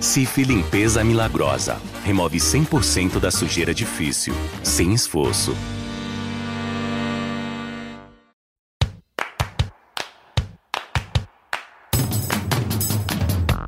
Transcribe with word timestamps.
Cif 0.00 0.42
Limpeza 0.44 1.02
Milagrosa. 1.02 1.80
Remove 2.04 2.38
100% 2.38 3.18
da 3.18 3.30
sujeira 3.30 3.74
difícil, 3.74 4.34
sem 4.62 4.92
esforço. 4.92 5.56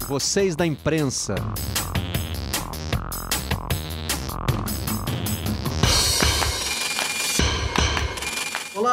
Vocês 0.07 0.57
da 0.57 0.67
imprensa. 0.67 1.35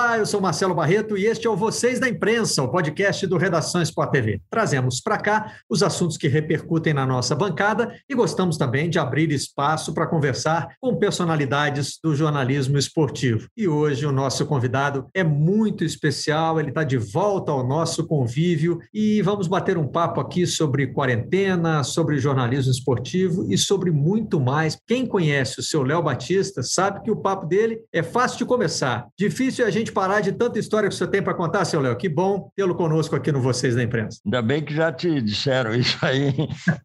Olá, 0.06 0.20
eu 0.20 0.26
sou 0.28 0.40
Marcelo 0.40 0.76
Barreto 0.76 1.18
e 1.18 1.26
este 1.26 1.48
é 1.48 1.50
o 1.50 1.56
Vocês 1.56 2.00
da 2.00 2.08
Imprensa, 2.08 2.62
o 2.62 2.70
podcast 2.70 3.26
do 3.26 3.38
Redação 3.38 3.82
Sport 3.82 4.12
TV. 4.12 4.40
Trazemos 4.52 5.02
para 5.02 5.18
cá 5.18 5.56
os 5.68 5.82
assuntos 5.82 6.16
que 6.16 6.28
repercutem 6.28 6.94
na 6.94 7.08
nossa 7.08 7.34
bancada 7.34 7.92
e 8.08 8.14
gostamos 8.14 8.56
também 8.56 8.88
de 8.88 9.00
abrir 9.00 9.32
espaço 9.32 9.96
para 9.96 10.06
conversar 10.06 10.68
com 10.80 10.96
personalidades 10.96 11.98
do 12.04 12.16
jornalismo 12.16 12.78
esportivo. 12.78 13.48
E 13.58 13.68
hoje 13.68 14.06
o 14.06 14.12
nosso 14.12 14.46
convidado 14.46 15.08
é 15.12 15.24
muito 15.24 15.84
especial, 15.84 16.60
ele 16.60 16.70
está 16.70 16.84
de 16.84 17.00
volta 17.00 17.52
ao 17.52 17.66
nosso 17.66 18.06
convívio 18.06 18.78
e 18.94 19.24
vamos 19.24 19.48
bater 19.48 19.76
um 19.76 19.88
papo 19.88 20.22
aqui 20.22 20.46
sobre 20.46 20.86
quarentena, 20.86 21.84
sobre 21.84 22.20
jornalismo 22.20 22.72
esportivo 22.72 23.52
e 23.52 23.58
sobre 23.58 23.90
muito 23.90 24.40
mais. 24.40 24.78
Quem 24.86 25.04
conhece 25.04 25.60
o 25.60 25.64
seu 25.64 25.82
Léo 25.82 26.04
Batista 26.04 26.62
sabe 26.62 27.02
que 27.02 27.10
o 27.10 27.18
papo 27.18 27.48
dele 27.48 27.80
é 27.92 28.04
fácil 28.04 28.38
de 28.38 28.46
começar, 28.46 29.08
difícil 29.18 29.66
é 29.66 29.68
a 29.68 29.72
gente 29.72 29.95
parar 29.96 30.20
de 30.20 30.34
tanta 30.34 30.60
história 30.60 30.90
que 30.90 30.94
você 30.94 31.08
tem 31.08 31.24
para 31.24 31.34
contar, 31.34 31.64
seu 31.64 31.80
Léo. 31.80 31.96
Que 31.96 32.10
bom 32.10 32.52
tê-lo 32.54 32.76
conosco 32.76 33.16
aqui 33.16 33.32
no 33.32 33.42
Vocês 33.42 33.74
da 33.76 33.82
Imprensa. 33.82 34.20
Ainda 34.26 34.42
bem 34.42 34.62
que 34.62 34.74
já 34.74 34.92
te 34.92 35.22
disseram 35.22 35.74
isso 35.74 35.98
aí. 36.06 36.34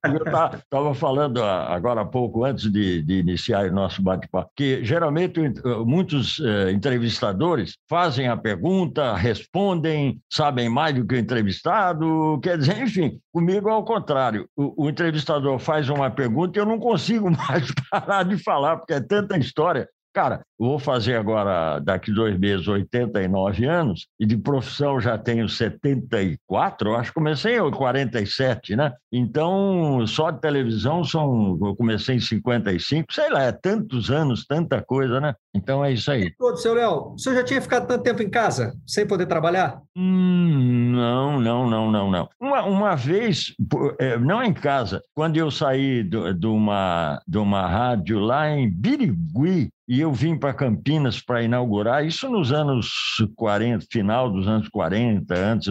Eu 0.05 0.23
estava 0.57 0.95
falando 0.95 1.43
agora 1.43 2.03
há 2.03 2.05
pouco, 2.05 2.45
antes 2.45 2.71
de, 2.71 3.03
de 3.03 3.15
iniciar 3.15 3.67
o 3.67 3.75
nosso 3.75 4.01
bate-papo, 4.01 4.51
que 4.55 4.85
geralmente 4.85 5.41
muitos 5.85 6.41
eh, 6.41 6.71
entrevistadores 6.71 7.77
fazem 7.89 8.29
a 8.29 8.37
pergunta, 8.37 9.17
respondem, 9.17 10.21
sabem 10.31 10.69
mais 10.69 10.95
do 10.95 11.05
que 11.05 11.17
o 11.17 11.19
entrevistado, 11.19 12.39
quer 12.41 12.57
dizer, 12.57 12.81
enfim, 12.81 13.19
comigo 13.33 13.69
é 13.69 13.73
ao 13.73 13.85
contrário. 13.85 14.49
O, 14.57 14.85
o 14.85 14.89
entrevistador 14.89 15.59
faz 15.59 15.89
uma 15.89 16.11
pergunta 16.11 16.57
e 16.57 16.63
eu 16.63 16.67
não 16.67 16.79
consigo 16.79 17.29
mais 17.35 17.73
parar 17.91 18.23
de 18.23 18.39
falar, 18.39 18.77
porque 18.77 18.95
é 18.95 19.01
tanta 19.01 19.37
história 19.37 19.89
Cara, 20.13 20.41
vou 20.59 20.79
fazer 20.79 21.15
agora, 21.15 21.79
daqui 21.79 22.13
dois 22.13 22.37
meses, 22.37 22.67
89 22.67 23.65
anos, 23.65 24.09
e 24.19 24.27
de 24.27 24.37
profissão 24.37 25.01
já 25.01 25.17
tenho 25.17 25.49
74, 25.49 26.91
eu 26.91 26.97
acho 26.97 27.11
que 27.11 27.15
comecei 27.15 27.59
em 27.59 27.71
47, 27.71 28.75
né? 28.75 28.93
Então, 29.13 30.05
só 30.07 30.31
de 30.31 30.41
televisão 30.41 31.05
são. 31.05 31.59
Eu 31.63 31.77
comecei 31.77 32.17
em 32.17 32.21
55, 32.21 33.13
sei 33.13 33.31
lá, 33.31 33.45
é 33.45 33.53
tantos 33.53 34.11
anos, 34.11 34.45
tanta 34.45 34.83
coisa, 34.83 35.21
né? 35.21 35.35
Então 35.55 35.85
é 35.85 35.93
isso 35.93 36.11
aí. 36.11 36.33
Todo, 36.37 36.57
seu 36.57 36.75
Léo, 36.75 37.13
você 37.13 37.35
já 37.35 37.45
tinha 37.45 37.63
ficado 37.63 37.87
tanto 37.87 38.03
tempo 38.03 38.23
em 38.23 38.31
casa, 38.31 38.75
sem 38.87 39.07
poder 39.07 39.27
trabalhar? 39.27 39.81
Hum, 39.97 40.93
não, 40.93 41.41
não, 41.41 41.71
não, 41.71 41.91
não, 41.91 42.11
não. 42.11 42.29
Uma, 42.41 42.63
uma 42.65 42.97
vez, 42.97 43.55
é, 43.99 44.19
não 44.19 44.43
em 44.43 44.53
casa, 44.53 45.03
quando 45.15 45.37
eu 45.37 45.51
saí 45.51 46.03
de 46.03 46.47
uma, 46.47 47.21
de 47.27 47.39
uma 47.39 47.67
rádio 47.67 48.19
lá 48.19 48.51
em 48.51 48.69
Birigui, 48.69 49.71
e 49.91 49.99
eu 49.99 50.13
vim 50.13 50.39
para 50.39 50.55
Campinas 50.55 51.21
para 51.21 51.43
inaugurar, 51.43 52.07
isso 52.07 52.31
nos 52.31 52.53
anos 52.53 52.93
40, 53.35 53.85
final 53.91 54.31
dos 54.31 54.47
anos 54.47 54.69
40, 54.69 55.35
antes. 55.35 55.67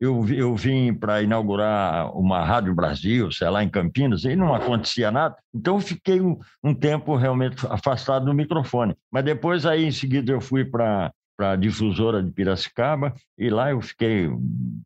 Eu, 0.00 0.26
eu 0.28 0.56
vim 0.56 0.92
para 0.92 1.22
inaugurar 1.22 2.10
uma 2.16 2.44
Rádio 2.44 2.74
Brasil, 2.74 3.30
sei 3.30 3.48
lá, 3.48 3.62
em 3.62 3.68
Campinas, 3.68 4.24
e 4.24 4.34
não 4.34 4.52
acontecia 4.52 5.12
nada. 5.12 5.36
Então, 5.54 5.76
eu 5.76 5.80
fiquei 5.80 6.20
um, 6.20 6.36
um 6.64 6.74
tempo 6.74 7.14
realmente 7.14 7.64
afastado 7.68 8.24
do 8.24 8.34
microfone. 8.34 8.96
Mas 9.08 9.24
depois, 9.24 9.64
aí, 9.64 9.84
em 9.84 9.92
seguida, 9.92 10.32
eu 10.32 10.40
fui 10.40 10.64
para 10.64 11.12
para 11.40 11.52
a 11.52 11.56
difusora 11.56 12.22
de 12.22 12.30
Piracicaba, 12.30 13.14
e 13.38 13.48
lá 13.48 13.70
eu 13.70 13.80
fiquei 13.80 14.28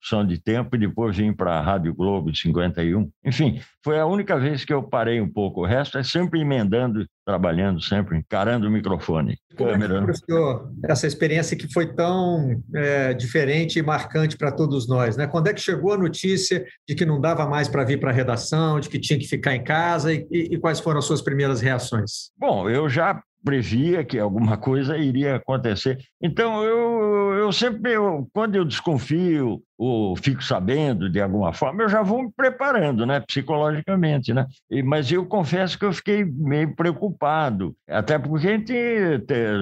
som 0.00 0.24
de 0.24 0.38
tempo, 0.38 0.76
e 0.76 0.78
depois 0.78 1.16
vim 1.16 1.32
para 1.32 1.58
a 1.58 1.60
Rádio 1.60 1.92
Globo 1.92 2.30
de 2.30 2.38
51. 2.38 3.10
Enfim, 3.24 3.60
foi 3.82 3.98
a 3.98 4.06
única 4.06 4.38
vez 4.38 4.64
que 4.64 4.72
eu 4.72 4.80
parei 4.80 5.20
um 5.20 5.28
pouco. 5.28 5.62
O 5.62 5.66
resto 5.66 5.98
é 5.98 6.04
sempre 6.04 6.40
emendando, 6.40 7.04
trabalhando, 7.26 7.82
sempre 7.82 8.16
encarando 8.16 8.68
o 8.68 8.70
microfone. 8.70 9.36
Como. 9.56 9.68
É 9.68 10.06
que 10.06 10.14
senhor, 10.14 10.70
essa 10.84 11.08
experiência 11.08 11.56
que 11.56 11.66
foi 11.72 11.92
tão 11.92 12.62
é, 12.72 13.12
diferente 13.14 13.80
e 13.80 13.82
marcante 13.82 14.36
para 14.36 14.52
todos 14.52 14.86
nós? 14.86 15.16
Né? 15.16 15.26
Quando 15.26 15.48
é 15.48 15.52
que 15.52 15.60
chegou 15.60 15.92
a 15.92 15.98
notícia 15.98 16.64
de 16.88 16.94
que 16.94 17.04
não 17.04 17.20
dava 17.20 17.48
mais 17.48 17.66
para 17.66 17.82
vir 17.82 17.98
para 17.98 18.10
a 18.12 18.14
redação, 18.14 18.78
de 18.78 18.88
que 18.88 19.00
tinha 19.00 19.18
que 19.18 19.26
ficar 19.26 19.56
em 19.56 19.64
casa, 19.64 20.14
e, 20.14 20.24
e, 20.30 20.54
e 20.54 20.58
quais 20.58 20.78
foram 20.78 21.00
as 21.00 21.04
suas 21.04 21.20
primeiras 21.20 21.60
reações? 21.60 22.30
Bom, 22.38 22.70
eu 22.70 22.88
já 22.88 23.20
previa 23.44 24.04
que 24.04 24.18
alguma 24.18 24.56
coisa 24.58 24.96
iria 24.96 25.36
acontecer. 25.36 25.98
Então, 26.20 26.64
eu, 26.64 27.34
eu 27.34 27.52
sempre, 27.52 27.92
eu, 27.92 28.28
quando 28.32 28.56
eu 28.56 28.64
desconfio 28.64 29.62
ou 29.78 30.16
fico 30.16 30.42
sabendo 30.42 31.10
de 31.10 31.20
alguma 31.20 31.52
forma, 31.52 31.82
eu 31.82 31.88
já 31.88 32.02
vou 32.02 32.22
me 32.22 32.32
preparando, 32.34 33.04
né, 33.04 33.20
psicologicamente, 33.20 34.32
né? 34.32 34.46
E, 34.70 34.82
mas 34.82 35.10
eu 35.10 35.26
confesso 35.26 35.78
que 35.78 35.84
eu 35.84 35.92
fiquei 35.92 36.24
meio 36.24 36.74
preocupado, 36.74 37.74
até 37.88 38.18
porque 38.18 38.48
a 38.48 38.50
gente 38.52 38.74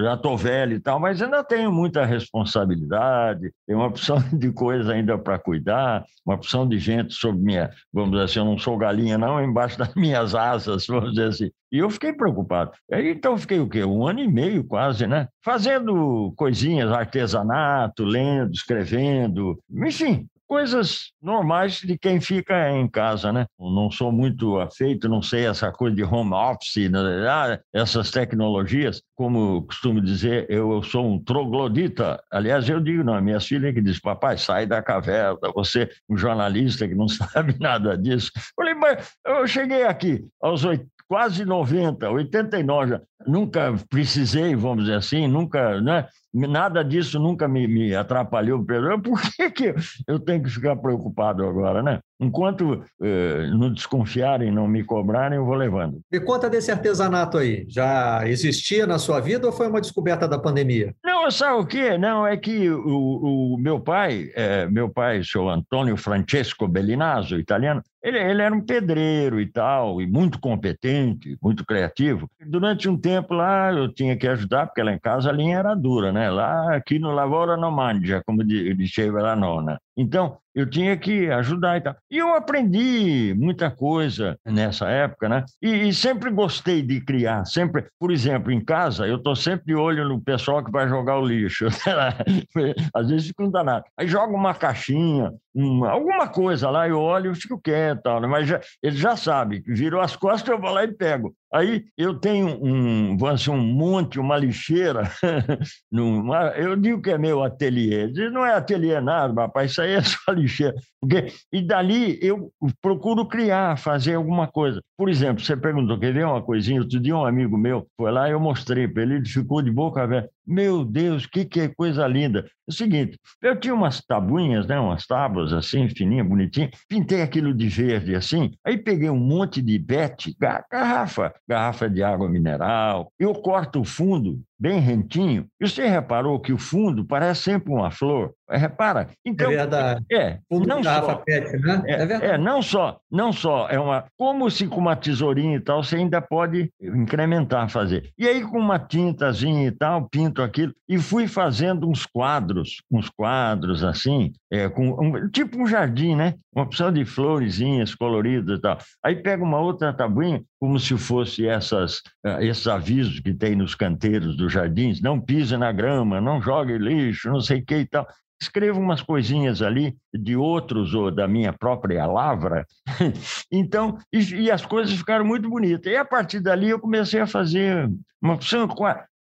já 0.03 0.15
estou 0.15 0.37
velho 0.37 0.75
e 0.75 0.81
tal, 0.81 1.01
mas 1.01 1.21
ainda 1.23 1.43
tenho 1.43 1.73
muita 1.73 2.05
responsabilidade, 2.05 3.51
tem 3.67 3.75
uma 3.75 3.87
opção 3.87 4.19
de 4.33 4.53
coisa 4.53 4.93
ainda 4.93 5.17
para 5.19 5.39
cuidar, 5.39 6.05
uma 6.25 6.35
opção 6.35 6.69
de 6.69 6.79
gente 6.79 7.15
sobre 7.15 7.43
minha, 7.43 7.71
vamos 7.93 8.13
dizer 8.13 8.25
assim, 8.25 8.39
eu 8.39 8.45
não 8.45 8.59
sou 8.59 8.77
galinha 8.77 9.17
não, 9.17 9.43
embaixo 9.43 9.79
das 9.79 9.95
minhas 9.97 10.35
asas, 10.35 10.87
vamos 10.87 11.11
dizer 11.11 11.29
assim. 11.29 11.51
E 11.73 11.79
eu 11.79 11.89
fiquei 11.89 12.13
preocupado. 12.13 12.73
Aí, 12.93 13.11
então, 13.11 13.39
fiquei 13.39 13.59
o 13.59 13.69
quê? 13.69 13.83
Um 13.83 14.07
ano 14.07 14.21
e 14.21 14.29
meio 14.29 14.63
quase, 14.63 15.07
né? 15.07 15.27
Fazendo 15.45 16.33
coisinhas, 16.37 16.91
artesanato, 16.93 18.05
lendo, 18.05 18.53
escrevendo, 18.53 19.59
enfim, 19.71 20.29
coisas 20.53 21.13
normais 21.23 21.79
de 21.79 21.97
quem 21.97 22.21
fica 22.21 22.71
em 22.71 22.87
casa, 22.87 23.33
né? 23.33 23.47
Não 23.59 23.91
sou 23.91 24.13
muito 24.13 24.61
afeito, 24.61 25.09
não 25.09 25.23
sei 25.23 25.47
essa 25.47 25.73
coisa 25.73 25.97
de 25.97 26.05
home 26.05 26.35
office, 26.35 26.91
né? 26.91 26.99
ah, 27.27 27.59
essas 27.73 28.11
tecnologias, 28.11 29.03
como 29.15 29.63
costumo 29.63 29.99
dizer, 29.99 30.45
eu 30.51 30.83
sou 30.83 31.07
um 31.07 31.19
troglodita. 31.19 32.23
Aliás, 32.31 32.69
eu 32.69 32.81
digo, 32.81 33.03
não, 33.03 33.19
minha 33.23 33.41
filha 33.41 33.73
que 33.73 33.81
diz, 33.81 33.99
papai, 33.99 34.37
sai 34.37 34.67
da 34.67 34.83
caverna, 34.83 35.39
você, 35.55 35.89
um 36.07 36.19
jornalista 36.19 36.87
que 36.87 36.95
não 36.95 37.09
sabe 37.09 37.57
nada 37.59 37.97
disso. 37.97 38.31
Falei, 38.55 38.75
mas 38.75 39.11
eu 39.27 39.47
cheguei 39.47 39.85
aqui 39.85 40.23
aos 40.39 40.67
quase 41.09 41.47
90, 41.47 42.11
89, 42.11 43.01
nunca 43.27 43.75
precisei, 43.89 44.55
vamos 44.55 44.85
dizer 44.85 44.97
assim, 44.97 45.27
nunca, 45.27 45.81
né? 45.81 46.07
Nada 46.35 46.83
disso 46.83 47.19
nunca 47.19 47.47
me, 47.47 47.67
me 47.69 47.95
atrapalhou. 47.95 48.65
Por 49.03 49.21
que, 49.21 49.51
que 49.51 49.75
eu 50.07 50.19
tenho 50.19 50.43
que 50.43 50.51
ficar 50.51 50.77
preocupado 50.77 51.47
agora, 51.47 51.83
né? 51.83 52.01
Enquanto 52.21 52.85
eh, 53.03 53.49
não 53.51 53.73
desconfiarem, 53.73 54.51
não 54.51 54.69
me 54.69 54.85
cobrarem, 54.85 55.39
eu 55.39 55.45
vou 55.45 55.55
levando. 55.55 56.01
Me 56.11 56.21
conta 56.21 56.49
desse 56.49 56.71
artesanato 56.71 57.37
aí. 57.37 57.67
Já 57.69 58.23
existia 58.29 58.87
na 58.87 58.99
sua 58.99 59.21
vida 59.21 59.47
ou 59.47 59.53
foi 59.53 59.67
uma 59.67 59.81
descoberta 59.81 60.29
da 60.29 60.39
pandemia? 60.39 60.95
Não, 61.05 61.31
sabe 61.31 61.61
o 61.61 61.67
quê? 61.67 61.99
Não, 61.99 62.27
é 62.27 62.37
que 62.37 62.71
o, 62.71 63.55
o 63.55 63.59
meu 63.59 63.81
pai, 63.81 64.31
é, 64.35 64.67
meu 64.67 64.89
pai, 64.89 65.21
o 65.21 65.25
senhor 65.25 65.49
Antônio 65.49 65.97
Francesco 65.97 66.69
Bellinazzo, 66.69 67.39
italiano, 67.39 67.83
ele, 68.03 68.19
ele, 68.19 68.43
era 68.43 68.55
um 68.55 68.61
pedreiro 68.61 69.41
e 69.41 69.47
tal, 69.47 70.03
e 70.03 70.07
muito 70.07 70.41
competente, 70.41 71.37
muito 71.41 71.65
criativo. 71.65 72.29
Durante 72.45 72.89
um 72.89 72.99
tempo 72.99 73.33
lá 73.33 73.73
eu 73.73 73.93
tinha 73.93 74.17
que 74.17 74.27
ajudar, 74.27 74.67
porque 74.67 74.83
lá 74.83 74.93
em 74.93 74.99
casa 74.99 75.31
a 75.31 75.33
linha 75.33 75.59
era 75.59 75.75
dura, 75.75 76.11
né? 76.11 76.29
Lá 76.29 76.75
aqui 76.75 76.99
no 76.99 77.13
Lavoro 77.13 77.57
não 77.57 77.71
mangia, 77.71 78.21
como 78.27 78.45
dizia 78.45 79.13
a 79.13 79.37
nona. 79.37 79.79
Então, 79.97 80.39
eu 80.55 80.69
tinha 80.69 80.97
que 80.97 81.31
ajudar 81.31 81.77
e 81.77 81.81
tal. 81.81 81.97
E 82.13 82.19
eu 82.19 82.35
aprendi 82.35 83.33
muita 83.39 83.71
coisa 83.71 84.39
nessa 84.45 84.87
época, 84.87 85.31
né? 85.31 85.47
E, 85.63 85.89
e 85.89 85.95
sempre 85.95 86.31
gostei 86.31 86.83
de 86.83 87.01
criar, 87.01 87.47
sempre, 87.47 87.87
por 87.99 88.13
exemplo, 88.13 88.53
em 88.53 88.63
casa, 88.63 89.07
eu 89.07 89.17
estou 89.17 89.35
sempre 89.35 89.65
de 89.69 89.75
olho 89.75 90.07
no 90.07 90.21
pessoal 90.21 90.63
que 90.63 90.71
vai 90.71 90.87
jogar 90.87 91.19
o 91.19 91.25
lixo. 91.25 91.69
Às 92.95 93.09
vezes 93.09 93.29
fica 93.29 93.45
um 93.45 93.51
danado. 93.51 93.87
Aí 93.97 94.07
joga 94.07 94.35
uma 94.35 94.53
caixinha, 94.53 95.33
uma, 95.55 95.91
alguma 95.91 96.29
coisa 96.29 96.71
lá, 96.71 96.89
eu 96.89 97.01
olho 97.01 97.33
e 97.33 97.35
fico 97.35 97.61
quieto, 97.61 98.03
tal, 98.03 98.21
né? 98.21 98.27
mas 98.27 98.49
já, 98.49 98.61
ele 98.83 98.97
já 98.97 99.17
sabe, 99.17 99.63
virou 99.67 100.01
as 100.01 100.17
costas, 100.17 100.49
eu 100.49 100.61
vou 100.61 100.71
lá 100.71 100.85
e 100.85 100.93
pego. 100.93 101.35
Aí 101.53 101.85
eu 101.99 102.19
tenho 102.19 102.59
um, 102.65 103.15
dizer, 103.15 103.51
um 103.51 103.59
monte, 103.59 104.19
uma 104.19 104.39
lixeira, 104.39 105.11
numa, 105.93 106.49
eu 106.57 106.75
digo 106.75 107.03
que 107.03 107.11
é 107.11 107.19
meu 107.19 107.43
ateliê, 107.43 108.07
não 108.31 108.47
é 108.47 108.55
ateliê 108.55 108.99
nada, 109.01 109.43
rapaz, 109.43 109.73
isso 109.73 109.83
aí 109.83 109.93
é 109.93 110.01
só 110.03 110.33
lixeira. 110.33 110.75
Porque, 110.99 111.27
e 111.53 111.61
dali 111.61 112.19
eu 112.23 112.51
procuro 112.81 113.27
criar, 113.27 113.77
fazer 113.77 114.15
alguma 114.15 114.47
coisa. 114.47 114.81
Por 114.97 115.11
exemplo, 115.11 115.45
você 115.45 115.57
perguntou, 115.57 115.99
quer 115.99 116.15
ver 116.15 116.25
uma 116.25 116.41
coisinha? 116.41 116.81
Outro 116.81 116.99
dia 116.99 117.17
um 117.17 117.27
amigo 117.27 117.59
meu 117.59 117.87
foi 117.97 118.11
lá 118.11 118.29
e 118.29 118.33
eu 118.33 118.41
mostrei 118.41 118.89
para 118.89 119.03
ele, 119.03 119.17
ele 119.17 119.29
ficou 119.29 119.61
de 119.61 119.71
boca 119.71 120.03
aberta. 120.03 120.31
Meu 120.47 120.85
Deus, 120.85 121.27
que, 121.27 121.45
que 121.45 121.69
coisa 121.69 122.07
linda! 122.07 122.45
o 122.67 122.73
seguinte: 122.73 123.19
eu 123.41 123.59
tinha 123.59 123.75
umas 123.75 124.01
tabuinhas, 124.01 124.67
né, 124.67 124.79
umas 124.79 125.07
tábuas 125.07 125.53
assim, 125.53 125.89
fininha, 125.89 126.25
bonitinha, 126.25 126.71
pintei 126.89 127.23
aquilo 127.23 127.55
de 127.55 127.69
verde 127.69 128.15
assim, 128.15 128.53
aí 128.65 128.79
peguei 128.79 129.11
um 129.11 129.19
monte 129.19 129.61
de 129.61 129.79
bete, 129.79 130.37
garrafa, 130.71 131.35
garrafa 131.47 131.89
de 131.89 132.03
água 132.03 132.29
mineral, 132.29 133.13
eu 133.19 133.35
corto 133.35 133.81
o 133.81 133.85
fundo 133.85 134.41
bem 134.63 134.79
rentinho. 134.79 135.49
E 135.61 135.69
você 135.69 135.89
reparou 135.89 136.39
que 136.39 136.53
o 136.53 136.59
fundo 136.59 137.05
parece 137.05 137.43
sempre 137.43 137.73
uma 137.73 137.91
flor? 137.91 138.33
É, 138.49 138.57
repara. 138.57 139.09
Então, 139.25 139.51
é 139.51 139.57
verdade. 139.57 140.05
É, 140.13 140.39
fundo 140.49 140.69
não 140.69 140.85
só, 140.85 141.15
pet, 141.17 141.57
né? 141.59 141.83
É, 141.87 141.93
é, 141.93 142.07
verdade. 142.07 142.25
É, 142.27 142.39
não 142.39 142.63
só, 142.63 143.01
não 143.11 143.33
só 143.33 143.67
é 143.69 143.81
uma, 143.81 144.05
como 144.17 144.49
se 144.51 144.69
com 144.69 144.77
uma 144.79 144.95
tesourinha 144.95 145.57
e 145.57 145.61
tal, 145.61 145.83
você 145.83 145.97
ainda 145.97 146.21
pode 146.21 146.71
incrementar, 146.81 147.69
fazer. 147.69 148.11
E 148.17 148.29
aí 148.29 148.43
com 148.43 148.59
uma 148.59 148.79
tintazinha 148.79 149.67
e 149.67 149.73
tal, 149.73 150.09
pinto 150.09 150.43
aquilo 150.43 150.73
e 150.89 150.99
fui 150.99 151.27
fazendo 151.27 151.89
uns 151.89 152.05
quadros, 152.05 152.83
uns 152.91 153.09
quadros 153.09 153.83
assim, 153.83 154.33
é, 154.53 154.69
com 154.69 154.91
um, 154.91 155.29
tipo 155.31 155.59
um 155.59 155.67
jardim, 155.67 156.15
né? 156.15 156.35
Uma 156.55 156.67
opção 156.67 156.93
de 156.93 157.03
florezinhas 157.07 157.95
coloridas 157.95 158.59
e 158.59 158.61
tal. 158.61 158.77
Aí 159.03 159.17
pega 159.17 159.43
uma 159.43 159.59
outra 159.59 159.95
tabuinha, 159.95 160.43
como 160.61 160.79
se 160.79 160.97
fosse 160.99 161.47
essas, 161.49 162.03
uh, 162.27 162.41
esses 162.41 162.67
avisos 162.67 163.19
que 163.21 163.33
tem 163.33 163.57
nos 163.57 163.75
canteiros 163.75 164.37
jardins, 164.53 165.01
não 165.01 165.21
pise 165.21 165.57
na 165.57 165.73
grama, 165.73 166.21
não 166.21 166.41
jogue 166.41 166.79
lixo, 166.79 167.31
não 167.31 167.41
sei 167.41 167.61
o 167.61 167.65
que 167.65 167.77
e 167.77 167.87
tal. 167.87 168.07
Escrevo 168.41 168.81
umas 168.81 169.01
coisinhas 169.01 169.63
ali 169.63 169.97
de 170.13 170.35
outros 170.35 170.95
ou 170.95 171.13
da 171.13 171.29
minha 171.29 171.53
própria 171.53 172.05
lavra. 172.07 172.67
então, 173.51 173.97
e, 174.13 174.19
e, 174.19 174.51
as 174.51 174.67
coisas 174.67 174.93
ficaram 174.97 175.25
muito 175.25 175.49
bonitas. 175.49 175.93
E 175.93 175.97
a 175.97 176.05
partir 176.05 176.41
dali 176.41 176.71
eu 176.71 176.81
comecei 176.81 177.21
a 177.21 177.27
fazer 177.27 177.89
uma 178.21 178.35
opção. 178.35 178.69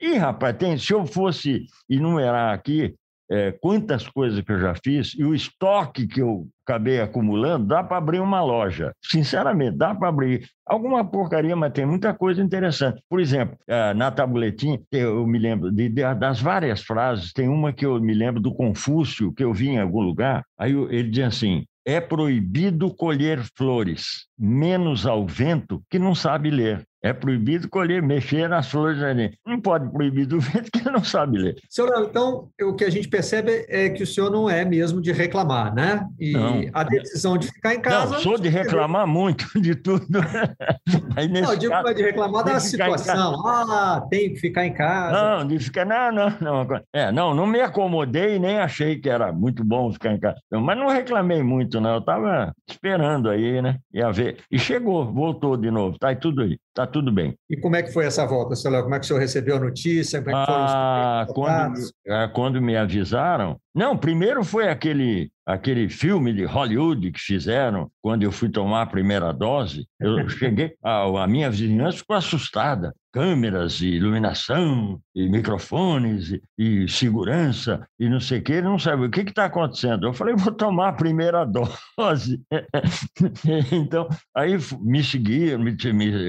E, 0.00 0.14
rapaz, 0.17 0.56
tem, 0.56 0.76
se 0.76 0.93
eu 0.93 1.06
fosse 1.06 1.67
enumerar 1.88 2.52
aqui 2.52 2.96
é, 3.32 3.50
quantas 3.50 4.06
coisas 4.06 4.43
que 4.43 4.52
eu 4.52 4.61
já 4.61 4.75
fiz 4.75 5.14
e 5.19 5.25
o 5.25 5.34
estoque 5.34 6.06
que 6.06 6.20
eu 6.20 6.46
acabei 6.67 7.00
acumulando, 7.00 7.67
dá 7.67 7.82
para 7.82 7.96
abrir 7.96 8.20
uma 8.20 8.43
loja. 8.43 8.93
Sinceramente, 9.02 9.76
dá 9.76 9.94
para 9.94 10.08
abrir. 10.08 10.46
Alguma 10.67 11.05
porcaria, 11.05 11.56
mas 11.56 11.73
tem 11.73 11.87
muita 11.87 12.12
coisa 12.12 12.43
interessante. 12.43 13.02
Por 13.08 13.20
exemplo, 13.20 13.56
é, 13.67 13.94
na 13.94 14.11
tabuletinha, 14.11 14.79
eu 14.93 15.26
me 15.26 15.38
lembro 15.38 15.73
de, 15.73 15.88
de, 15.88 16.14
das 16.14 16.40
várias 16.40 16.82
frases, 16.82 17.32
tem 17.32 17.49
uma 17.49 17.73
que 17.73 17.87
eu 17.87 17.99
me 18.00 18.12
lembro 18.12 18.40
do 18.40 18.55
Confúcio, 18.55 19.32
que 19.32 19.43
eu 19.43 19.52
vi 19.52 19.70
em 19.70 19.81
algum 19.81 20.02
lugar, 20.02 20.44
aí 20.58 20.73
ele 20.90 21.11
diz 21.11 21.25
assim, 21.25 21.64
é 21.85 22.00
proibido 22.00 22.94
colher 22.94 23.43
flores, 23.56 24.26
menos 24.38 25.06
ao 25.06 25.26
vento 25.26 25.82
que 25.90 25.99
não 25.99 26.14
sabe 26.14 26.50
ler. 26.50 26.85
É 27.02 27.12
proibido 27.12 27.69
colher, 27.69 28.00
mexer 28.00 28.49
nas 28.49 28.70
flores 28.70 28.96
do 28.96 29.02
jardim. 29.02 29.31
Não 29.44 29.60
pode 29.60 29.90
proibir 29.90 30.26
do 30.26 30.38
vento 30.40 30.70
que 30.70 30.84
não 30.88 31.02
sabe 31.02 31.38
ler. 31.38 31.56
Senhor, 31.69 31.90
então, 32.08 32.49
o 32.60 32.75
que 32.75 32.84
a 32.84 32.90
gente 32.90 33.08
percebe 33.08 33.66
é 33.69 33.90
que 33.90 34.02
o 34.02 34.06
senhor 34.06 34.31
não 34.31 34.49
é 34.49 34.64
mesmo 34.64 35.00
de 35.00 35.10
reclamar, 35.10 35.75
né? 35.75 36.06
E 36.19 36.32
não. 36.32 36.62
a 36.72 36.84
decisão 36.84 37.37
de 37.37 37.49
ficar 37.49 37.75
em 37.75 37.81
casa. 37.81 38.14
Não, 38.14 38.20
sou 38.20 38.38
de 38.38 38.49
reclamar 38.49 39.06
muito 39.06 39.46
de 39.60 39.75
tudo. 39.75 40.06
Nesse 41.16 41.40
não, 41.43 41.52
eu 41.52 41.58
digo 41.58 41.72
caso, 41.72 41.94
de 41.94 42.02
reclamar 42.02 42.44
da 42.44 42.60
situação. 42.60 43.46
Ah, 43.46 44.06
tem 44.08 44.32
que 44.32 44.40
ficar 44.40 44.66
em 44.66 44.72
casa. 44.72 45.38
Não, 45.38 45.46
de 45.46 45.58
ficar. 45.58 45.84
Não, 45.84 46.12
não, 46.12 46.37
não. 46.40 46.81
É, 46.93 47.10
não, 47.10 47.34
não 47.34 47.46
me 47.46 47.60
acomodei 47.60 48.38
nem 48.38 48.58
achei 48.58 48.99
que 48.99 49.08
era 49.08 49.32
muito 49.32 49.64
bom 49.64 49.93
ficar 49.93 50.12
em 50.12 50.20
casa. 50.20 50.38
Mas 50.50 50.78
não 50.78 50.88
reclamei 50.88 51.43
muito, 51.43 51.81
não. 51.81 51.94
Eu 51.94 51.99
estava 51.99 52.52
esperando 52.69 53.28
aí, 53.28 53.60
né? 53.60 53.78
Ia 53.93 54.10
ver. 54.10 54.38
E 54.50 54.58
chegou, 54.58 55.10
voltou 55.12 55.56
de 55.56 55.70
novo. 55.70 55.99
Tá 55.99 56.08
aí 56.08 56.16
tudo 56.16 56.43
aí. 56.43 56.58
Tá 56.75 56.87
tudo 56.87 57.13
bem. 57.13 57.37
E 57.51 57.57
como 57.57 57.77
é 57.77 57.83
que 57.83 57.93
foi 57.93 58.07
essa 58.07 58.27
volta, 58.27 58.57
seu 58.57 58.71
Léo? 58.71 58.83
Como 58.83 58.95
é 58.95 58.99
que 58.99 59.05
o 59.05 59.09
senhor 59.09 59.21
recebeu 59.21 59.57
a 59.57 59.61
notícia? 59.61 60.23
Como 60.23 60.35
é 60.35 60.45
ah, 60.47 61.27
os 61.29 61.35
quando, 61.35 61.81
ah, 62.09 62.29
quando 62.29 62.63
me 62.63 62.77
avisaram, 62.77 63.59
não, 63.75 63.97
primeiro 63.97 64.43
foi 64.43 64.69
aquele, 64.69 65.31
aquele 65.45 65.89
filme 65.91 66.33
de 66.33 66.45
Hollywood 66.45 67.13
que 67.13 67.21
fizeram 67.21 67.91
quando 68.01 68.23
eu 68.23 68.33
fui 68.33 68.49
tomar 68.49 68.83
a 68.83 68.87
primeira 68.87 69.33
dose. 69.33 69.87
Eu 70.01 70.27
cheguei, 70.31 70.75
a, 70.83 71.03
a 71.23 71.27
minha 71.27 71.51
vizinhança 71.51 71.99
ficou 71.99 72.17
assustada. 72.17 72.95
Câmeras, 73.12 73.81
e 73.81 73.88
iluminação, 73.88 74.99
e 75.14 75.29
microfones, 75.29 76.31
e, 76.31 76.43
e 76.85 76.88
segurança, 76.88 77.87
e 77.99 78.09
não 78.09 78.19
sei 78.19 78.38
o 78.38 78.43
que, 78.43 78.62
não 78.62 78.79
sabe 78.79 79.05
o 79.05 79.11
que 79.11 79.20
está 79.20 79.44
acontecendo. 79.44 80.06
Eu 80.06 80.14
falei, 80.14 80.35
vou 80.35 80.53
tomar 80.53 80.88
a 80.88 80.93
primeira 80.94 81.44
dose. 81.99 82.41
então, 83.70 84.09
aí 84.35 84.56
me 84.81 85.05
seguiam, 85.05 85.59
me, 85.59 85.76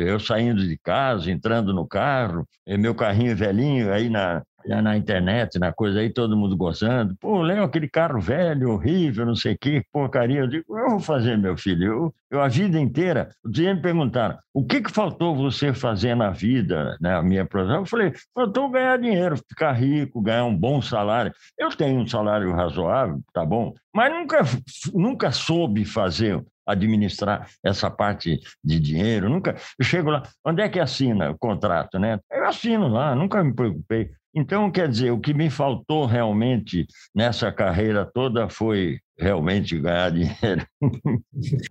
eu 0.08 0.20
saindo 0.20 0.68
de 0.68 0.78
casa, 0.78 1.32
entrando 1.32 1.74
no 1.74 1.88
carro, 1.88 2.46
meu 2.68 2.94
carrinho 2.94 3.36
velhinho 3.36 3.92
aí 3.92 4.10
na, 4.10 4.44
na 4.66 4.98
internet, 4.98 5.60
na 5.60 5.72
coisa 5.74 6.00
aí, 6.00 6.10
todo 6.10 6.38
mundo 6.38 6.56
gozando. 6.56 7.16
Pô, 7.20 7.42
Léo, 7.42 7.64
aquele 7.64 7.90
carro 7.90 8.20
velho, 8.20 8.72
horrível, 8.72 9.26
não 9.26 9.36
sei 9.36 9.54
o 9.54 9.58
que, 9.58 9.84
porcaria. 9.92 10.40
Eu 10.40 10.48
digo, 10.48 10.78
eu 10.78 10.90
vou 10.92 11.00
fazer, 11.00 11.38
meu 11.38 11.58
filho. 11.58 11.86
Eu, 11.86 12.16
eu 12.32 12.42
a 12.42 12.48
vida 12.48 12.80
inteira, 12.80 13.30
os 13.44 13.52
dia 13.52 13.74
me 13.74 13.82
perguntaram, 13.82 14.38
o 14.54 14.66
que, 14.66 14.82
que 14.82 14.92
faltou 14.92 15.36
você 15.36 15.74
fazer 15.74 16.16
na 16.16 16.32
vida, 16.32 16.98
né, 17.00 17.16
a 17.16 17.22
minha 17.22 17.46
profissão? 17.46 17.78
Eu 17.78 17.86
falei, 17.86 18.14
faltou 18.34 18.70
ganhar 18.70 18.98
dinheiro, 18.98 19.38
ficar 19.38 19.74
rico, 19.74 20.22
ganhar 20.22 20.46
um 20.46 20.56
bom 20.56 20.82
salário. 20.82 21.34
Eu 21.58 21.70
tenho 21.70 22.00
um 22.00 22.08
salário 22.08 22.52
razoável, 22.54 23.20
tá 23.34 23.46
bom, 23.46 23.74
mas 23.94 24.12
nunca, 24.12 24.42
nunca 24.94 25.32
soube 25.32 25.86
fazer 25.86 26.44
administrar 26.66 27.48
essa 27.64 27.90
parte 27.92 28.40
de 28.64 28.80
dinheiro, 28.80 29.30
nunca. 29.30 29.56
Eu 29.78 29.86
chego 29.86 30.10
lá, 30.10 30.24
onde 30.46 30.62
é 30.62 30.70
que 30.70 30.80
assina 30.80 31.32
o 31.32 31.38
contrato, 31.38 32.00
né? 32.00 32.20
Eu 32.32 32.46
assino 32.46 32.88
lá, 32.88 33.16
nunca 33.16 33.44
me 33.44 33.54
preocupei. 33.54 34.12
Então, 34.36 34.72
quer 34.72 34.88
dizer, 34.88 35.12
o 35.12 35.20
que 35.20 35.34
me 35.34 35.50
faltou 35.50 36.06
realmente 36.06 36.88
nessa 37.14 37.52
carreira 37.52 38.06
toda 38.06 38.50
foi 38.50 39.00
realmente 39.18 39.80
ganhar 39.80 40.10
dinheiro. 40.12 40.66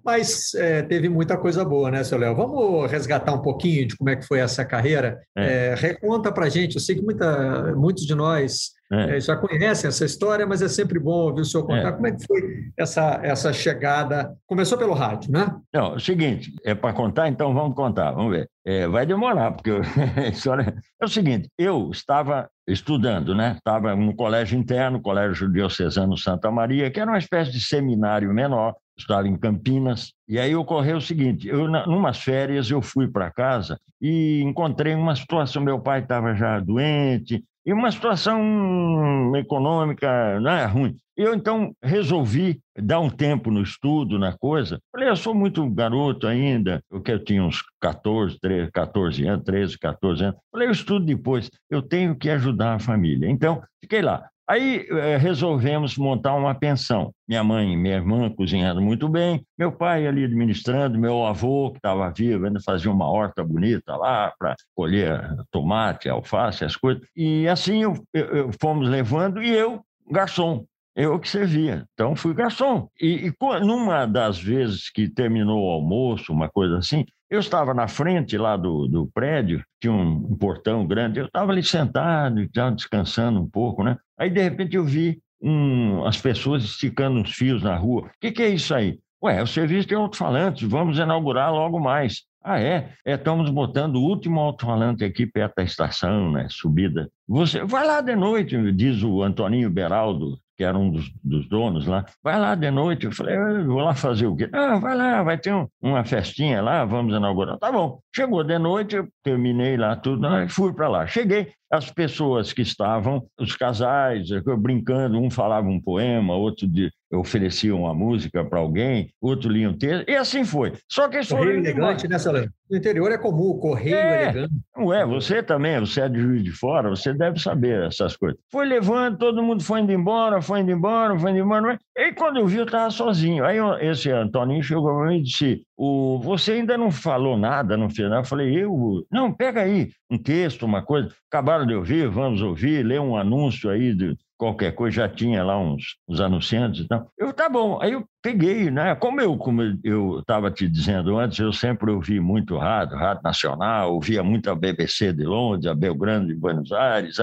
Mas 0.04 0.54
é, 0.54 0.82
teve 0.82 1.08
muita 1.08 1.36
coisa 1.36 1.64
boa, 1.64 1.90
né, 1.90 2.04
seu 2.04 2.18
Léo? 2.18 2.36
Vamos 2.36 2.90
resgatar 2.90 3.32
um 3.32 3.42
pouquinho 3.42 3.86
de 3.86 3.96
como 3.96 4.10
é 4.10 4.16
que 4.16 4.26
foi 4.26 4.38
essa 4.38 4.64
carreira. 4.64 5.20
É. 5.36 5.70
É, 5.70 5.74
reconta 5.74 6.32
para 6.32 6.48
gente. 6.48 6.76
Eu 6.76 6.80
sei 6.80 6.96
que 6.96 7.02
muita, 7.02 7.74
muitos 7.74 8.06
de 8.06 8.14
nós 8.14 8.70
é. 8.92 9.16
é. 9.16 9.20
já 9.20 9.36
conhecem 9.36 9.88
essa 9.88 10.04
história, 10.04 10.46
mas 10.46 10.62
é 10.62 10.68
sempre 10.68 10.98
bom 10.98 11.28
ouvir 11.28 11.42
o 11.42 11.44
senhor 11.44 11.64
contar 11.64 11.88
é. 11.88 11.92
como 11.92 12.06
é 12.06 12.12
que 12.12 12.26
foi 12.26 12.42
essa, 12.76 13.20
essa 13.22 13.52
chegada. 13.52 14.34
Começou 14.46 14.78
pelo 14.78 14.94
rádio, 14.94 15.32
né? 15.32 15.54
Não, 15.72 15.92
é 15.92 15.96
o 15.96 16.00
seguinte, 16.00 16.52
é 16.64 16.74
para 16.74 16.92
contar, 16.92 17.28
então 17.28 17.52
vamos 17.52 17.74
contar, 17.74 18.12
vamos 18.12 18.32
ver. 18.32 18.48
Vai 18.90 19.04
demorar, 19.04 19.52
porque 19.52 19.70
a 20.16 20.28
história 20.28 20.74
é 21.00 21.04
o 21.04 21.08
seguinte: 21.08 21.48
eu 21.58 21.90
estava 21.90 22.48
estudando, 22.66 23.34
né? 23.34 23.54
Estava 23.56 23.94
no 23.96 24.14
colégio 24.14 24.58
interno, 24.58 25.00
Colégio 25.00 25.50
Diocesano 25.50 26.16
Santa 26.16 26.50
Maria, 26.50 26.90
que 26.90 27.00
era 27.00 27.10
uma 27.10 27.18
espécie 27.18 27.50
de 27.50 27.60
seminário 27.60 28.32
menor, 28.32 28.74
estava 28.96 29.26
em 29.26 29.36
Campinas. 29.36 30.12
E 30.28 30.38
aí 30.38 30.54
ocorreu 30.54 30.98
o 30.98 31.00
seguinte: 31.00 31.48
eu, 31.48 31.68
numas 31.68 32.18
férias, 32.18 32.70
eu 32.70 32.80
fui 32.80 33.08
para 33.08 33.30
casa 33.30 33.80
e 34.00 34.42
encontrei 34.42 34.94
uma 34.94 35.16
situação. 35.16 35.62
Meu 35.62 35.80
pai 35.80 36.00
estava 36.00 36.34
já 36.34 36.60
doente, 36.60 37.44
e 37.64 37.72
uma 37.72 37.90
situação 37.90 39.32
econômica 39.36 40.40
não 40.40 40.50
é 40.50 40.64
ruim. 40.66 40.96
Eu 41.16 41.34
então 41.34 41.74
resolvi 41.82 42.60
dar 42.76 43.00
um 43.00 43.10
tempo 43.10 43.50
no 43.50 43.62
estudo, 43.62 44.18
na 44.18 44.36
coisa. 44.36 44.80
Falei, 44.90 45.08
eu 45.08 45.16
sou 45.16 45.34
muito 45.34 45.68
garoto 45.70 46.26
ainda, 46.26 46.82
porque 46.88 47.12
eu 47.12 47.22
tinha 47.22 47.44
uns 47.44 47.62
14, 47.80 48.38
13, 48.40 48.70
14 48.72 49.26
anos, 49.26 49.44
13, 49.44 49.78
14 49.78 50.24
anos. 50.24 50.40
Falei, 50.50 50.68
eu 50.68 50.72
estudo 50.72 51.04
depois, 51.04 51.50
eu 51.70 51.82
tenho 51.82 52.16
que 52.16 52.30
ajudar 52.30 52.74
a 52.74 52.78
família. 52.78 53.28
Então, 53.28 53.62
fiquei 53.80 54.00
lá. 54.00 54.26
Aí 54.52 54.86
é, 54.90 55.16
resolvemos 55.16 55.96
montar 55.96 56.34
uma 56.34 56.54
pensão. 56.54 57.14
Minha 57.26 57.42
mãe 57.42 57.72
e 57.72 57.76
minha 57.76 57.94
irmã 57.94 58.28
cozinhando 58.28 58.82
muito 58.82 59.08
bem, 59.08 59.42
meu 59.58 59.72
pai 59.72 60.06
ali 60.06 60.24
administrando, 60.24 60.98
meu 60.98 61.24
avô, 61.24 61.70
que 61.70 61.78
estava 61.78 62.10
vivo, 62.10 62.44
ainda 62.44 62.60
fazia 62.60 62.90
uma 62.90 63.10
horta 63.10 63.42
bonita 63.42 63.96
lá 63.96 64.30
para 64.38 64.54
colher 64.74 65.18
tomate, 65.50 66.06
alface, 66.10 66.66
as 66.66 66.76
coisas. 66.76 67.02
E 67.16 67.48
assim 67.48 67.82
eu, 67.82 67.94
eu, 68.12 68.26
eu 68.26 68.50
fomos 68.60 68.86
levando, 68.86 69.42
e 69.42 69.48
eu, 69.48 69.80
garçom, 70.10 70.66
eu 70.94 71.18
que 71.18 71.30
servia. 71.30 71.86
Então, 71.94 72.14
fui 72.14 72.34
garçom. 72.34 72.90
E, 73.00 73.28
e 73.28 73.60
numa 73.64 74.04
das 74.04 74.38
vezes 74.38 74.90
que 74.90 75.08
terminou 75.08 75.64
o 75.64 75.70
almoço, 75.70 76.30
uma 76.30 76.50
coisa 76.50 76.76
assim, 76.76 77.06
eu 77.32 77.40
estava 77.40 77.72
na 77.72 77.88
frente 77.88 78.36
lá 78.36 78.58
do, 78.58 78.86
do 78.86 79.06
prédio, 79.06 79.64
tinha 79.80 79.90
um, 79.90 80.16
um 80.32 80.36
portão 80.36 80.86
grande, 80.86 81.18
eu 81.18 81.24
estava 81.24 81.50
ali 81.50 81.62
sentado, 81.62 82.46
já 82.54 82.68
descansando 82.68 83.40
um 83.40 83.48
pouco, 83.48 83.82
né? 83.82 83.96
Aí, 84.18 84.28
de 84.28 84.42
repente, 84.42 84.76
eu 84.76 84.84
vi 84.84 85.18
um, 85.40 86.04
as 86.04 86.20
pessoas 86.20 86.62
esticando 86.62 87.18
uns 87.18 87.32
fios 87.32 87.62
na 87.62 87.74
rua. 87.74 88.02
O 88.02 88.10
que, 88.20 88.32
que 88.32 88.42
é 88.42 88.50
isso 88.50 88.74
aí? 88.74 88.98
Ué, 89.24 89.38
é 89.38 89.42
o 89.42 89.46
serviço 89.46 89.88
de 89.88 89.94
alto-falantes, 89.94 90.68
vamos 90.68 90.98
inaugurar 90.98 91.50
logo 91.50 91.80
mais. 91.80 92.24
Ah, 92.44 92.60
é? 92.60 92.92
é? 93.06 93.14
Estamos 93.14 93.48
botando 93.48 93.96
o 93.96 94.02
último 94.02 94.38
alto-falante 94.38 95.02
aqui 95.02 95.24
perto 95.24 95.54
da 95.56 95.62
estação, 95.62 96.32
né? 96.32 96.48
Subida. 96.50 97.08
Você 97.26 97.64
vai 97.64 97.86
lá 97.86 98.02
de 98.02 98.14
noite, 98.14 98.72
diz 98.72 99.02
o 99.02 99.22
Antoninho 99.22 99.70
Beraldo, 99.70 100.38
que 100.62 100.64
era 100.64 100.78
um 100.78 100.90
dos, 100.92 101.10
dos, 101.24 101.48
donos 101.48 101.88
lá, 101.88 102.06
vai 102.22 102.38
lá 102.38 102.54
de 102.54 102.70
noite. 102.70 103.06
Eu 103.06 103.12
falei, 103.12 103.36
eu 103.36 103.66
vou 103.66 103.80
lá 103.80 103.94
fazer 103.94 104.26
o 104.26 104.36
quê? 104.36 104.48
Ah, 104.52 104.78
vai 104.78 104.96
lá, 104.96 105.22
vai 105.24 105.36
ter 105.36 105.52
um, 105.52 105.66
uma 105.82 106.04
festinha 106.04 106.62
lá, 106.62 106.84
vamos 106.84 107.12
inaugurar. 107.12 107.58
Tá 107.58 107.72
bom. 107.72 107.98
Chegou 108.14 108.44
de 108.44 108.56
noite, 108.58 108.94
eu 108.94 109.08
terminei 109.24 109.76
lá 109.76 109.96
tudo, 109.96 110.28
fui 110.48 110.72
para 110.72 110.88
lá. 110.88 111.06
Cheguei, 111.06 111.52
as 111.68 111.90
pessoas 111.90 112.52
que 112.52 112.62
estavam, 112.62 113.26
os 113.40 113.56
casais, 113.56 114.28
brincando, 114.58 115.18
um 115.18 115.28
falava 115.28 115.66
um 115.66 115.80
poema, 115.80 116.34
outro 116.34 116.68
de, 116.68 116.92
oferecia 117.12 117.74
uma 117.74 117.94
música 117.94 118.44
para 118.44 118.58
alguém, 118.58 119.10
outro 119.20 119.50
lia 119.50 119.68
um 119.68 119.76
texto, 119.76 120.08
e 120.08 120.16
assim 120.16 120.44
foi. 120.44 120.72
Só 120.88 121.08
que 121.08 121.18
isso 121.18 121.36
Correio 121.36 121.58
elegante, 121.58 122.08
né, 122.08 122.18
Salão? 122.18 122.46
No 122.70 122.76
interior 122.76 123.12
é 123.12 123.18
comum, 123.18 123.58
correio 123.58 123.96
é, 123.96 124.22
elegante. 124.22 124.54
Não 124.76 124.92
é, 124.92 125.04
você 125.04 125.42
também, 125.42 125.78
você 125.78 126.00
é 126.00 126.08
de 126.08 126.20
Juiz 126.20 126.42
de 126.42 126.50
Fora, 126.50 126.88
você 126.88 127.12
deve 127.12 127.38
saber 127.38 127.86
essas 127.86 128.16
coisas. 128.16 128.38
Foi 128.50 128.66
levando, 128.66 129.18
todo 129.18 129.42
mundo 129.42 129.62
foi 129.62 129.80
indo 129.80 129.92
embora, 129.92 130.40
foi 130.40 130.60
indo 130.60 130.70
embora, 130.70 131.18
foi 131.18 131.30
indo 131.30 131.40
embora. 131.40 131.78
E 131.96 132.12
quando 132.12 132.38
eu 132.38 132.46
vi, 132.46 132.58
eu 132.58 132.64
estava 132.64 132.90
sozinho. 132.90 133.44
Aí 133.44 133.58
esse 133.82 134.10
Antoninho 134.10 134.62
chegou 134.62 134.84
para 134.84 135.08
mim 135.08 135.18
e 135.18 135.22
disse: 135.22 135.62
o, 135.76 136.18
Você 136.22 136.52
ainda 136.52 136.78
não 136.78 136.90
falou 136.90 137.36
nada 137.36 137.76
no 137.76 137.90
final? 137.90 138.20
Eu 138.20 138.24
falei: 138.24 138.64
Eu, 138.64 139.04
não, 139.10 139.32
pega 139.32 139.62
aí 139.62 139.90
um 140.10 140.16
texto, 140.16 140.64
uma 140.64 140.82
coisa. 140.82 141.08
Acabaram 141.30 141.66
de 141.66 141.74
ouvir, 141.74 142.08
vamos 142.08 142.40
ouvir, 142.40 142.84
ler 142.84 143.00
um 143.00 143.16
anúncio 143.16 143.68
aí 143.68 143.94
de 143.94 144.16
qualquer 144.42 144.74
coisa, 144.74 144.96
já 144.96 145.08
tinha 145.08 145.44
lá 145.44 145.56
uns, 145.56 145.96
uns 146.08 146.20
anunciantes 146.20 146.84
e 146.84 146.88
tal. 146.88 147.08
Eu, 147.16 147.32
tá 147.32 147.48
bom. 147.48 147.80
Aí 147.80 147.92
eu 147.92 148.04
peguei, 148.22 148.70
né? 148.70 148.94
Como 148.94 149.20
eu 149.20 149.36
como 149.36 149.62
eu 149.82 150.20
estava 150.20 150.50
te 150.50 150.68
dizendo 150.68 151.18
antes, 151.18 151.38
eu 151.40 151.52
sempre 151.52 151.90
ouvi 151.90 152.20
muito 152.20 152.56
rádio, 152.56 152.96
rádio 152.96 153.22
nacional, 153.22 153.94
ouvia 153.94 154.22
muito 154.22 154.48
a 154.48 154.54
BBC 154.54 155.12
de 155.12 155.24
Londres, 155.24 155.66
a 155.66 155.74
Belgrano 155.74 156.28
de 156.28 156.34
Buenos 156.34 156.72
Aires, 156.72 157.16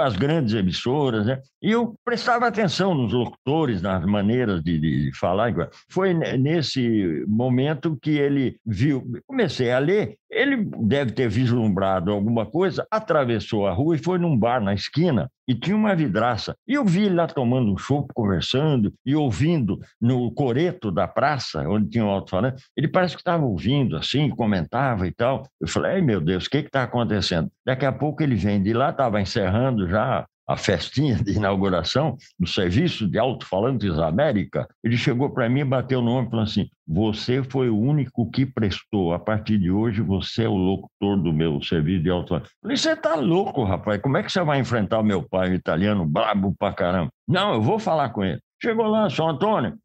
as 0.00 0.16
grandes 0.16 0.54
emissoras, 0.54 1.26
né? 1.26 1.40
E 1.62 1.70
eu 1.70 1.94
prestava 2.04 2.46
atenção 2.46 2.94
nos 2.94 3.12
locutores, 3.12 3.82
nas 3.82 4.04
maneiras 4.04 4.62
de, 4.62 4.78
de 4.78 5.18
falar. 5.18 5.52
Foi 5.90 6.14
nesse 6.14 7.24
momento 7.28 7.98
que 8.00 8.10
ele 8.10 8.58
viu, 8.64 9.04
comecei 9.26 9.70
a 9.70 9.78
ler, 9.78 10.16
ele 10.30 10.68
deve 10.78 11.12
ter 11.12 11.28
vislumbrado 11.28 12.10
alguma 12.10 12.46
coisa, 12.46 12.86
atravessou 12.90 13.66
a 13.66 13.72
rua 13.72 13.96
e 13.96 14.02
foi 14.02 14.18
num 14.18 14.36
bar 14.36 14.60
na 14.60 14.74
esquina 14.74 15.30
e 15.48 15.54
tinha 15.54 15.76
uma 15.76 15.94
vidraça. 15.94 16.56
E 16.66 16.74
eu 16.74 16.84
vi 16.84 17.04
ele 17.04 17.14
lá 17.14 17.26
tomando 17.26 17.72
um 17.72 17.78
chopp, 17.78 18.12
conversando 18.12 18.92
e 19.04 19.14
ouvindo 19.14 19.80
no 20.00 20.30
coreto 20.46 20.92
da 20.92 21.08
praça, 21.08 21.68
onde 21.68 21.90
tinha 21.90 22.04
um 22.04 22.08
alto-falante, 22.08 22.62
ele 22.76 22.86
parece 22.86 23.16
que 23.16 23.20
estava 23.20 23.44
ouvindo 23.44 23.96
assim, 23.96 24.30
comentava 24.30 25.04
e 25.08 25.12
tal. 25.12 25.42
Eu 25.60 25.66
falei, 25.66 26.00
meu 26.00 26.20
Deus, 26.20 26.46
o 26.46 26.50
que 26.50 26.58
está 26.58 26.84
acontecendo? 26.84 27.50
Daqui 27.64 27.84
a 27.84 27.90
pouco 27.90 28.22
ele 28.22 28.36
vem 28.36 28.62
de 28.62 28.72
lá, 28.72 28.90
estava 28.90 29.20
encerrando 29.20 29.88
já 29.88 30.24
a 30.48 30.56
festinha 30.56 31.16
de 31.16 31.32
inauguração 31.32 32.16
do 32.38 32.46
Serviço 32.46 33.08
de 33.08 33.18
Alto-Falantes 33.18 33.98
América, 33.98 34.68
ele 34.84 34.96
chegou 34.96 35.30
para 35.30 35.48
mim, 35.48 35.66
bateu 35.66 36.00
no 36.00 36.12
ombro 36.12 36.28
e 36.28 36.30
falou 36.30 36.44
assim: 36.44 36.68
Você 36.86 37.42
foi 37.42 37.68
o 37.68 37.76
único 37.76 38.30
que 38.30 38.46
prestou. 38.46 39.12
A 39.12 39.18
partir 39.18 39.58
de 39.58 39.72
hoje, 39.72 40.00
você 40.00 40.44
é 40.44 40.48
o 40.48 40.54
locutor 40.54 41.16
do 41.20 41.32
meu 41.32 41.60
serviço 41.60 42.04
de 42.04 42.10
alto-falantes. 42.10 42.52
Falei: 42.62 42.76
Você 42.76 42.94
tá 42.94 43.16
louco, 43.16 43.64
rapaz? 43.64 44.00
Como 44.00 44.16
é 44.16 44.22
que 44.22 44.30
você 44.30 44.40
vai 44.44 44.60
enfrentar 44.60 45.00
o 45.00 45.04
meu 45.04 45.20
pai, 45.28 45.50
o 45.50 45.54
italiano, 45.54 46.06
brabo 46.06 46.54
pra 46.56 46.72
caramba? 46.72 47.10
Não, 47.26 47.54
eu 47.54 47.60
vou 47.60 47.80
falar 47.80 48.10
com 48.10 48.24
ele. 48.24 48.38
Chegou 48.62 48.86
lá, 48.86 49.10
São 49.10 49.28
Antônio, 49.28 49.76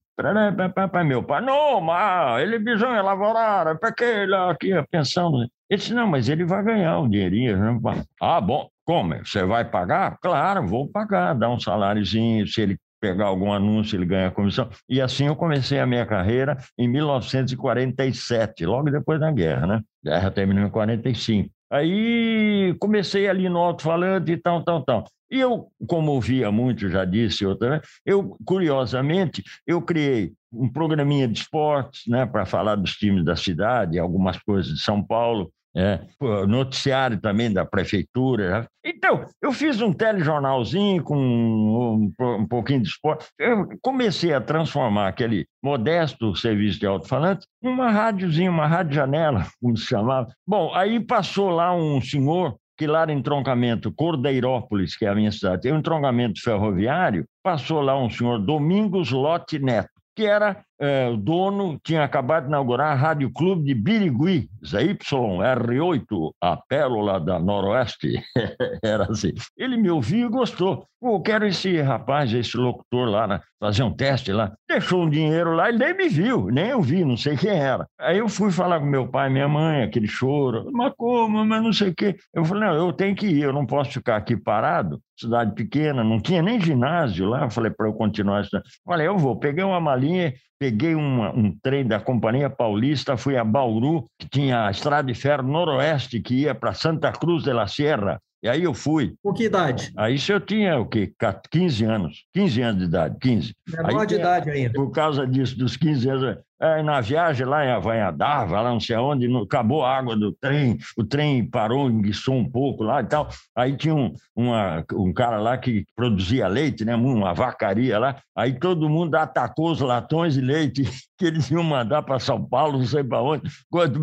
meu 1.05 1.23
pai, 1.23 1.41
não, 1.41 1.81
mas 1.81 2.41
ele 2.43 2.59
bisogna 2.59 2.99
elaborar, 2.99 3.77
porque 3.79 4.03
ele 4.03 4.35
aqui 4.35 4.71
pensando. 4.89 5.41
Ele 5.41 5.49
disse, 5.69 5.93
não, 5.93 6.07
mas 6.07 6.29
ele 6.29 6.45
vai 6.45 6.63
ganhar 6.63 6.99
um 6.99 7.09
dinheirinho. 7.09 7.57
Né? 7.57 8.03
Ah, 8.21 8.41
bom, 8.41 8.69
como? 8.85 9.15
Você 9.25 9.43
vai 9.43 9.63
pagar? 9.63 10.17
Claro, 10.21 10.67
vou 10.67 10.87
pagar, 10.87 11.33
dar 11.33 11.49
um 11.49 11.59
saláriozinho, 11.59 12.45
se 12.45 12.61
ele 12.61 12.77
pegar 13.01 13.25
algum 13.25 13.51
anúncio, 13.51 13.97
ele 13.97 14.05
ganha 14.05 14.29
comissão. 14.29 14.69
E 14.87 15.01
assim 15.01 15.25
eu 15.25 15.35
comecei 15.35 15.79
a 15.79 15.87
minha 15.87 16.05
carreira 16.05 16.57
em 16.77 16.87
1947, 16.87 18.65
logo 18.65 18.91
depois 18.91 19.19
da 19.19 19.31
guerra, 19.31 19.65
né? 19.65 19.81
A 20.05 20.09
guerra 20.09 20.31
terminou 20.31 20.65
em 20.65 20.69
45. 20.69 21.49
Aí 21.71 22.75
comecei 22.79 23.29
ali 23.29 23.47
no 23.47 23.59
alto-falante 23.59 24.33
e 24.33 24.37
tal, 24.37 24.61
tal, 24.63 24.83
tal. 24.83 25.05
E 25.31 25.39
eu, 25.39 25.71
como 25.87 26.11
ouvia 26.11 26.51
muito, 26.51 26.89
já 26.89 27.05
disse 27.05 27.45
outra 27.45 27.69
vez, 27.69 27.81
eu, 28.05 28.37
curiosamente, 28.45 29.41
eu 29.65 29.81
criei 29.81 30.33
um 30.51 30.69
programinha 30.69 31.25
de 31.25 31.39
esportes, 31.39 32.01
né, 32.05 32.25
para 32.25 32.45
falar 32.45 32.75
dos 32.75 32.91
times 32.91 33.23
da 33.23 33.37
cidade, 33.37 33.97
algumas 33.97 34.37
coisas 34.39 34.73
de 34.73 34.81
São 34.81 35.01
Paulo, 35.01 35.49
é, 35.75 35.99
noticiário 36.47 37.19
também 37.19 37.51
da 37.51 37.65
prefeitura. 37.65 38.67
Então, 38.83 39.25
eu 39.41 39.51
fiz 39.53 39.81
um 39.81 39.93
telejornalzinho 39.93 41.03
com 41.03 41.17
um, 41.17 42.13
um, 42.19 42.45
pouquinho 42.45 42.81
de 42.81 42.89
esporte. 42.89 43.27
Eu 43.39 43.67
comecei 43.81 44.33
a 44.33 44.41
transformar 44.41 45.07
aquele 45.07 45.45
modesto 45.63 46.35
serviço 46.35 46.79
de 46.79 46.85
alto-falante 46.85 47.45
numa 47.61 47.89
rádiozinha, 47.91 48.51
uma 48.51 48.67
rádio 48.67 48.95
janela, 48.95 49.45
como 49.61 49.77
se 49.77 49.85
chamava. 49.85 50.27
Bom, 50.45 50.73
aí 50.73 50.99
passou 50.99 51.49
lá 51.49 51.73
um 51.73 52.01
senhor 52.01 52.55
que 52.77 52.87
lá 52.87 53.05
no 53.05 53.11
entroncamento 53.11 53.91
Cordeirópolis, 53.91 54.97
que 54.97 55.05
é 55.05 55.09
a 55.09 55.15
minha 55.15 55.31
cidade, 55.31 55.61
tem 55.61 55.71
um 55.71 55.77
entroncamento 55.77 56.41
ferroviário, 56.41 57.25
passou 57.43 57.79
lá 57.79 57.95
um 57.95 58.09
senhor 58.09 58.39
Domingos 58.39 59.11
Lote 59.11 59.59
Neto, 59.59 59.91
que 60.15 60.25
era 60.25 60.63
é, 60.81 61.07
o 61.07 61.15
dono 61.15 61.79
tinha 61.83 62.03
acabado 62.03 62.43
de 62.43 62.49
inaugurar 62.49 62.91
a 62.91 62.95
Rádio 62.95 63.31
Clube 63.31 63.63
de 63.63 63.75
Birigui, 63.75 64.49
ZYR8, 64.65 66.33
a 66.41 66.57
pérola 66.57 67.19
da 67.19 67.39
Noroeste. 67.39 68.19
Era 68.83 69.03
assim. 69.03 69.31
Ele 69.55 69.77
me 69.77 69.91
ouviu 69.91 70.27
e 70.27 70.31
gostou. 70.31 70.87
Pô, 71.01 71.19
quero 71.19 71.47
esse 71.47 71.81
rapaz, 71.81 72.31
esse 72.31 72.55
locutor 72.55 73.09
lá, 73.09 73.25
né, 73.25 73.39
fazer 73.59 73.81
um 73.81 73.91
teste 73.91 74.31
lá. 74.31 74.53
Deixou 74.69 75.01
um 75.01 75.09
dinheiro 75.09 75.55
lá, 75.55 75.67
ele 75.67 75.79
nem 75.79 75.97
me 75.97 76.07
viu, 76.07 76.45
nem 76.51 76.67
eu 76.67 76.79
vi, 76.79 77.03
não 77.03 77.17
sei 77.17 77.35
quem 77.35 77.49
era. 77.49 77.87
Aí 77.99 78.19
eu 78.19 78.29
fui 78.29 78.51
falar 78.51 78.79
com 78.79 78.85
meu 78.85 79.07
pai, 79.07 79.27
minha 79.27 79.47
mãe, 79.47 79.81
aquele 79.81 80.07
choro. 80.07 80.69
Mas 80.71 80.93
como, 80.95 81.43
mas 81.43 81.63
não 81.63 81.73
sei 81.73 81.89
o 81.89 81.95
quê. 81.95 82.15
Eu 82.31 82.45
falei, 82.45 82.69
não, 82.69 82.75
eu 82.75 82.93
tenho 82.93 83.15
que 83.15 83.25
ir, 83.25 83.41
eu 83.41 83.51
não 83.51 83.65
posso 83.65 83.91
ficar 83.91 84.15
aqui 84.15 84.37
parado. 84.37 85.01
Cidade 85.17 85.55
pequena, 85.55 86.03
não 86.03 86.19
tinha 86.19 86.41
nem 86.41 86.61
ginásio 86.61 87.27
lá. 87.27 87.45
Eu 87.45 87.49
falei, 87.49 87.71
para 87.71 87.87
eu 87.87 87.93
continuar 87.93 88.41
estudando. 88.41 88.65
Falei, 88.85 89.07
eu 89.07 89.17
vou. 89.17 89.35
Peguei 89.35 89.63
uma 89.63 89.79
malinha, 89.79 90.33
peguei 90.59 90.70
uma, 90.95 91.31
um 91.35 91.55
trem 91.61 91.85
da 91.85 91.99
Companhia 91.99 92.49
Paulista, 92.49 93.17
fui 93.17 93.37
a 93.37 93.43
Bauru, 93.43 94.05
que 94.19 94.27
tinha 94.29 94.67
a 94.67 94.71
estrada 94.71 95.11
de 95.11 95.19
ferro 95.19 95.43
noroeste 95.43 96.19
que 96.19 96.35
ia 96.35 96.55
para 96.55 96.73
Santa 96.73 97.11
Cruz 97.11 97.43
de 97.43 97.53
la 97.53 97.67
Sierra. 97.67 98.19
E 98.43 98.49
aí 98.49 98.63
eu 98.63 98.73
fui. 98.73 99.13
Com 99.21 99.33
que 99.33 99.43
idade? 99.43 99.91
Aí 99.95 100.17
eu 100.27 100.39
tinha 100.39 100.79
o 100.79 100.85
quê? 100.87 101.13
15 101.51 101.85
anos. 101.85 102.25
15 102.33 102.61
anos 102.61 102.79
de 102.79 102.85
idade, 102.85 103.17
15. 103.21 103.53
Menor 103.69 104.01
aí, 104.01 104.07
de 104.07 104.15
idade 104.15 104.49
ainda. 104.49 104.73
Por 104.73 104.89
causa 104.91 105.27
disso, 105.27 105.57
dos 105.57 105.77
15 105.77 106.09
anos, 106.09 106.37
é, 106.61 106.83
na 106.83 107.01
viagem 107.01 107.45
lá 107.45 107.65
em 107.65 107.71
Avanhadava, 107.71 108.61
lá 108.61 108.69
não 108.69 108.79
sei 108.79 108.95
aonde, 108.95 109.27
acabou 109.35 109.83
a 109.83 109.97
água 109.97 110.15
do 110.15 110.31
trem, 110.31 110.77
o 110.95 111.03
trem 111.03 111.43
parou, 111.43 111.89
enguiçou 111.89 112.35
um 112.35 112.47
pouco 112.47 112.83
lá 112.83 113.01
e 113.01 113.05
tal. 113.05 113.27
Aí 113.55 113.75
tinha 113.75 113.95
um, 113.95 114.13
uma, 114.35 114.85
um 114.93 115.11
cara 115.11 115.39
lá 115.39 115.57
que 115.57 115.85
produzia 115.95 116.47
leite, 116.47 116.85
né, 116.85 116.95
uma 116.95 117.33
vacaria 117.33 117.97
lá. 117.97 118.17
Aí 118.35 118.53
todo 118.53 118.89
mundo 118.89 119.15
atacou 119.15 119.71
os 119.71 119.81
latões 119.81 120.35
de 120.35 120.41
leite 120.41 120.83
que 121.17 121.25
eles 121.25 121.49
iam 121.51 121.63
mandar 121.63 122.01
para 122.03 122.19
São 122.19 122.43
Paulo, 122.43 122.79
não 122.79 122.85
sei 122.85 123.03
para 123.03 123.21
onde, 123.21 123.43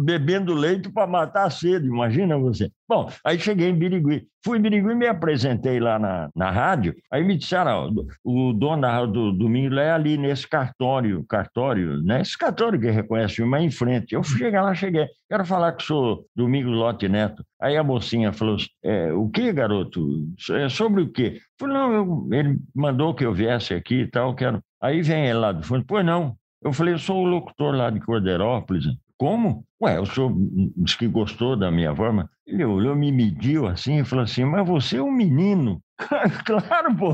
bebendo 0.04 0.54
leite 0.54 0.88
para 0.88 1.06
matar 1.06 1.46
a 1.46 1.50
sede, 1.50 1.86
imagina 1.86 2.38
você. 2.38 2.70
Bom, 2.88 3.10
aí 3.24 3.38
cheguei 3.38 3.68
em 3.68 3.74
Birigui. 3.74 4.26
Fui 4.44 4.56
em 4.56 4.62
Birigui 4.62 4.94
me 4.94 5.06
apresentei 5.06 5.78
lá 5.78 5.98
na, 5.98 6.30
na 6.34 6.50
rádio. 6.50 6.94
Aí 7.12 7.22
me 7.22 7.36
disseram, 7.36 7.92
o 8.24 8.52
dono 8.52 8.86
rádio 8.86 9.12
do 9.12 9.32
Domingo 9.32 9.74
é 9.74 9.90
ali 9.90 10.16
nesse 10.16 10.48
cartório, 10.48 11.24
cartório, 11.28 12.02
né? 12.02 12.22
Esse 12.22 12.38
que 12.52 12.90
reconhece 12.90 13.42
mas 13.44 13.62
em 13.62 13.70
frente. 13.70 14.14
Eu 14.14 14.22
chegar 14.22 14.62
lá, 14.62 14.74
cheguei. 14.74 15.06
Quero 15.28 15.44
falar 15.44 15.72
que 15.72 15.82
sou 15.82 16.24
Domingo 16.34 16.70
Lote 16.70 17.08
Neto. 17.08 17.44
Aí 17.60 17.76
a 17.76 17.84
mocinha 17.84 18.32
falou: 18.32 18.56
é, 18.82 19.12
O 19.12 19.28
que, 19.28 19.52
garoto? 19.52 20.26
É 20.50 20.68
sobre 20.68 21.02
o 21.02 21.12
quê? 21.12 21.34
Eu 21.36 21.40
falei: 21.58 21.74
Não, 21.76 21.92
eu, 21.92 22.28
ele 22.32 22.58
mandou 22.74 23.14
que 23.14 23.24
eu 23.24 23.32
viesse 23.32 23.74
aqui 23.74 24.02
e 24.02 24.06
tal. 24.06 24.34
Quero. 24.34 24.60
Aí 24.80 25.02
vem 25.02 25.26
ele 25.26 25.38
lá 25.38 25.52
do 25.52 25.64
fundo: 25.64 25.84
Pois 25.86 26.04
não. 26.04 26.36
Eu 26.62 26.72
falei: 26.72 26.94
Eu 26.94 26.98
sou 26.98 27.22
o 27.22 27.26
locutor 27.26 27.74
lá 27.74 27.90
de 27.90 28.00
Cordeirópolis. 28.00 28.84
Como? 29.16 29.64
Ué, 29.82 30.00
o 30.00 30.06
senhor 30.06 30.32
disse 30.76 30.96
que 30.96 31.08
gostou 31.08 31.56
da 31.56 31.70
minha 31.70 31.94
forma. 31.94 32.30
Ele 32.48 32.64
olhou, 32.64 32.96
me 32.96 33.12
mediu 33.12 33.66
assim 33.66 34.00
e 34.00 34.04
falou 34.04 34.24
assim: 34.24 34.42
Mas 34.42 34.66
você 34.66 34.96
é 34.96 35.02
um 35.02 35.12
menino. 35.12 35.82
claro, 36.46 36.96
pô, 36.96 37.12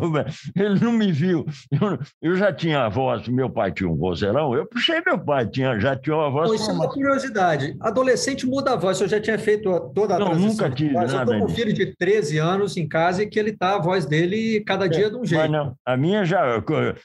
ele 0.55 0.79
não 0.79 0.93
me 0.93 1.11
viu. 1.11 1.45
Eu, 1.73 1.99
eu, 2.23 2.37
já 2.37 2.53
tinha 2.53 2.85
a 2.85 2.89
voz, 2.89 3.27
meu 3.27 3.51
pai 3.51 3.73
tinha 3.73 3.89
um 3.89 3.97
vozeirão, 3.97 4.55
eu 4.55 4.67
puxei 4.67 5.03
meu 5.05 5.19
pai, 5.19 5.49
tinha, 5.49 5.79
já 5.81 5.97
tinha 5.97 6.15
uma 6.15 6.31
voz. 6.31 6.51
Pô, 6.51 6.55
isso 6.55 6.71
é 6.71 6.75
uma 6.75 6.89
curiosidade. 6.89 7.77
Adolescente 7.81 8.47
muda 8.47 8.75
a 8.75 8.77
voz, 8.77 9.01
eu 9.01 9.09
já 9.09 9.21
tinha 9.21 9.39
feito 9.39 9.91
toda 9.93 10.15
a 10.15 10.19
Não, 10.19 10.35
nunca 10.37 10.71
tive 10.71 10.93
voz. 10.93 11.13
nada. 11.13 11.33
Eu 11.33 11.41
tô 11.41 11.47
com 11.47 11.51
um 11.51 11.55
filho 11.55 11.73
de 11.73 11.97
13 11.97 12.39
anos 12.39 12.77
em 12.77 12.87
casa 12.87 13.23
e 13.23 13.27
que 13.27 13.39
ele 13.39 13.57
tá, 13.57 13.75
a 13.75 13.81
voz 13.81 14.07
dele 14.07 14.63
cada 14.65 14.85
é, 14.85 14.89
dia 14.89 15.11
de 15.11 15.17
um 15.17 15.25
jeito. 15.25 15.41
Mas 15.41 15.51
não, 15.51 15.75
a 15.85 15.97
minha 15.97 16.25
já, 16.25 16.63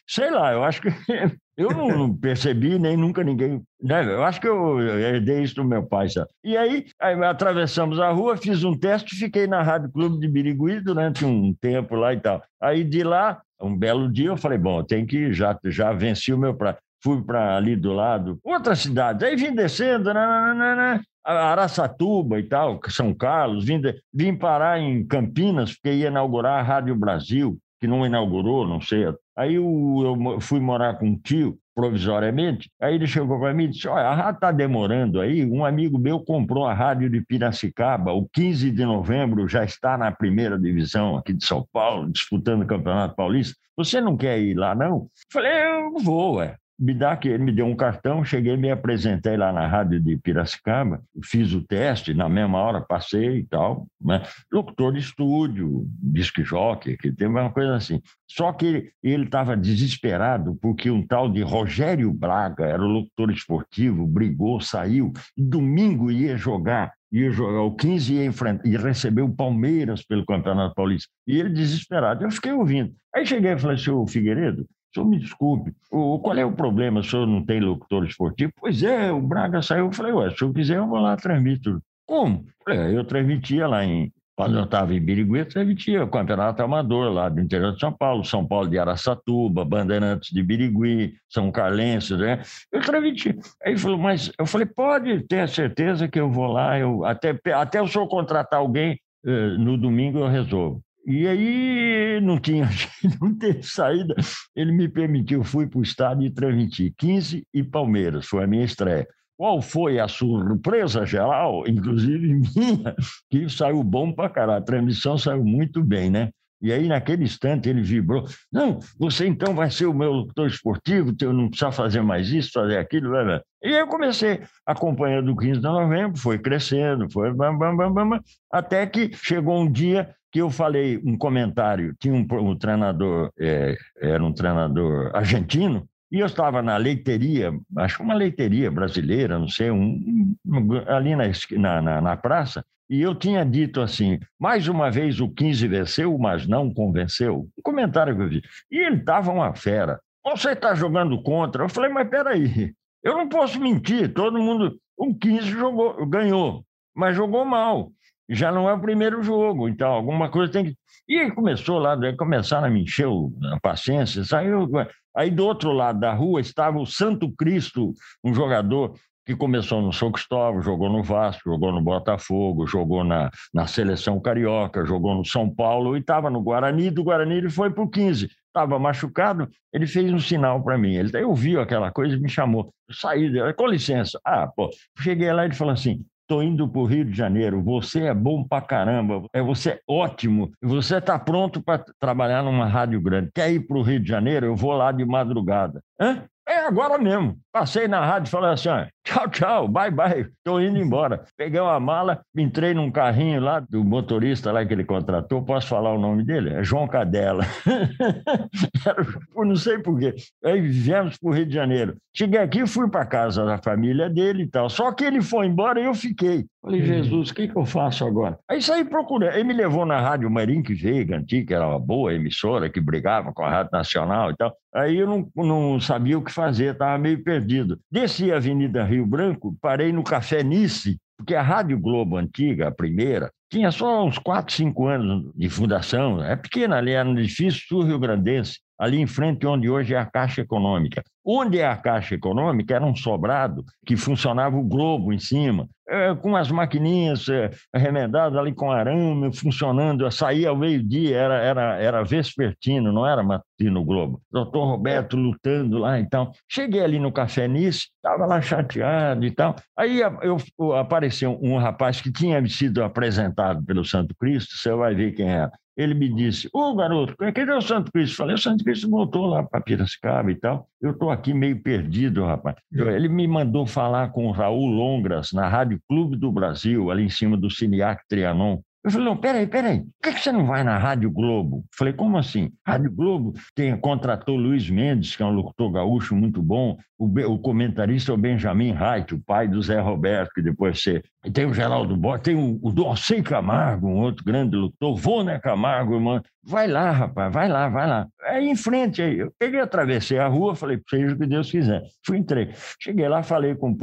sei 0.07 0.29
lá, 0.29 0.51
eu 0.51 0.63
acho 0.63 0.81
que 0.81 0.89
eu 1.57 1.71
não 1.71 2.13
percebi, 2.13 2.77
nem 2.77 2.95
nunca 2.95 3.24
ninguém 3.24 3.63
Né? 3.81 4.03
Eu 4.03 4.24
acho 4.24 4.41
que 4.41 4.48
eu 4.48 4.79
herdei 4.79 5.41
isso 5.41 5.55
do 5.55 5.63
meu 5.63 5.83
pai. 5.83 6.09
Sabe? 6.09 6.27
E 6.43 6.57
aí, 6.57 6.86
aí, 7.00 7.24
atravessamos 7.24 8.00
a 8.00 8.09
rua, 8.09 8.38
fiz 8.38 8.63
um 8.63 8.77
teste, 8.77 9.15
fiquei 9.15 9.48
na 9.48 9.62
Rádio 9.62 9.91
Clube 9.91 10.19
de 10.19 10.27
Birigui 10.27 10.81
durante 10.81 11.25
um 11.25 11.53
tempo 11.53 11.95
lá 11.95 12.13
e 12.13 12.19
tal. 12.19 12.43
Aí 12.62 12.83
de 12.83 13.03
lá, 13.03 13.41
um 13.62 13.75
belo 13.75 14.12
dia, 14.12 14.29
eu 14.29 14.38
falei, 14.38 14.57
bom, 14.57 14.83
tem 14.83 15.05
que 15.05 15.31
já 15.33 15.57
já 15.65 15.93
venci 15.93 16.33
o 16.33 16.38
meu 16.38 16.53
prazo. 16.53 16.77
Fui 17.01 17.21
para 17.21 17.55
ali 17.55 17.77
do 17.77 17.93
lado, 17.93 18.38
outra 18.43 18.75
cidade. 18.75 19.24
Aí 19.24 19.36
vim 19.36 19.55
descendo, 19.55 20.13
nananana, 20.13 21.01
Araçatuba 21.24 22.39
e 22.39 22.43
tal, 22.43 22.79
São 22.89 23.13
Carlos, 23.13 23.65
vim, 23.65 23.79
de, 23.79 24.01
vim 24.13 24.36
parar 24.36 24.79
em 24.79 25.05
Campinas, 25.05 25.74
porque 25.74 25.93
ia 25.93 26.07
inaugurar 26.07 26.59
a 26.59 26.62
Rádio 26.63 26.95
Brasil, 26.95 27.57
que 27.79 27.88
não 27.88 28.05
inaugurou, 28.05 28.67
não 28.67 28.81
sei. 28.81 29.05
Aí 29.38 29.55
eu, 29.55 30.17
eu 30.33 30.41
fui 30.41 30.59
morar 30.59 30.98
com 30.98 31.07
um 31.07 31.17
tio, 31.17 31.57
provisoriamente. 31.79 32.69
Aí 32.81 32.95
ele 32.95 33.07
chegou 33.07 33.39
para 33.39 33.53
mim 33.53 33.63
e 33.63 33.67
disse: 33.69 33.88
Olha, 33.88 34.07
a 34.07 34.13
rádio 34.13 34.36
está 34.36 34.51
demorando 34.51 35.21
aí. 35.21 35.45
Um 35.45 35.63
amigo 35.63 35.98
meu 35.98 36.19
comprou 36.19 36.65
a 36.65 36.74
rádio 36.74 37.09
de 37.09 37.21
Piracicaba. 37.21 38.12
O 38.12 38.27
15 38.27 38.69
de 38.69 38.83
novembro 38.83 39.48
já 39.48 39.63
está 39.63 39.98
na 39.98 40.12
primeira 40.12 40.59
divisão 40.59 41.15
aqui 41.15 41.33
de 41.33 41.45
São 41.45 41.65
Paulo, 41.71 42.12
disputando 42.12 42.63
o 42.63 42.67
Campeonato 42.67 43.15
Paulista. 43.15 43.55
Você 43.77 44.01
não 44.01 44.17
quer 44.17 44.39
ir 44.39 44.55
lá, 44.55 44.75
não? 44.75 45.07
Falei: 45.31 45.53
Eu 45.53 45.93
vou, 46.03 46.36
ué 46.36 46.57
me 46.79 46.93
dá 46.93 47.17
que 47.17 47.27
ele 47.27 47.43
me 47.43 47.51
deu 47.51 47.65
um 47.65 47.75
cartão, 47.75 48.24
cheguei, 48.24 48.55
me 48.55 48.71
apresentei 48.71 49.36
lá 49.36 49.51
na 49.51 49.67
rádio 49.67 50.00
de 50.00 50.17
Piracicaba, 50.17 51.01
fiz 51.24 51.53
o 51.53 51.62
teste, 51.62 52.13
na 52.13 52.29
mesma 52.29 52.57
hora 52.59 52.79
passei 52.79 53.39
e 53.39 53.45
tal, 53.45 53.86
né? 54.00 54.24
locutor 54.51 54.93
de 54.93 55.00
estúdio, 55.00 55.86
disque 56.01 56.43
jockey, 56.43 56.95
que 56.95 57.12
tem 57.12 57.27
uma 57.27 57.50
coisa 57.50 57.75
assim. 57.75 58.01
Só 58.29 58.53
que 58.53 58.91
ele 59.03 59.25
estava 59.25 59.57
desesperado 59.57 60.57
porque 60.62 60.89
um 60.89 61.05
tal 61.05 61.29
de 61.29 61.41
Rogério 61.41 62.13
Braga, 62.13 62.65
era 62.65 62.81
o 62.81 62.88
locutor 62.88 63.29
esportivo, 63.31 64.07
brigou, 64.07 64.62
saiu, 64.62 65.12
domingo 65.38 66.09
ia 66.09 66.38
jogar 66.38 66.93
ia 67.12 67.31
jogar 67.31 67.62
o 67.62 67.75
15 67.75 68.13
ia 68.13 68.25
enfrentar, 68.25 68.67
e 68.67 68.77
receber 68.77 69.24
o 69.24 69.33
Palmeiras 69.33 70.05
pelo 70.05 70.25
Campeonato 70.25 70.75
Paulista. 70.75 71.09
E 71.25 71.39
ele 71.39 71.50
desesperado. 71.50 72.24
Eu 72.24 72.29
fiquei 72.29 72.51
ouvindo. 72.51 72.93
Aí 73.15 73.25
cheguei 73.25 73.53
e 73.53 73.57
falei, 73.57 73.77
senhor 73.77 74.05
Figueiredo, 74.07 74.67
senhor 74.93 75.08
me 75.08 75.19
desculpe, 75.19 75.74
o, 75.91 76.19
qual 76.19 76.38
é 76.38 76.46
o 76.46 76.51
problema? 76.51 77.00
O 77.00 77.03
senhor 77.03 77.25
não 77.25 77.46
tem 77.46 77.60
locutor 77.60 78.05
esportivo? 78.05 78.51
Pois 78.60 78.84
é, 78.84 79.12
o 79.12 79.22
Braga 79.22 79.62
saiu. 79.62 79.86
Eu 79.86 79.91
falei, 79.91 80.12
ué, 80.12 80.31
se 80.31 80.41
eu 80.43 80.53
quiser, 80.53 80.77
eu 80.77 80.88
vou 80.88 81.00
lá 81.00 81.15
transmito. 81.15 81.81
Como? 82.05 82.46
Falei, 82.63 82.98
eu 82.98 83.03
transmitia 83.03 83.67
lá 83.67 83.86
em. 83.86 84.12
Quando 84.36 84.58
eu 84.58 84.63
estava 84.63 84.96
em 84.96 85.01
Birigui, 85.01 85.43
transmitia 85.43 86.01
o 86.01 86.08
campeonato 86.08 86.63
amador 86.63 87.12
lá 87.12 87.27
do 87.27 87.41
interior 87.41 87.74
de 87.74 87.79
São 87.81 87.91
Paulo, 87.91 88.24
São 88.24 88.48
Paulo 88.48 88.69
de 88.69 88.79
Araçatuba, 88.79 89.65
Bandeirantes 89.65 90.29
de 90.31 90.41
Birigui, 90.41 91.13
São 91.27 91.51
Carlense, 91.51 92.15
né? 92.15 92.41
Eu 92.72 92.79
transmitia. 92.79 93.36
Aí 93.62 93.74
ele 93.74 93.77
falou, 93.77 93.98
mas 93.98 94.31
eu 94.39 94.46
falei, 94.46 94.65
pode 94.65 95.24
ter 95.27 95.50
certeza 95.50 96.08
que 96.08 96.17
eu 96.17 96.31
vou 96.31 96.48
lá, 96.48 96.79
eu, 96.79 97.03
até, 97.03 97.38
até 97.53 97.81
o 97.81 97.88
senhor 97.88 98.08
contratar 98.08 98.62
alguém, 98.62 98.98
eh, 99.25 99.58
no 99.58 99.77
domingo 99.77 100.19
eu 100.19 100.29
resolvo. 100.29 100.81
E 101.06 101.27
aí 101.27 102.20
não 102.22 102.39
tinha, 102.39 102.70
não 103.22 103.36
teve 103.36 103.63
saída. 103.63 104.15
Ele 104.56 104.72
me 104.72 104.88
permitiu, 104.88 105.44
fui 105.44 105.68
para 105.68 105.79
o 105.79 105.84
estádio 105.84 106.25
e 106.25 106.29
transmiti 106.29 106.94
15 106.98 107.48
e 107.53 107.63
Palmeiras, 107.63 108.27
foi 108.27 108.44
a 108.44 108.48
minha 108.48 108.65
estreia. 108.65 109.08
Qual 109.38 109.62
foi 109.62 110.00
a 110.00 110.08
surpresa 110.08 111.06
geral, 111.06 111.65
inclusive 111.65 112.41
minha, 112.56 112.94
que 113.29 113.50
saiu 113.50 113.82
bom 113.84 114.12
para 114.12 114.29
caralho. 114.29 114.60
A 114.60 114.65
transmissão 114.65 115.18
saiu 115.18 115.44
muito 115.44 115.82
bem, 115.84 116.10
né? 116.10 116.29
E 116.62 116.74
aí, 116.74 116.88
naquele 116.88 117.24
instante, 117.24 117.70
ele 117.70 117.82
vibrou. 117.82 118.25
Não, 118.51 118.80
você 118.98 119.28
então 119.28 119.56
vai 119.56 119.72
ser 119.72 119.86
o 119.86 119.94
meu 119.94 120.12
locutor 120.12 120.48
esportivo, 120.48 121.16
eu 121.22 121.34
não 121.34 121.50
precisa 121.50 121.72
fazer 121.72 122.01
mais 122.01 122.30
isso, 122.30 122.51
fazer 122.54 122.78
aquilo. 122.78 123.10
Blá, 123.10 123.24
blá. 123.24 123.42
E 123.63 123.70
eu 123.70 123.88
comecei 123.88 124.42
acompanhando 124.66 125.32
o 125.32 125.38
15 125.38 125.60
de 125.60 125.63
novembro, 125.63 126.20
foi 126.20 126.38
crescendo, 126.38 127.10
foi 127.12 127.34
bam, 127.34 127.58
bam, 127.58 127.75
bam, 127.75 127.94
bam, 127.94 128.20
até 128.51 128.86
que 128.86 129.12
chegou 129.13 129.60
um 129.62 129.72
dia 129.72 130.13
que 130.32 130.39
eu 130.39 130.50
falei 130.50 131.01
um 131.04 131.18
comentário, 131.18 131.96
tinha 132.00 132.13
um, 132.13 132.25
um 132.39 132.56
treinador, 132.56 133.32
é, 133.39 133.75
era 134.00 134.24
um 134.24 134.32
treinador 134.32 135.12
argentino, 135.16 135.88
e 136.12 136.20
eu 136.20 136.25
estava 136.25 136.62
na 136.62 136.75
leiteria, 136.78 137.51
acho 137.78 138.01
uma 138.01 138.13
leiteria 138.13 138.72
brasileira, 138.72 139.38
não 139.38 139.48
sei, 139.48 139.70
um, 139.70 140.36
um, 140.46 140.74
ali 140.88 141.16
na, 141.16 141.82
na, 141.82 142.01
na, 142.01 142.18
praça, 142.18 142.63
e 142.89 143.01
eu 143.01 143.13
tinha 143.13 143.46
dito 143.46 143.81
assim: 143.81 144.19
mais 144.39 144.67
uma 144.67 144.89
vez 144.89 145.19
o 145.19 145.29
15 145.29 145.67
venceu, 145.67 146.17
mas 146.17 146.48
não 146.48 146.74
convenceu. 146.74 147.48
Um 147.58 147.62
comentário 147.62 148.15
que 148.15 148.22
eu 148.22 148.29
vi. 148.29 148.41
E 148.72 148.77
ele 148.77 148.98
estava 148.98 149.31
uma 149.31 149.53
fera. 149.53 150.00
Você 150.25 150.51
está 150.51 150.74
jogando 150.74 151.22
contra? 151.22 151.63
Eu 151.63 151.69
falei, 151.69 151.91
mas 151.91 152.10
peraí, 152.10 152.74
eu 153.03 153.17
não 153.17 153.29
posso 153.29 153.60
mentir, 153.60 154.13
todo 154.13 154.41
mundo. 154.41 154.79
O 154.98 155.15
15 155.15 155.48
jogou, 155.48 156.05
ganhou, 156.05 156.65
mas 156.93 157.15
jogou 157.15 157.46
mal 157.46 157.91
já 158.29 158.51
não 158.51 158.69
é 158.69 158.74
o 158.74 158.79
primeiro 158.79 159.24
jogo, 159.24 159.67
então 159.67 159.91
alguma 159.91 160.29
coisa 160.29 160.52
tem 160.52 160.65
que. 160.65 160.78
E 161.08 161.32
começou 161.32 161.80
lá, 161.80 161.97
começaram 162.15 162.67
a 162.67 162.69
me 162.69 162.84
encher 162.84 163.08
a 163.52 163.60
paciência, 163.60 164.23
saiu. 164.23 164.69
Aí 165.15 165.32
do 165.32 165.43
outro 165.43 165.71
lado 165.71 165.99
da 165.99 166.13
rua 166.13 166.39
estava 166.39 166.78
o 166.78 166.86
Santo 166.86 167.32
Cristo, 167.36 167.93
um 168.23 168.32
jogador 168.32 168.93
que 169.30 169.36
começou 169.36 169.80
no 169.80 169.94
São 169.94 170.12
Cristóvão, 170.12 170.60
jogou 170.60 170.89
no 170.89 171.04
Vasco, 171.04 171.44
jogou 171.46 171.72
no 171.72 171.80
Botafogo, 171.80 172.65
jogou 172.65 173.04
na, 173.04 173.30
na 173.54 173.68
seleção 173.68 174.20
carioca, 174.20 174.84
jogou 174.84 175.13
no 175.13 175.24
São 175.24 175.48
Paulo 175.48 175.96
e 175.96 176.00
estava 176.00 176.32
no 176.32 176.42
Guarani. 176.42 176.89
Do 176.89 177.04
Guarani 177.04 177.36
ele 177.36 177.50
foi 177.50 177.70
para 177.70 177.84
o 177.84 177.88
15. 177.88 178.28
Estava 178.48 178.80
machucado, 178.80 179.48
ele 179.72 179.86
fez 179.86 180.12
um 180.12 180.18
sinal 180.18 180.63
para 180.63 180.80
mim. 180.80 180.96
Ele 180.96 181.24
ouviu 181.24 181.62
aquela 181.62 181.92
coisa 181.92 182.15
e 182.15 182.20
me 182.20 182.28
chamou. 182.28 182.74
Eu 182.88 182.96
saí, 182.96 183.32
com 183.54 183.68
licença. 183.68 184.20
Ah, 184.26 184.48
pô, 184.48 184.72
cheguei 184.98 185.32
lá 185.32 185.44
e 185.44 185.50
ele 185.50 185.56
falou 185.56 185.74
assim: 185.74 186.04
Estou 186.24 186.42
indo 186.42 186.68
para 186.68 186.82
o 186.82 186.86
Rio 186.86 187.06
de 187.06 187.15
Janeiro. 187.15 187.62
Você 187.62 188.06
é 188.06 188.13
bom 188.15 188.44
para 188.44 188.65
caramba. 188.65 189.28
É 189.32 189.44
você 189.44 189.70
é 189.72 189.80
ótimo. 189.88 190.52
Você 190.60 190.98
está 190.98 191.20
pronto 191.20 191.62
para 191.62 191.86
trabalhar 192.00 192.42
numa 192.42 192.65
rádio 192.65 193.00
grande. 193.00 193.30
Quer 193.34 193.52
ir 193.52 193.60
para 193.60 193.78
o 193.78 193.84
Rio 193.84 194.00
de 194.00 194.10
Janeiro? 194.10 194.48
Eu 194.48 194.56
vou 194.56 194.74
lá 194.74 194.92
de 194.92 195.06
madrugada. 195.06 195.82
Hã? 196.02 196.24
É 196.50 196.65
agora 196.65 196.98
mesmo. 196.98 197.38
Passei 197.52 197.88
na 197.88 198.04
rádio 198.04 198.28
e 198.28 198.32
falei 198.32 198.50
assim: 198.50 198.70
tchau, 199.10 199.28
tchau, 199.30 199.67
bye, 199.67 199.89
bye, 199.89 200.22
estou 200.22 200.62
indo 200.62 200.78
embora. 200.78 201.26
Peguei 201.36 201.60
uma 201.60 201.80
mala, 201.80 202.22
entrei 202.36 202.74
num 202.74 202.91
carrinho 202.91 203.41
lá 203.41 203.60
do 203.60 203.84
motorista 203.84 204.52
lá 204.52 204.63
que 204.63 204.74
ele 204.74 204.84
contratou. 204.84 205.43
Posso 205.43 205.67
falar 205.67 205.91
o 205.93 206.00
nome 206.00 206.24
dele? 206.24 206.54
É 206.54 206.63
João 206.63 206.88
Cadela. 206.88 207.43
Por 209.34 209.45
não 209.45 209.56
sei 209.56 209.80
porquê. 209.80 210.13
Aí 210.45 210.62
viemos 210.62 211.17
para 211.17 211.30
o 211.30 211.34
Rio 211.34 211.45
de 211.45 211.54
Janeiro. 211.54 211.98
Cheguei 212.15 212.39
aqui, 212.39 212.65
fui 212.67 212.89
para 212.89 213.06
casa 213.06 213.45
da 213.45 213.58
família 213.58 214.10
dele 214.10 214.43
e 214.43 214.48
tal. 214.48 214.69
Só 214.69 214.91
que 214.91 215.04
ele 215.04 215.22
foi 215.22 215.48
embora 215.48 215.80
e 215.80 215.86
eu 215.86 215.93
fiquei. 215.93 216.45
Falei, 216.62 216.82
uhum. 216.82 216.86
Jesus, 216.86 217.30
o 217.30 217.36
que, 217.36 217.48
que 217.48 217.56
eu 217.56 217.65
faço 217.65 218.06
agora? 218.06 218.38
Aí 218.50 218.62
saí 218.62 218.84
procurando. 218.84 219.34
Ele 219.34 219.45
me 219.45 219.54
levou 219.54 219.86
na 219.86 220.00
Rádio 220.00 220.30
Marinque 220.30 220.74
Veiga, 220.74 221.17
antiga, 221.17 221.48
que 221.48 221.54
era 221.54 221.67
uma 221.67 221.80
boa 221.80 222.13
emissora, 222.13 222.69
que 222.69 222.82
brigava 222.82 223.32
com 223.32 223.43
a 223.43 223.50
Rádio 223.50 223.72
Nacional 223.72 224.32
e 224.32 224.36
tal. 224.36 224.54
Aí 224.76 224.98
eu 224.98 225.08
não, 225.08 225.32
não 225.36 225.80
sabia 225.80 226.17
o 226.17 226.24
que 226.24 226.32
fazer, 226.32 226.74
estava 226.74 226.98
meio 226.98 227.24
perdido. 227.24 227.80
Desci 227.89 228.32
a 228.32 228.38
Avenida 228.38 228.84
Rio 228.84 228.98
Branco, 229.05 229.55
parei 229.62 229.91
no 229.91 230.03
Café 230.03 230.43
Nice, 230.43 230.97
porque 231.17 231.35
a 231.35 231.41
Rádio 231.41 231.79
Globo 231.79 232.17
antiga, 232.17 232.67
a 232.67 232.71
primeira, 232.71 233.31
tinha 233.51 233.71
só 233.71 234.05
uns 234.05 234.17
4, 234.17 234.53
5 234.53 234.88
anos 234.88 235.31
de 235.35 235.49
fundação. 235.49 236.23
É 236.23 236.35
pequena 236.35 236.77
ali, 236.77 236.91
era 236.91 237.03
no 237.03 237.19
edifício 237.19 237.67
sul-rio 237.67 237.99
grandense 237.99 238.59
ali 238.79 239.01
em 239.01 239.07
frente 239.07 239.45
onde 239.45 239.69
hoje 239.69 239.93
é 239.93 239.97
a 239.97 240.05
Caixa 240.05 240.41
Econômica. 240.41 241.03
Onde 241.32 241.60
é 241.60 241.68
a 241.68 241.78
Caixa 241.78 242.15
Econômica 242.15 242.74
era 242.74 242.84
um 242.84 242.96
sobrado 242.96 243.63
que 243.86 243.96
funcionava 243.96 244.58
o 244.58 244.63
globo 244.63 245.13
em 245.13 245.20
cima, 245.20 245.70
é, 245.88 246.15
com 246.15 246.36
as 246.36 246.50
maquininhas 246.50 247.30
é, 247.30 247.52
remendadas 247.72 248.36
ali 248.36 248.52
com 248.52 248.72
arame, 248.72 249.32
funcionando, 249.32 250.10
saía 250.12 250.50
ao 250.50 250.56
meio-dia, 250.56 251.15
era, 251.15 251.36
era, 251.36 251.76
era 251.78 252.04
vespertino, 252.04 252.92
não 252.92 253.06
era 253.06 253.22
matutino 253.22 253.80
o 253.80 253.86
globo. 253.86 254.20
Doutor 254.32 254.65
Roberto 254.65 255.15
lutando 255.15 255.78
lá, 255.78 256.00
então. 256.00 256.32
Cheguei 256.50 256.84
ali 256.84 256.98
no 256.98 257.12
Café 257.12 257.48
Nice, 257.48 257.89
estava 257.98 258.26
lá 258.26 258.42
chateado 258.42 259.24
e 259.24 259.30
tal. 259.30 259.56
Aí 259.78 260.02
eu, 260.02 260.38
eu, 260.58 260.76
apareceu 260.78 261.38
um 261.44 261.60
rapaz 261.60 262.02
que 262.02 262.12
tinha 262.12 262.44
sido 262.48 262.84
apresentado 262.84 263.63
pelo 263.63 263.86
Santo 263.86 264.15
Cristo, 264.20 264.58
você 264.58 264.74
vai 264.74 264.96
ver 264.96 265.12
quem 265.12 265.30
era 265.30 265.52
ele 265.80 265.94
me 265.94 266.13
disse: 266.13 266.50
Ô 266.52 266.76
garoto, 266.76 267.15
cadê 267.15 267.42
é 267.50 267.56
o 267.56 267.62
Santo 267.62 267.89
Cristo? 267.89 268.18
Falei: 268.18 268.36
O 268.36 268.38
Santo 268.38 268.65
Cristo 268.65 268.89
voltou 268.89 269.26
lá 269.26 269.44
para 269.44 269.62
Piracicaba 269.62 270.30
e 270.30 270.36
tal. 270.36 270.68
Eu 270.82 270.92
estou 270.92 271.10
aqui 271.10 271.34
meio 271.34 271.62
perdido, 271.62 272.26
rapaz. 272.26 272.58
Ele 272.70 273.08
me 273.08 273.26
mandou 273.26 273.65
falar 273.65 274.10
com 274.10 274.28
o 274.28 274.32
Raul 274.32 274.68
Longras 274.68 275.32
na 275.32 275.48
Rádio 275.48 275.80
Clube 275.88 276.18
do 276.18 276.32
Brasil, 276.34 276.92
ali 276.92 277.04
em 277.04 277.10
cima 277.10 277.38
do 277.38 277.50
Cineac 277.50 278.04
Trianon. 278.10 278.60
Eu 278.82 278.92
falei, 278.92 279.06
não, 279.08 279.18
peraí, 279.18 279.46
peraí, 279.46 279.84
por 280.02 280.13
que 280.13 280.22
você 280.22 280.32
não 280.32 280.46
vai 280.46 280.63
na 280.63 280.78
Rádio 280.78 281.12
Globo? 281.12 281.65
Falei, 281.78 281.92
como 281.94 282.18
assim? 282.18 282.50
Rádio 282.65 282.89
Globo 282.89 283.34
tem, 283.54 283.78
contratou 283.78 284.38
Luiz 284.38 284.70
Mendes, 284.70 285.18
que 285.18 285.22
é 285.22 285.26
um 285.26 285.34
locutor 285.34 285.70
gaúcho 285.72 286.15
muito 286.15 286.42
bom, 286.42 286.78
o, 286.98 287.06
o 287.06 287.39
comentarista 287.39 288.12
é 288.12 288.15
o 288.15 288.18
Benjamin 288.18 288.72
Reit, 288.72 289.13
o 289.13 289.22
pai 289.22 289.50
do 289.50 289.62
Zé 289.62 289.82
Roberto, 289.82 290.32
que 290.34 290.42
depois 290.42 290.82
você... 290.82 291.04
Tem 291.34 291.46
o 291.46 291.54
Geraldo 291.54 291.98
Borges, 291.98 292.24
tem 292.24 292.36
o, 292.36 292.58
o 292.62 292.72
Dorcei 292.72 293.22
Camargo, 293.22 293.88
um 293.88 294.00
outro 294.00 294.24
grande 294.24 294.56
locutor, 294.56 295.26
né 295.26 295.39
Camargo, 295.39 295.96
irmão. 295.96 296.22
Vai 296.42 296.68
lá, 296.68 296.92
rapaz, 296.92 297.34
vai 297.34 297.50
lá, 297.50 297.68
vai 297.68 297.86
lá. 297.86 298.08
Aí 298.24 298.50
em 298.50 298.56
frente, 298.56 299.02
aí, 299.02 299.20
eu 299.20 299.34
peguei, 299.38 299.60
atravessei 299.60 300.20
a 300.20 300.28
rua, 300.28 300.56
falei, 300.56 300.80
seja 300.89 301.13
o 301.13 301.18
que 301.18 301.28
Deus 301.28 301.52
quiser. 301.52 301.84
Fui, 302.06 302.18
entrei. 302.18 302.52
Cheguei 302.82 303.10
lá, 303.10 303.24
falei 303.24 303.56
com 303.56 303.72
o 303.72 303.78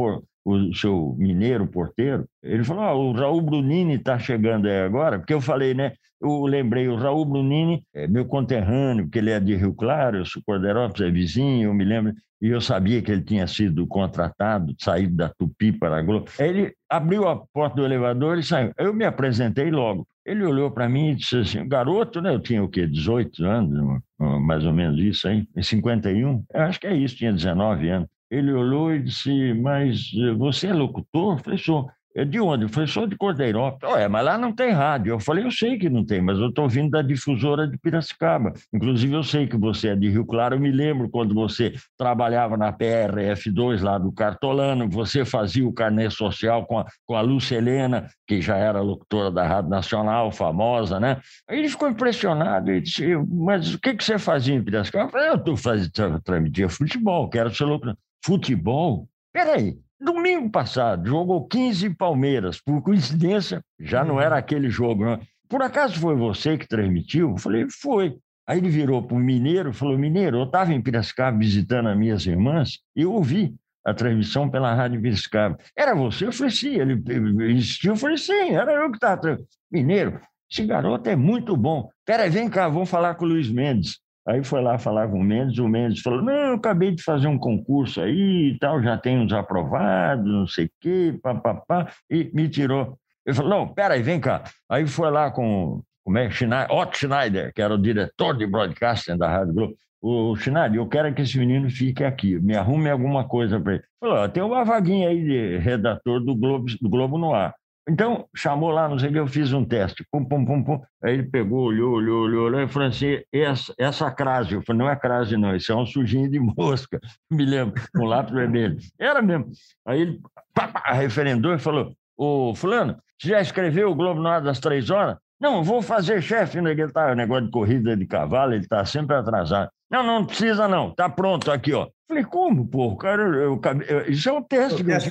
o 0.46 0.72
seu 0.72 1.16
mineiro, 1.18 1.66
porteiro, 1.66 2.24
ele 2.40 2.62
falou: 2.62 2.84
ah, 2.84 2.94
o 2.94 3.12
Raul 3.12 3.42
Brunini 3.42 3.94
está 3.94 4.16
chegando 4.16 4.66
aí 4.68 4.80
agora, 4.80 5.18
porque 5.18 5.34
eu 5.34 5.40
falei, 5.40 5.74
né? 5.74 5.92
Eu 6.20 6.46
lembrei, 6.46 6.88
o 6.88 6.94
Raul 6.94 7.24
Brunini 7.24 7.82
é 7.92 8.06
meu 8.06 8.24
conterrâneo, 8.24 9.04
porque 9.04 9.18
ele 9.18 9.30
é 9.30 9.40
de 9.40 9.56
Rio 9.56 9.74
Claro, 9.74 10.18
eu 10.18 10.24
sou 10.24 10.40
Corderópolis, 10.46 11.06
é 11.06 11.10
vizinho, 11.10 11.68
eu 11.68 11.74
me 11.74 11.84
lembro, 11.84 12.14
e 12.40 12.48
eu 12.48 12.60
sabia 12.60 13.02
que 13.02 13.10
ele 13.10 13.22
tinha 13.22 13.46
sido 13.46 13.86
contratado, 13.86 14.74
saído 14.78 15.16
da 15.16 15.28
Tupi 15.28 15.72
para 15.72 15.98
a 15.98 16.02
Globo. 16.02 16.30
Ele 16.38 16.72
abriu 16.88 17.26
a 17.26 17.36
porta 17.36 17.76
do 17.76 17.84
elevador 17.84 18.38
e 18.38 18.42
saiu. 18.42 18.72
Eu 18.78 18.94
me 18.94 19.04
apresentei 19.04 19.70
logo. 19.70 20.06
Ele 20.24 20.44
olhou 20.44 20.70
para 20.70 20.88
mim 20.88 21.10
e 21.10 21.14
disse 21.16 21.38
assim: 21.38 21.68
garoto, 21.68 22.20
né? 22.20 22.32
Eu 22.32 22.40
tinha 22.40 22.62
o 22.62 22.68
quê? 22.68 22.86
18 22.86 23.44
anos, 23.44 24.00
mais 24.18 24.64
ou 24.64 24.72
menos 24.72 25.00
isso 25.00 25.26
aí, 25.26 25.44
em 25.56 25.62
51. 25.62 26.44
Eu 26.52 26.60
acho 26.62 26.80
que 26.80 26.86
é 26.86 26.94
isso, 26.94 27.16
tinha 27.16 27.32
19 27.32 27.88
anos. 27.88 28.08
Ele 28.30 28.52
olhou 28.52 28.92
e 28.92 29.02
disse: 29.02 29.54
Mas 29.54 30.10
eh, 30.14 30.32
você 30.34 30.68
é 30.68 30.72
locutor? 30.72 31.36
Eu 31.38 31.44
falei: 31.44 31.58
Sou. 31.58 31.90
É 32.16 32.24
de 32.24 32.40
onde? 32.40 32.64
Eu 32.64 32.70
falei, 32.70 32.86
sou 32.86 33.06
de 33.06 33.14
Cordeirópolis. 33.14 33.94
Oh, 33.94 33.98
é, 33.98 34.08
mas 34.08 34.24
lá 34.24 34.38
não 34.38 34.50
tem 34.50 34.70
rádio. 34.70 35.10
Eu 35.10 35.20
falei, 35.20 35.44
eu 35.44 35.50
sei 35.50 35.76
que 35.78 35.90
não 35.90 36.02
tem, 36.02 36.22
mas 36.22 36.38
eu 36.38 36.48
estou 36.48 36.66
vindo 36.66 36.88
da 36.88 37.02
difusora 37.02 37.68
de 37.68 37.76
Piracicaba. 37.76 38.54
Inclusive, 38.72 39.12
eu 39.12 39.22
sei 39.22 39.46
que 39.46 39.54
você 39.54 39.88
é 39.88 39.94
de 39.94 40.08
Rio 40.08 40.24
Claro. 40.24 40.54
Eu 40.54 40.60
me 40.60 40.70
lembro 40.70 41.10
quando 41.10 41.34
você 41.34 41.74
trabalhava 41.98 42.56
na 42.56 42.72
PRF2, 42.72 43.82
lá 43.82 43.98
do 43.98 44.10
Cartolano, 44.10 44.88
você 44.88 45.26
fazia 45.26 45.68
o 45.68 45.74
carnê 45.74 46.08
social 46.08 46.64
com 46.64 46.78
a, 46.78 46.86
com 47.04 47.14
a 47.14 47.20
Lúcia 47.20 47.56
Helena, 47.56 48.08
que 48.26 48.40
já 48.40 48.56
era 48.56 48.80
locutora 48.80 49.30
da 49.30 49.46
Rádio 49.46 49.68
Nacional, 49.68 50.32
famosa, 50.32 50.98
né? 50.98 51.20
Aí 51.46 51.58
ele 51.58 51.68
ficou 51.68 51.86
impressionado 51.86 52.72
e 52.72 52.80
disse, 52.80 53.14
mas 53.28 53.74
o 53.74 53.78
que, 53.78 53.92
que 53.92 54.02
você 54.02 54.18
fazia 54.18 54.54
em 54.54 54.64
Piracicaba? 54.64 55.04
Eu 55.04 55.10
falei, 55.10 55.28
eu 55.28 55.34
estou 55.34 55.54
fazendo, 55.54 56.18
transmitia 56.24 56.70
futebol, 56.70 57.28
quero 57.28 57.54
ser 57.54 57.64
locutor. 57.66 57.94
Futebol? 58.24 59.08
Peraí, 59.32 59.78
Domingo 59.98 60.50
passado, 60.50 61.08
jogou 61.08 61.46
15 61.46 61.90
Palmeiras. 61.94 62.60
Por 62.60 62.82
coincidência, 62.82 63.62
já 63.80 64.04
não 64.04 64.20
era 64.20 64.36
aquele 64.36 64.68
jogo. 64.68 65.04
Não. 65.04 65.20
Por 65.48 65.62
acaso 65.62 65.98
foi 65.98 66.14
você 66.14 66.58
que 66.58 66.68
transmitiu? 66.68 67.30
Eu 67.30 67.38
falei, 67.38 67.66
foi. 67.70 68.18
Aí 68.46 68.58
ele 68.58 68.68
virou 68.68 69.02
para 69.02 69.16
o 69.16 69.20
Mineiro 69.20 69.70
e 69.70 69.72
falou: 69.72 69.98
Mineiro, 69.98 70.38
eu 70.38 70.44
estava 70.44 70.72
em 70.72 70.82
Piracicaba 70.82 71.38
visitando 71.38 71.88
as 71.88 71.96
minhas 71.96 72.26
irmãs 72.26 72.78
e 72.94 73.02
eu 73.02 73.12
ouvi 73.12 73.54
a 73.84 73.94
transmissão 73.94 74.50
pela 74.50 74.74
Rádio 74.74 75.00
Piracicaba. 75.00 75.56
Era 75.74 75.94
você? 75.94 76.26
Eu 76.26 76.32
falei, 76.32 76.52
sim. 76.52 76.74
Ele 76.74 77.52
insistiu, 77.52 77.92
eu 77.92 77.96
falei, 77.96 78.18
sim, 78.18 78.50
era 78.50 78.72
eu 78.72 78.90
que 78.90 78.96
estava. 78.96 79.38
Mineiro, 79.70 80.20
esse 80.50 80.64
garoto 80.64 81.08
é 81.08 81.16
muito 81.16 81.56
bom. 81.56 81.88
Peraí, 82.04 82.28
vem 82.28 82.50
cá, 82.50 82.68
vamos 82.68 82.90
falar 82.90 83.14
com 83.14 83.24
o 83.24 83.28
Luiz 83.28 83.48
Mendes. 83.48 83.98
Aí 84.26 84.42
foi 84.42 84.60
lá 84.60 84.76
falar 84.76 85.08
com 85.08 85.20
o 85.20 85.24
Mendes, 85.24 85.58
o 85.58 85.68
Mendes 85.68 86.02
falou: 86.02 86.20
Não, 86.20 86.32
eu 86.32 86.54
acabei 86.54 86.90
de 86.92 87.02
fazer 87.02 87.28
um 87.28 87.38
concurso 87.38 88.00
aí 88.00 88.52
e 88.54 88.58
tal, 88.58 88.82
já 88.82 88.98
tem 88.98 89.18
uns 89.18 89.32
aprovados, 89.32 90.26
não 90.26 90.46
sei 90.46 90.66
o 90.66 90.70
quê, 90.80 91.18
papapá, 91.22 91.88
e 92.10 92.30
me 92.34 92.48
tirou. 92.48 92.98
Ele 93.24 93.36
falou: 93.36 93.50
Não, 93.50 93.68
peraí, 93.68 94.02
vem 94.02 94.20
cá. 94.20 94.42
Aí 94.68 94.86
foi 94.86 95.10
lá 95.10 95.30
com 95.30 95.80
como 96.04 96.18
é, 96.18 96.30
Schneider, 96.30 96.70
Otto 96.70 96.98
Schneider, 96.98 97.52
que 97.52 97.60
era 97.60 97.74
o 97.74 97.78
diretor 97.78 98.36
de 98.36 98.46
broadcasting 98.46 99.16
da 99.16 99.28
Rádio 99.28 99.54
Globo. 99.54 99.74
O 100.00 100.36
Schneider, 100.36 100.76
eu 100.76 100.88
quero 100.88 101.12
que 101.12 101.22
esse 101.22 101.36
menino 101.36 101.68
fique 101.68 102.04
aqui, 102.04 102.38
me 102.38 102.56
arrume 102.56 102.88
alguma 102.88 103.26
coisa 103.26 103.60
para 103.60 103.74
ele. 103.74 103.84
Falou: 104.00 104.28
Tem 104.28 104.42
uma 104.42 104.64
vaguinha 104.64 105.08
aí 105.08 105.24
de 105.24 105.58
redator 105.58 106.20
do 106.20 106.34
Globo, 106.36 106.66
do 106.80 106.88
Globo 106.88 107.18
no 107.18 107.34
ar. 107.34 107.54
Então, 107.88 108.26
chamou 108.34 108.70
lá, 108.70 108.88
não 108.88 108.98
sei 108.98 109.10
o 109.10 109.12
que, 109.12 109.18
eu 109.18 109.26
fiz 109.28 109.52
um 109.52 109.64
teste. 109.64 110.04
Pum, 110.10 110.24
pum, 110.24 110.44
pum, 110.44 110.62
pum. 110.62 110.80
Aí 111.02 111.14
ele 111.14 111.22
pegou, 111.22 111.66
olhou, 111.66 111.94
olhou, 111.94 112.24
olhou, 112.24 112.46
olhou 112.46 112.60
e 112.60 112.68
falou 112.68 112.88
assim: 112.88 113.20
essa, 113.32 113.72
essa 113.78 114.10
crase. 114.10 114.54
Eu 114.54 114.62
falei: 114.62 114.80
não 114.80 114.90
é 114.90 114.96
crase, 114.96 115.36
não, 115.36 115.54
isso 115.54 115.70
é 115.70 115.76
um 115.76 115.86
sujinho 115.86 116.28
de 116.28 116.40
mosca. 116.58 117.00
Me 117.30 117.44
lembro, 117.44 117.80
com 117.94 118.04
lápis 118.04 118.34
vermelho. 118.34 118.76
Era 118.98 119.22
mesmo. 119.22 119.50
Aí 119.86 120.00
ele 120.00 120.20
pá, 120.52 120.66
pá, 120.66 120.92
referendou 120.92 121.54
e 121.54 121.58
falou: 121.58 121.92
Ô, 122.16 122.54
Fulano, 122.56 122.96
você 123.18 123.28
já 123.28 123.40
escreveu 123.40 123.90
o 123.90 123.94
Globo 123.94 124.20
no 124.20 124.28
ar 124.28 124.40
das 124.40 124.58
três 124.58 124.90
horas? 124.90 125.16
Não, 125.40 125.62
vou 125.62 125.80
fazer 125.80 126.22
chefe, 126.22 126.60
né? 126.60 126.72
Ele 126.72 126.88
tá, 126.90 127.14
negócio 127.14 127.44
de 127.44 127.50
corrida 127.50 127.96
de 127.96 128.06
cavalo, 128.06 128.54
ele 128.54 128.62
está 128.62 128.84
sempre 128.84 129.14
atrasado. 129.14 129.70
Não, 129.88 130.02
não 130.02 130.24
precisa, 130.24 130.66
não. 130.66 130.92
Tá 130.92 131.08
pronto 131.08 131.52
aqui, 131.52 131.72
ó. 131.72 131.88
Falei, 132.08 132.24
como, 132.24 132.66
pô? 132.66 132.96
Cara, 132.96 133.22
eu, 133.22 133.60
eu, 133.60 134.10
isso 134.10 134.28
é 134.28 134.32
um 134.32 134.42
teste. 134.42 134.80
Eu 134.80 134.86
teste 134.86 135.10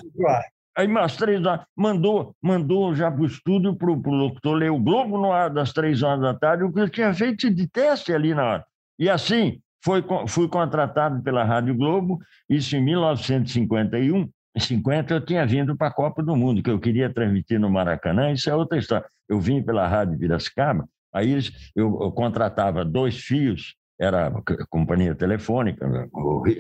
Aí 0.78 0.88
mais 0.88 1.16
três 1.16 1.46
horas, 1.46 1.66
mandou, 1.76 2.36
mandou 2.42 2.94
já 2.94 3.10
para 3.10 3.22
o 3.22 3.26
estúdio 3.26 3.76
para 3.76 3.90
o 3.90 3.96
locutor 3.96 4.56
ler 4.56 4.72
o 4.72 4.80
Globo 4.80 5.18
no 5.18 5.32
ar 5.32 5.50
das 5.50 5.72
três 5.72 6.04
horas 6.04 6.22
da 6.22 6.34
tarde, 6.34 6.64
o 6.64 6.72
que 6.72 6.80
eu 6.82 6.90
tinha 6.90 7.14
feito 7.14 7.50
de 7.50 7.68
teste 7.68 8.14
ali 8.14 8.34
na 8.34 8.44
hora. 8.44 8.66
E 9.00 9.10
assim, 9.10 9.60
foi, 9.84 10.04
fui 10.28 10.50
contratado 10.50 11.22
pela 11.24 11.44
Rádio 11.44 11.76
Globo, 11.76 12.20
isso 12.50 12.76
em 12.76 12.84
1951. 12.84 14.30
Em 14.58 14.60
50 14.60 15.14
eu 15.14 15.22
tinha 15.22 15.46
vindo 15.46 15.78
para 15.78 15.88
a 15.88 15.94
Copa 15.94 16.24
do 16.24 16.36
Mundo, 16.36 16.64
que 16.64 16.70
eu 16.70 16.80
queria 16.80 17.14
transmitir 17.14 17.60
no 17.60 17.70
Maracanã, 17.70 18.32
isso 18.32 18.50
é 18.50 18.56
outra 18.56 18.78
história. 18.78 19.06
Eu 19.30 19.40
vim 19.40 19.62
pela 19.62 19.88
Rádio 19.88 20.18
Piracicaba, 20.18 20.88
aí 21.14 21.38
eu, 21.76 22.02
eu 22.02 22.12
contratava 22.12 22.84
dois 22.84 23.18
fios 23.18 23.76
era 24.00 24.32
companhia 24.70 25.16
telefônica, 25.16 25.88
né? 25.88 26.08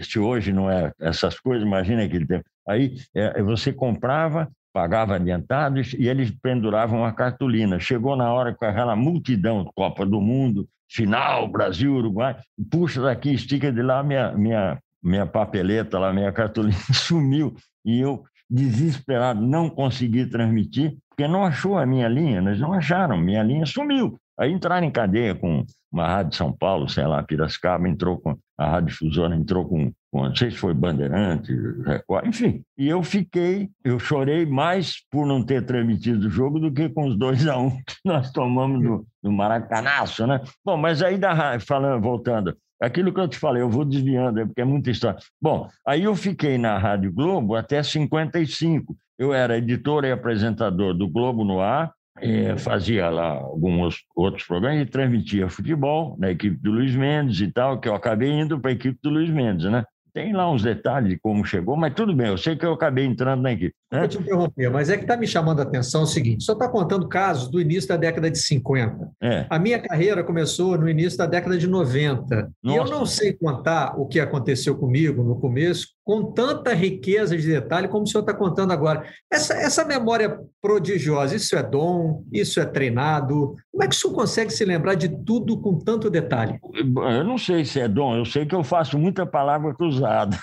se 0.02 0.20
hoje 0.20 0.54
não 0.54 0.70
é 0.70 0.92
essas 1.00 1.40
coisas, 1.40 1.66
imagina 1.66 2.04
aquele 2.04 2.26
tempo. 2.26 2.46
Aí 2.68 2.96
é, 3.14 3.42
você 3.44 3.74
comprava, 3.74 4.50
pagava 4.74 5.16
adiantado 5.16 5.80
e 5.80 6.08
eles 6.08 6.32
penduravam 6.42 7.00
uma 7.00 7.14
cartolina. 7.14 7.80
Chegou 7.80 8.16
na 8.16 8.32
hora 8.34 8.54
com 8.54 8.66
aquela 8.66 8.96
multidão, 8.96 9.70
Copa 9.76 10.06
do 10.06 10.20
Mundo, 10.20 10.68
final, 10.90 11.48
Brasil, 11.48 11.94
Uruguai, 11.94 12.38
puxa 12.70 13.02
daqui, 13.02 13.34
estica 13.34 13.72
de 13.72 13.82
lá, 13.82 14.04
minha, 14.04 14.32
minha, 14.34 14.80
minha 15.04 15.26
papeleta 15.26 16.00
lá, 16.00 16.14
minha 16.14 16.32
cartolina 16.32 16.78
sumiu. 16.94 17.56
E 17.84 18.00
eu, 18.00 18.24
desesperado, 18.50 19.42
não 19.42 19.70
consegui 19.70 20.26
transmitir, 20.26 20.98
porque 21.10 21.28
não 21.28 21.46
achou 21.46 21.78
a 21.78 21.86
minha 21.86 22.08
linha, 22.08 22.40
eles 22.40 22.60
não 22.60 22.74
acharam, 22.74 23.18
minha 23.18 23.44
linha 23.44 23.66
sumiu. 23.66 24.18
Aí 24.38 24.52
entraram 24.52 24.86
em 24.86 24.92
cadeia 24.92 25.34
com 25.34 25.66
uma 25.92 26.08
rádio 26.08 26.32
de 26.32 26.36
São 26.36 26.52
Paulo, 26.52 26.90
sei 26.90 27.06
lá, 27.06 27.24
Piracicaba, 27.24 27.88
entrou 27.88 28.20
com 28.20 28.38
a 28.58 28.70
Rádio 28.70 28.90
Difusora, 28.90 29.34
entrou 29.34 29.66
com, 29.66 29.92
com, 30.12 30.24
não 30.24 30.36
sei 30.36 30.52
se 30.52 30.58
foi 30.58 30.74
Bandeirante, 30.74 31.54
Record, 31.86 32.28
enfim. 32.28 32.62
E 32.78 32.88
eu 32.88 33.02
fiquei, 33.02 33.70
eu 33.84 33.98
chorei 33.98 34.46
mais 34.46 34.98
por 35.10 35.26
não 35.26 35.42
ter 35.42 35.66
transmitido 35.66 36.28
o 36.28 36.30
jogo 36.30 36.60
do 36.60 36.72
que 36.72 36.90
com 36.90 37.08
os 37.08 37.18
dois 37.18 37.48
a 37.48 37.58
um 37.58 37.70
que 37.72 37.96
nós 38.04 38.30
tomamos 38.32 38.84
no, 38.84 39.08
no 39.24 39.32
Maracanaço, 39.32 40.28
né? 40.28 40.42
Bom, 40.66 40.76
mas 40.76 41.02
aí, 41.02 41.18
da, 41.18 41.58
falando, 41.62 42.02
voltando, 42.02 42.58
aquilo 42.82 43.14
que 43.14 43.20
eu 43.20 43.28
te 43.28 43.38
falei, 43.38 43.62
eu 43.62 43.70
vou 43.70 43.86
desviando, 43.86 44.46
porque 44.48 44.62
é 44.62 44.66
muita 44.66 44.92
história. 44.92 45.20
Bom, 45.42 45.70
aí 45.88 46.04
eu 46.04 46.16
fiquei 46.16 46.58
na 46.58 46.78
Rádio 46.78 47.12
Globo 47.14 47.56
até 47.56 47.82
55. 47.82 48.96
Eu 49.18 49.34
era 49.34 49.58
editor 49.58 50.04
e 50.04 50.12
apresentador 50.12 50.94
do 50.94 51.08
Globo 51.08 51.46
no 51.46 51.62
Ar, 51.62 51.94
é, 52.22 52.58
fazia 52.58 53.10
lá 53.10 53.30
alguns 53.30 54.04
outros 54.16 54.46
programas 54.46 54.82
e 54.82 54.90
transmitia 54.90 55.50
futebol 55.50 56.16
na 56.18 56.32
equipe 56.32 56.56
do 56.58 56.72
Luiz 56.72 56.96
Mendes 56.96 57.42
e 57.42 57.52
tal, 57.52 57.80
que 57.80 57.90
eu 57.90 57.96
acabei 57.96 58.30
indo 58.30 58.60
para 58.60 58.72
a 58.72 58.74
equipe 58.74 58.98
do 59.04 59.10
Luiz 59.10 59.30
Mendes, 59.30 59.70
né? 59.70 59.84
Tem 60.14 60.32
lá 60.32 60.50
uns 60.50 60.64
detalhes 60.64 61.10
de 61.10 61.20
como 61.20 61.44
chegou, 61.44 61.76
mas 61.76 61.94
tudo 61.94 62.16
bem, 62.16 62.28
eu 62.28 62.38
sei 62.38 62.56
que 62.56 62.66
eu 62.66 62.72
acabei 62.72 63.06
entrando 63.06 63.42
na 63.42 63.52
equipe. 63.52 63.76
Né? 63.96 64.00
Vou 64.02 64.08
te 64.10 64.18
interromper, 64.18 64.70
mas 64.70 64.90
é 64.90 64.98
que 64.98 65.04
está 65.04 65.16
me 65.16 65.26
chamando 65.26 65.60
a 65.62 65.64
atenção 65.64 66.04
o 66.04 66.08
seguinte: 66.08 66.44
só 66.44 66.54
está 66.54 66.68
contando 66.68 67.08
casos 67.08 67.50
do 67.50 67.62
início 67.62 67.88
da 67.88 67.98
década 67.98 68.30
de 68.30 68.38
50. 68.38 69.12
É. 69.22 69.46
A 69.50 69.58
minha 69.58 69.80
carreira 69.80 70.24
começou 70.24 70.78
no 70.78 70.90
início 70.90 71.18
da 71.18 71.26
década 71.26 71.58
de 71.58 71.68
90. 71.68 72.52
Nossa. 72.62 72.76
E 72.76 72.76
eu 72.76 72.86
não 72.86 73.06
sei 73.06 73.34
contar 73.34 73.98
o 73.98 74.06
que 74.06 74.20
aconteceu 74.20 74.76
comigo 74.76 75.24
no 75.24 75.40
começo 75.40 75.96
com 76.06 76.32
tanta 76.32 76.72
riqueza 76.74 77.36
de 77.36 77.48
detalhe 77.48 77.88
como 77.88 78.04
o 78.04 78.08
senhor 78.08 78.22
está 78.22 78.34
contando 78.34 78.72
agora. 78.72 79.04
Essa, 79.32 79.56
essa 79.56 79.84
memória 79.84 80.40
prodigiosa, 80.62 81.36
isso 81.36 81.56
é 81.56 81.64
dom, 81.64 82.24
isso 82.32 82.60
é 82.60 82.66
treinado. 82.66 83.56
Como 83.72 83.84
é 83.84 83.88
que 83.88 83.96
o 83.96 83.98
senhor 83.98 84.14
consegue 84.14 84.52
se 84.52 84.64
lembrar 84.64 84.94
de 84.94 85.10
tudo 85.10 85.60
com 85.60 85.80
tanto 85.80 86.10
detalhe? 86.10 86.60
Eu 86.72 87.24
não 87.24 87.40
sei 87.40 87.66
se 87.66 87.80
é 87.80 87.88
dom, 87.88 88.16
eu 88.16 88.26
sei 88.26 88.46
que 88.46 88.54
eu 88.54 88.64
faço 88.64 89.00
muita 89.00 89.26
palavra 89.26 89.74
cruzada. 89.74 90.38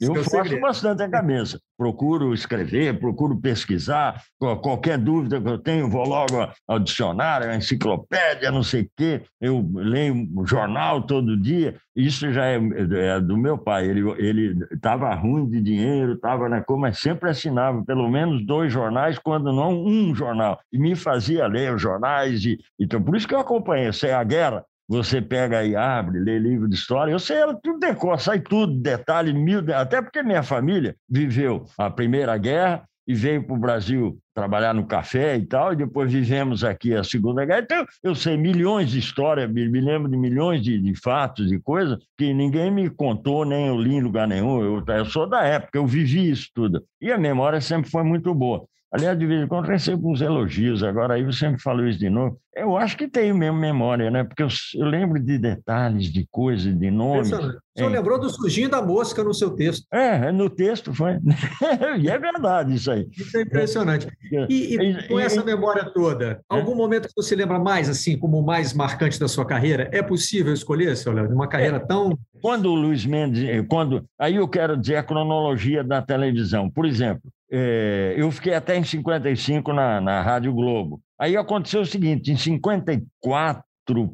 eu 0.00 0.14
faço 0.22 0.60
bastante 0.60 1.02
a 1.02 1.08
cabeça. 1.08 1.60
Procuro 1.78 2.34
escrever, 2.34 2.98
procuro 2.98 3.40
pesquisar, 3.40 4.20
qualquer 4.36 4.98
dúvida 4.98 5.40
que 5.40 5.48
eu 5.48 5.58
tenho, 5.58 5.88
vou 5.88 6.04
logo 6.04 6.50
ao 6.66 6.78
dicionário, 6.80 7.48
à 7.48 7.54
enciclopédia, 7.54 8.50
não 8.50 8.64
sei 8.64 8.82
o 8.82 8.90
quê, 8.96 9.22
eu 9.40 9.64
leio 9.72 10.28
jornal 10.44 11.02
todo 11.02 11.40
dia, 11.40 11.76
isso 11.94 12.32
já 12.32 12.46
é, 12.46 12.56
é 12.56 13.20
do 13.20 13.36
meu 13.36 13.56
pai, 13.56 13.86
ele 13.86 14.58
estava 14.72 15.14
ruim 15.14 15.48
de 15.48 15.60
dinheiro, 15.60 16.14
estava 16.14 16.48
na 16.48 16.60
cor, 16.60 16.78
mas 16.78 16.98
sempre 16.98 17.30
assinava 17.30 17.84
pelo 17.84 18.08
menos 18.10 18.44
dois 18.44 18.72
jornais, 18.72 19.16
quando 19.16 19.52
não 19.52 19.84
um 19.84 20.12
jornal, 20.12 20.58
e 20.72 20.78
me 20.78 20.96
fazia 20.96 21.46
ler 21.46 21.72
os 21.72 21.80
jornais, 21.80 22.44
e, 22.44 22.58
então 22.78 23.00
por 23.00 23.16
isso 23.16 23.28
que 23.28 23.34
eu 23.34 23.40
acompanhei, 23.40 23.92
sei 23.92 24.10
a 24.10 24.24
guerra, 24.24 24.64
você 24.88 25.20
pega 25.20 25.62
e 25.64 25.76
abre, 25.76 26.18
lê 26.18 26.38
livro 26.38 26.66
de 26.66 26.74
história, 26.74 27.12
eu 27.12 27.18
sei 27.18 27.36
ela 27.36 27.54
tudo 27.62 27.78
decor, 27.78 28.18
sai 28.18 28.40
tudo, 28.40 28.80
detalhe, 28.80 29.34
mil, 29.34 29.62
até 29.74 30.00
porque 30.00 30.22
minha 30.22 30.42
família 30.42 30.96
viveu 31.08 31.66
a 31.76 31.90
Primeira 31.90 32.36
Guerra 32.38 32.88
e 33.06 33.14
veio 33.14 33.42
para 33.42 33.56
o 33.56 33.58
Brasil 33.58 34.18
trabalhar 34.34 34.74
no 34.74 34.86
café 34.86 35.36
e 35.36 35.46
tal, 35.46 35.72
e 35.72 35.76
depois 35.76 36.12
vivemos 36.12 36.62
aqui 36.62 36.94
a 36.94 37.02
Segunda 37.02 37.44
Guerra. 37.44 37.60
Então, 37.60 37.86
eu 38.02 38.14
sei 38.14 38.36
milhões 38.36 38.90
de 38.90 38.98
histórias, 38.98 39.50
me 39.50 39.80
lembro 39.80 40.10
de 40.10 40.16
milhões 40.16 40.62
de, 40.62 40.78
de 40.78 40.94
fatos 41.00 41.50
e 41.50 41.58
coisas 41.58 41.98
que 42.18 42.34
ninguém 42.34 42.70
me 42.70 42.90
contou, 42.90 43.46
nem 43.46 43.68
eu 43.68 43.80
li 43.80 43.94
em 43.94 44.02
lugar 44.02 44.28
nenhum. 44.28 44.62
Eu, 44.62 44.84
eu 44.86 45.04
sou 45.06 45.26
da 45.26 45.42
época, 45.42 45.78
eu 45.78 45.86
vivi 45.86 46.30
isso 46.30 46.50
tudo. 46.54 46.84
E 47.00 47.10
a 47.10 47.16
memória 47.16 47.62
sempre 47.62 47.90
foi 47.90 48.02
muito 48.02 48.34
boa. 48.34 48.66
Aliás, 48.90 49.18
de 49.18 49.26
vez 49.26 49.44
em 49.44 49.46
quando 49.46 49.66
recebo 49.66 50.10
uns 50.10 50.22
elogios, 50.22 50.82
agora 50.82 51.14
aí 51.14 51.22
você 51.22 51.46
me 51.46 51.60
falou 51.60 51.86
isso 51.86 51.98
de 51.98 52.08
novo. 52.08 52.40
Eu 52.56 52.76
acho 52.76 52.96
que 52.96 53.06
tenho 53.06 53.36
mesmo 53.36 53.58
memória, 53.58 54.10
né? 54.10 54.24
Porque 54.24 54.42
eu, 54.42 54.48
eu 54.76 54.86
lembro 54.86 55.20
de 55.20 55.38
detalhes, 55.38 56.10
de 56.10 56.26
coisas, 56.30 56.76
de 56.76 56.90
nomes. 56.90 57.30
O 57.30 57.36
senhor 57.36 57.60
é. 57.76 57.88
lembrou 57.88 58.18
do 58.18 58.30
surginho 58.30 58.70
da 58.70 58.82
mosca 58.82 59.22
no 59.22 59.34
seu 59.34 59.50
texto. 59.50 59.86
É, 59.92 60.32
no 60.32 60.48
texto 60.48 60.92
foi. 60.94 61.18
e 62.00 62.08
é 62.08 62.18
verdade 62.18 62.74
isso 62.74 62.90
aí. 62.90 63.06
Isso 63.16 63.36
é 63.36 63.42
impressionante. 63.42 64.08
É. 64.32 64.46
E, 64.48 64.74
e 64.74 65.06
com 65.06 65.20
essa 65.20 65.44
memória 65.44 65.84
toda, 65.84 66.30
é. 66.32 66.40
algum 66.48 66.74
momento 66.74 67.08
que 67.08 67.14
você 67.14 67.36
lembra 67.36 67.58
mais, 67.58 67.90
assim, 67.90 68.18
como 68.18 68.38
o 68.38 68.44
mais 68.44 68.72
marcante 68.72 69.20
da 69.20 69.28
sua 69.28 69.44
carreira? 69.44 69.88
É 69.92 70.02
possível 70.02 70.52
escolher, 70.52 70.96
seu 70.96 71.12
Léo, 71.12 71.28
uma 71.28 71.46
carreira 71.46 71.76
é. 71.76 71.80
tão. 71.80 72.18
Quando 72.40 72.72
o 72.72 72.74
Luiz 72.74 73.04
Mendes. 73.04 73.44
Quando, 73.68 74.04
aí 74.18 74.36
eu 74.36 74.48
quero 74.48 74.78
dizer 74.78 74.96
a 74.96 75.02
cronologia 75.02 75.84
da 75.84 76.00
televisão. 76.00 76.70
Por 76.70 76.86
exemplo, 76.86 77.22
é, 77.50 78.14
eu 78.16 78.30
fiquei 78.30 78.54
até 78.54 78.76
em 78.76 78.84
55 78.84 79.72
na, 79.72 80.00
na 80.00 80.22
Rádio 80.22 80.52
Globo. 80.52 81.00
Aí 81.18 81.36
aconteceu 81.36 81.80
o 81.80 81.86
seguinte: 81.86 82.30
em 82.30 82.36
54, 82.36 83.62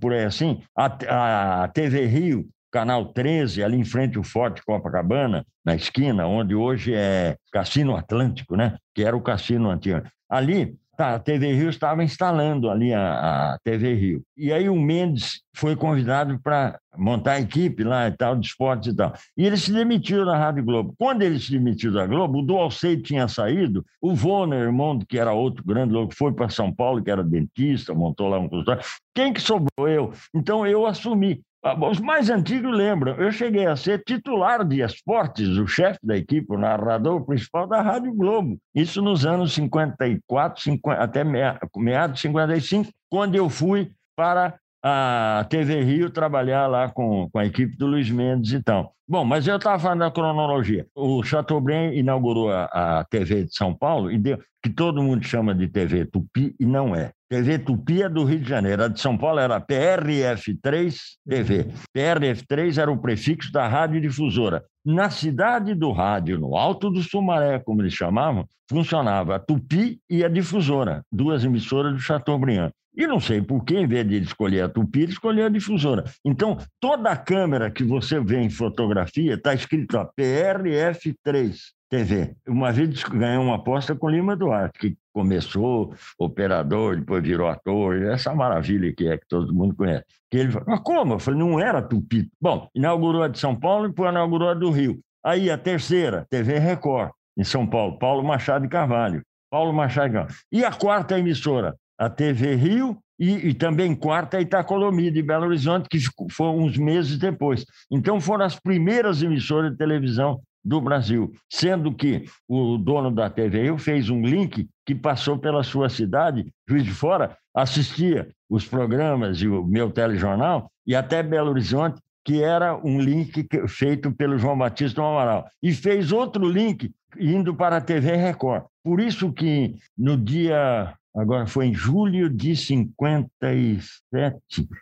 por 0.01 0.13
aí 0.13 0.25
assim, 0.25 0.63
a, 0.77 1.65
a 1.65 1.69
TV 1.69 2.07
Rio, 2.07 2.49
canal 2.71 3.13
13, 3.13 3.63
ali 3.63 3.79
em 3.79 3.85
frente 3.85 4.17
ao 4.17 4.25
Forte 4.25 4.63
Copacabana, 4.65 5.45
na 5.65 5.75
esquina, 5.75 6.27
onde 6.27 6.55
hoje 6.55 6.95
é 6.95 7.37
Cassino 7.53 7.97
Atlântico, 7.97 8.57
né? 8.57 8.77
Que 8.95 9.05
era 9.05 9.17
o 9.17 9.23
cassino 9.23 9.71
antigo. 9.71 10.03
Ali 10.29 10.77
Tá, 10.97 11.15
a 11.15 11.19
TV 11.19 11.53
Rio 11.53 11.69
estava 11.69 12.05
instalando 12.05 12.71
ali 12.71 12.95
a, 12.95 13.55
a 13.55 13.59
TV 13.65 13.95
Rio. 13.95 14.23
E 14.37 14.53
aí 14.53 14.69
o 14.69 14.77
Mendes 14.77 15.43
foi 15.53 15.75
convidado 15.75 16.39
para 16.41 16.79
montar 16.97 17.33
a 17.33 17.41
equipe 17.41 17.83
lá 17.83 18.07
e 18.07 18.13
tal, 18.13 18.37
de 18.37 18.47
esportes 18.47 18.93
e 18.93 18.97
tal. 18.97 19.13
E 19.37 19.45
ele 19.45 19.57
se 19.57 19.73
demitiu 19.73 20.25
da 20.25 20.37
Rádio 20.37 20.65
Globo. 20.65 20.95
Quando 20.97 21.23
ele 21.23 21.41
se 21.41 21.51
demitiu 21.51 21.93
da 21.93 22.07
Globo, 22.07 22.39
o 22.39 22.43
Dualcei 22.43 22.97
tinha 22.97 23.27
saído, 23.27 23.85
o 24.01 24.15
Vonner, 24.15 24.61
irmão, 24.61 24.99
que 24.99 25.19
era 25.19 25.33
outro 25.33 25.65
grande 25.65 25.93
louco, 25.93 26.15
foi 26.15 26.33
para 26.33 26.49
São 26.49 26.73
Paulo, 26.73 27.03
que 27.03 27.11
era 27.11 27.25
dentista, 27.25 27.93
montou 27.93 28.29
lá 28.29 28.39
um 28.39 28.49
consultório. 28.49 28.83
Quem 29.15 29.33
que 29.33 29.41
sobrou? 29.41 29.89
Eu. 29.89 30.13
Então 30.33 30.65
eu 30.67 30.87
assumi. 30.87 31.43
Ah, 31.67 31.75
os 31.89 31.99
mais 31.99 32.29
antigos 32.29 32.77
lembram, 32.77 33.15
eu 33.15 33.33
cheguei 33.33 33.65
a 33.65 33.75
ser 33.75 34.05
titular 34.05 34.63
de 34.63 34.83
esportes, 34.83 35.49
o 35.57 35.67
chefe 35.67 35.99
da 36.03 36.15
equipe, 36.15 36.53
o 36.53 36.59
narrador 36.59 37.25
principal 37.25 37.67
da 37.67 37.81
Rádio 37.81 38.13
Globo. 38.13 38.59
Isso 38.75 39.01
nos 39.01 39.25
anos 39.25 39.55
54, 39.55 40.63
50, 40.63 41.03
até 41.03 41.25
meados 41.25 42.17
de 42.17 42.21
55, 42.21 42.91
quando 43.11 43.35
eu 43.35 43.49
fui 43.49 43.91
para 44.15 44.59
a 44.85 45.47
TV 45.49 45.83
Rio 45.83 46.11
trabalhar 46.11 46.67
lá 46.67 46.91
com, 46.91 47.31
com 47.31 47.39
a 47.39 47.47
equipe 47.47 47.75
do 47.79 47.87
Luiz 47.87 48.11
Mendes 48.11 48.53
e 48.53 48.63
tal. 48.63 48.93
Bom, 49.09 49.25
mas 49.25 49.47
eu 49.47 49.57
estava 49.57 49.79
falando 49.79 50.01
da 50.01 50.11
cronologia. 50.11 50.87
O 50.95 51.23
Chateaubriand 51.23 51.95
inaugurou 51.95 52.51
a, 52.51 52.65
a 53.01 53.05
TV 53.05 53.45
de 53.45 53.55
São 53.55 53.75
Paulo, 53.75 54.13
e 54.13 54.19
deu, 54.19 54.39
que 54.63 54.69
todo 54.69 55.03
mundo 55.03 55.25
chama 55.25 55.55
de 55.55 55.67
TV 55.69 56.05
Tupi, 56.05 56.55
e 56.61 56.67
não 56.67 56.95
é. 56.95 57.11
TV 57.35 57.59
Tupi 57.59 58.01
é 58.01 58.09
do 58.09 58.23
Rio 58.23 58.39
de 58.39 58.49
Janeiro. 58.49 58.85
A 58.85 58.87
de 58.87 59.01
São 59.01 59.19
Paulo 59.19 59.41
era 59.41 59.61
PRF3 59.61 60.97
TV. 61.29 61.67
PRF3 61.93 62.81
era 62.81 62.93
o 62.93 62.97
prefixo 62.97 63.51
da 63.51 63.67
radiodifusora. 63.67 64.63
Na 64.85 65.11
cidade 65.11 65.75
do 65.75 65.91
rádio, 65.91 66.39
no 66.39 66.57
Alto 66.57 66.91
do 66.91 67.03
Sumaré, 67.03 67.59
como 67.59 67.83
eles 67.83 67.93
chamavam, 67.93 68.47
funcionava 68.71 69.35
a 69.35 69.39
Tupi 69.41 69.99
e 70.09 70.25
a 70.25 70.29
difusora, 70.29 71.03
duas 71.11 71.45
emissoras 71.45 71.95
do 71.95 71.99
Chateaubriand. 71.99 72.71
E 72.97 73.05
não 73.05 73.19
sei 73.19 73.43
por 73.43 73.65
que, 73.65 73.77
em 73.77 73.89
vez 73.89 74.07
de 74.07 74.19
escolher 74.19 74.61
a 74.61 74.69
Tupi, 74.69 75.01
ele 75.01 75.11
escolheu 75.11 75.47
a 75.47 75.49
difusora. 75.49 76.05
Então, 76.25 76.57
toda 76.79 77.11
a 77.11 77.17
câmera 77.17 77.69
que 77.69 77.83
você 77.83 78.21
vê 78.21 78.39
em 78.39 78.49
fotografia 78.49 79.35
está 79.35 79.53
escrito 79.53 79.99
ó, 79.99 80.09
PRF3 80.17 81.57
TV. 81.95 82.35
Uma 82.49 82.73
vez 82.73 83.05
ganhou 83.05 83.45
uma 83.45 83.55
aposta 83.55 83.95
com 83.95 84.09
Lima 84.09 84.35
Duarte, 84.35 84.79
que 84.79 84.97
começou 85.13 85.95
operador, 86.19 86.97
depois 86.97 87.23
virou 87.23 87.47
ator, 87.47 88.03
essa 88.03 88.35
maravilha 88.35 88.93
que 88.93 89.07
é 89.07 89.17
que 89.17 89.29
todo 89.29 89.55
mundo 89.55 89.77
conhece. 89.77 90.05
Que 90.29 90.39
ele 90.39 90.51
falou, 90.51 90.67
mas 90.69 90.81
como? 90.81 91.15
Eu 91.15 91.19
falei, 91.21 91.39
não 91.39 91.61
era 91.61 91.81
Tupi. 91.81 92.29
Bom, 92.41 92.69
inaugurou 92.75 93.23
a 93.23 93.29
de 93.29 93.39
São 93.39 93.55
Paulo 93.55 93.87
e 93.87 93.89
depois 93.91 94.11
inaugurou 94.11 94.49
a 94.49 94.55
do 94.55 94.71
Rio. 94.71 94.99
Aí 95.25 95.49
a 95.49 95.57
terceira, 95.57 96.27
TV 96.29 96.59
Record, 96.59 97.13
em 97.39 97.45
São 97.45 97.65
Paulo, 97.65 97.97
Paulo 97.97 98.25
Machado 98.25 98.63
de 98.63 98.69
Carvalho. 98.69 99.23
Paulo 99.49 99.73
Machado 99.73 100.13
Carvalho. 100.13 100.35
E 100.51 100.65
a 100.65 100.73
quarta 100.73 101.17
emissora, 101.17 101.77
a 101.97 102.11
TV 102.11 102.57
Rio 102.57 102.99
e, 103.17 103.51
e, 103.51 103.55
também 103.55 103.95
quarta 103.95 104.39
a 104.39 104.41
Itacolomi 104.41 105.13
de 105.13 105.23
Belo 105.23 105.47
Horizonte, 105.47 105.89
que 105.89 105.99
foi 106.33 106.49
uns 106.49 106.77
meses 106.77 107.17
depois. 107.17 107.65
Então 107.89 108.21
foram 108.21 108.45
as 108.45 108.59
primeiras 108.59 109.23
emissoras 109.23 109.71
de 109.71 109.79
televisão 109.79 110.41
do 110.65 110.81
Brasil, 110.81 111.33
sendo 111.51 111.93
que 111.93 112.25
o 112.49 112.79
dono 112.79 113.11
da 113.11 113.29
TV 113.29 113.63
Rio 113.63 113.79
fez 113.79 114.09
um 114.09 114.23
link 114.23 114.69
que 114.87 114.95
passou 114.95 115.39
pela 115.39 115.63
sua 115.63 115.89
cidade, 115.89 116.51
Juiz 116.69 116.85
de 116.85 116.91
Fora, 116.91 117.37
assistia 117.55 118.29
os 118.49 118.67
programas 118.67 119.39
e 119.43 119.49
o 119.49 119.65
meu 119.65 119.91
telejornal, 119.91 120.71
e 120.87 120.95
até 120.95 121.23
Belo 121.23 121.51
Horizonte, 121.51 122.01
que 122.25 122.43
era 122.43 122.75
um 122.77 122.99
link 122.99 123.47
feito 123.69 124.11
pelo 124.13 124.39
João 124.39 124.57
Batista 124.57 125.03
Amaral. 125.03 125.47
E 125.63 125.73
fez 125.73 126.11
outro 126.11 126.49
link 126.49 126.91
indo 127.19 127.55
para 127.55 127.77
a 127.77 127.81
TV 127.81 128.17
Record. 128.17 128.65
Por 128.83 129.01
isso 129.01 129.33
que 129.33 129.77
no 129.97 130.17
dia 130.17 130.95
agora 131.15 131.47
foi 131.47 131.67
em 131.67 131.75
julho 131.75 132.29
de 132.29 132.57
57, 132.57 134.39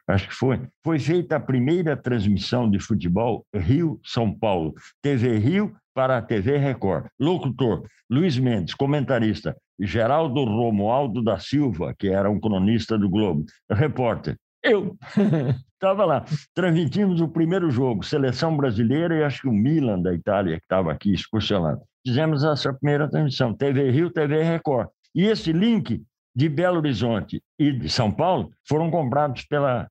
acho 0.09 0.29
que 0.29 0.35
foi, 0.35 0.61
foi 0.83 0.99
feita 0.99 1.37
a 1.37 1.40
primeira 1.40 1.97
transmissão 1.97 2.71
de 2.71 2.79
futebol 2.79 3.45
Rio-São 3.55 4.33
Paulo, 4.33 4.75
TV 5.03 5.38
Rio 5.38 5.75
para 5.95 6.18
a 6.18 6.23
TV 6.23 6.57
Record. 6.57 7.07
Locutor, 7.21 7.87
Luiz 8.11 8.38
Mendes, 8.38 8.75
comentarista, 8.75 9.57
Geraldo 9.79 10.45
Romualdo 10.45 11.23
da 11.23 11.38
Silva, 11.38 11.95
que 11.99 12.09
era 12.09 12.31
um 12.31 12.40
cronista 12.40 12.99
do 12.99 13.11
Globo. 13.11 13.45
Repórter, 13.71 14.37
eu 14.62 14.97
estava 15.75 16.05
lá. 16.05 16.25
Transmitimos 16.55 17.21
o 17.21 17.29
primeiro 17.29 17.71
jogo, 17.71 18.05
seleção 18.05 18.57
brasileira 18.57 19.16
e 19.16 19.25
acho 19.25 19.42
que 19.42 19.49
o 19.49 19.53
Milan 19.53 20.01
da 20.01 20.14
Itália, 20.14 20.57
que 20.57 20.64
estava 20.64 20.92
aqui 20.92 21.12
excursionando. 21.12 21.83
Fizemos 22.07 22.45
essa 22.45 22.73
primeira 22.73 23.09
transmissão, 23.09 23.55
TV 23.55 23.90
Rio, 23.90 24.11
TV 24.11 24.42
Record. 24.42 24.88
E 25.14 25.25
esse 25.25 25.53
link 25.53 26.03
de 26.35 26.49
Belo 26.49 26.79
Horizonte 26.79 27.42
e 27.59 27.73
de 27.73 27.88
São 27.88 28.11
Paulo 28.11 28.51
foram 28.66 28.90
comprados 28.90 29.45
pela 29.45 29.88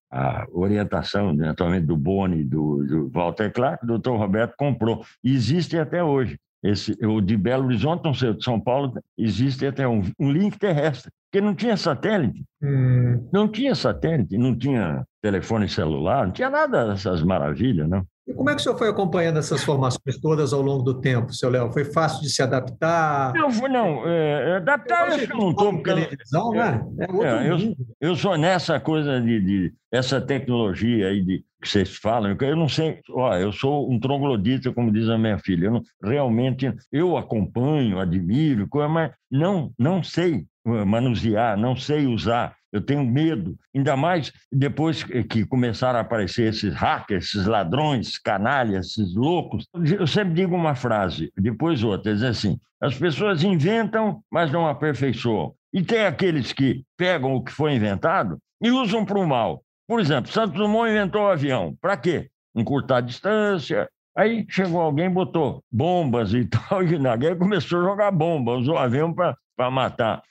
orientação, 0.52 1.34
né, 1.34 1.50
atualmente, 1.50 1.86
do 1.86 1.96
Boni, 1.96 2.44
do, 2.44 2.84
do 2.84 3.10
Walter 3.10 3.52
Clark, 3.52 3.84
o 3.84 3.88
doutor 3.88 4.18
Roberto 4.18 4.56
comprou. 4.58 5.04
E 5.24 5.34
existe 5.34 5.78
até 5.78 6.04
hoje. 6.04 6.38
Esse, 6.64 6.96
o 7.04 7.20
de 7.22 7.36
Belo 7.36 7.66
Horizonte, 7.66 8.04
não 8.04 8.14
sei, 8.14 8.30
o 8.30 8.38
de 8.38 8.44
São 8.44 8.60
Paulo, 8.60 8.94
existe 9.18 9.66
até 9.66 9.88
um, 9.88 10.04
um 10.20 10.32
link 10.32 10.60
terrestre, 10.60 11.12
porque 11.32 11.44
não 11.44 11.56
tinha 11.56 11.76
satélite. 11.76 12.44
Hum. 12.62 13.28
Não 13.34 13.48
tinha 13.48 13.74
satélite, 13.74 14.38
não 14.38 14.56
tinha 14.56 15.04
telefone 15.24 15.68
celular, 15.68 16.26
não 16.26 16.34
tinha 16.34 16.52
nada 16.52 16.88
dessas 16.88 17.24
maravilhas, 17.24 17.90
não. 17.90 18.06
E 18.32 18.34
como 18.34 18.50
é 18.50 18.56
que 18.56 18.62
o 18.62 18.64
senhor 18.64 18.78
foi 18.78 18.88
acompanhando 18.88 19.40
essas 19.40 19.62
formações 19.62 20.18
todas 20.22 20.54
ao 20.54 20.62
longo 20.62 20.84
do 20.84 21.02
tempo, 21.02 21.34
seu 21.34 21.50
Léo? 21.50 21.72
Foi 21.74 21.84
fácil 21.84 22.22
de 22.22 22.30
se 22.30 22.42
adaptar? 22.42 23.34
Não, 23.34 23.50
não. 23.68 24.08
É, 24.08 24.56
adaptar 24.56 25.10
eu 25.10 25.16
acho 25.16 25.28
que 25.28 25.34
não 25.34 25.52
estou. 25.52 25.84
Televisão, 25.84 26.52
né? 26.52 26.82
É, 27.00 27.26
é 27.26 27.52
eu, 27.52 27.76
eu, 28.00 28.16
sou 28.16 28.38
nessa 28.38 28.80
coisa 28.80 29.20
de, 29.20 29.42
de, 29.42 29.74
essa 29.92 30.22
tecnologia 30.22 31.08
aí 31.08 31.22
de 31.22 31.44
que 31.62 31.68
vocês 31.68 31.98
falam. 31.98 32.38
Eu 32.40 32.56
não 32.56 32.70
sei. 32.70 33.02
Ó, 33.10 33.36
eu 33.36 33.52
sou 33.52 33.92
um 33.92 34.00
troglodita, 34.00 34.72
como 34.72 34.94
diz 34.94 35.10
a 35.10 35.18
minha 35.18 35.38
filha. 35.38 35.66
Eu 35.66 35.72
não, 35.74 35.82
realmente 36.02 36.74
eu 36.90 37.18
acompanho, 37.18 38.00
admiro, 38.00 38.70
mas 38.90 39.12
não 39.30 39.74
não 39.78 40.02
sei 40.02 40.46
manusear, 40.66 41.58
não 41.58 41.76
sei 41.76 42.08
usar 42.08 42.56
Eu 42.72 42.82
tenho 42.82 43.04
medo, 43.06 43.58
ainda 43.76 43.98
mais 43.98 44.32
depois 44.52 45.04
que 45.04 45.46
começaram 45.46 46.00
a 46.00 46.02
aparecer 46.02 46.50
esses 46.50 46.74
hackers, 46.74 47.26
esses 47.26 47.46
ladrões, 47.46 48.18
canalhas, 48.18 48.88
esses 48.88 49.14
loucos. 49.14 49.68
Eu 49.74 50.08
sempre 50.08 50.34
digo 50.34 50.56
uma 50.56 50.74
frase, 50.76 51.32
depois 51.38 51.84
outra, 51.84 52.14
diz 52.14 52.24
assim: 52.24 52.60
as 52.82 52.98
pessoas 52.98 53.44
inventam, 53.44 54.24
mas 54.32 54.52
não 54.52 54.68
aperfeiçoam. 54.68 55.54
E 55.74 55.84
tem 55.84 56.06
aqueles 56.06 56.52
que 56.52 56.84
pegam 56.98 57.36
o 57.36 57.44
que 57.44 57.52
foi 57.52 57.76
inventado 57.76 58.38
e 58.62 58.72
usam 58.72 59.06
para 59.06 59.20
o 59.20 59.28
mal. 59.28 59.64
Por 59.88 60.00
exemplo, 60.00 60.32
Santos 60.32 60.58
Dumont 60.58 60.90
inventou 60.90 61.24
o 61.24 61.28
avião. 61.28 61.76
Para 61.80 61.96
quê? 61.96 62.30
Encurtar 62.56 62.98
a 62.98 63.02
distância. 63.02 63.90
Aí 64.16 64.46
chegou 64.50 64.82
alguém, 64.82 65.10
botou 65.10 65.64
bombas 65.72 66.34
e 66.34 66.46
tal, 66.50 66.84
e 66.84 66.98
na 66.98 67.16
guerra 67.16 67.36
começou 67.36 67.80
a 67.80 67.84
jogar 67.84 68.12
bomba, 68.12 68.54
usou 68.54 68.78
avião 68.78 69.14
para 69.14 69.72
matar. 69.72 70.22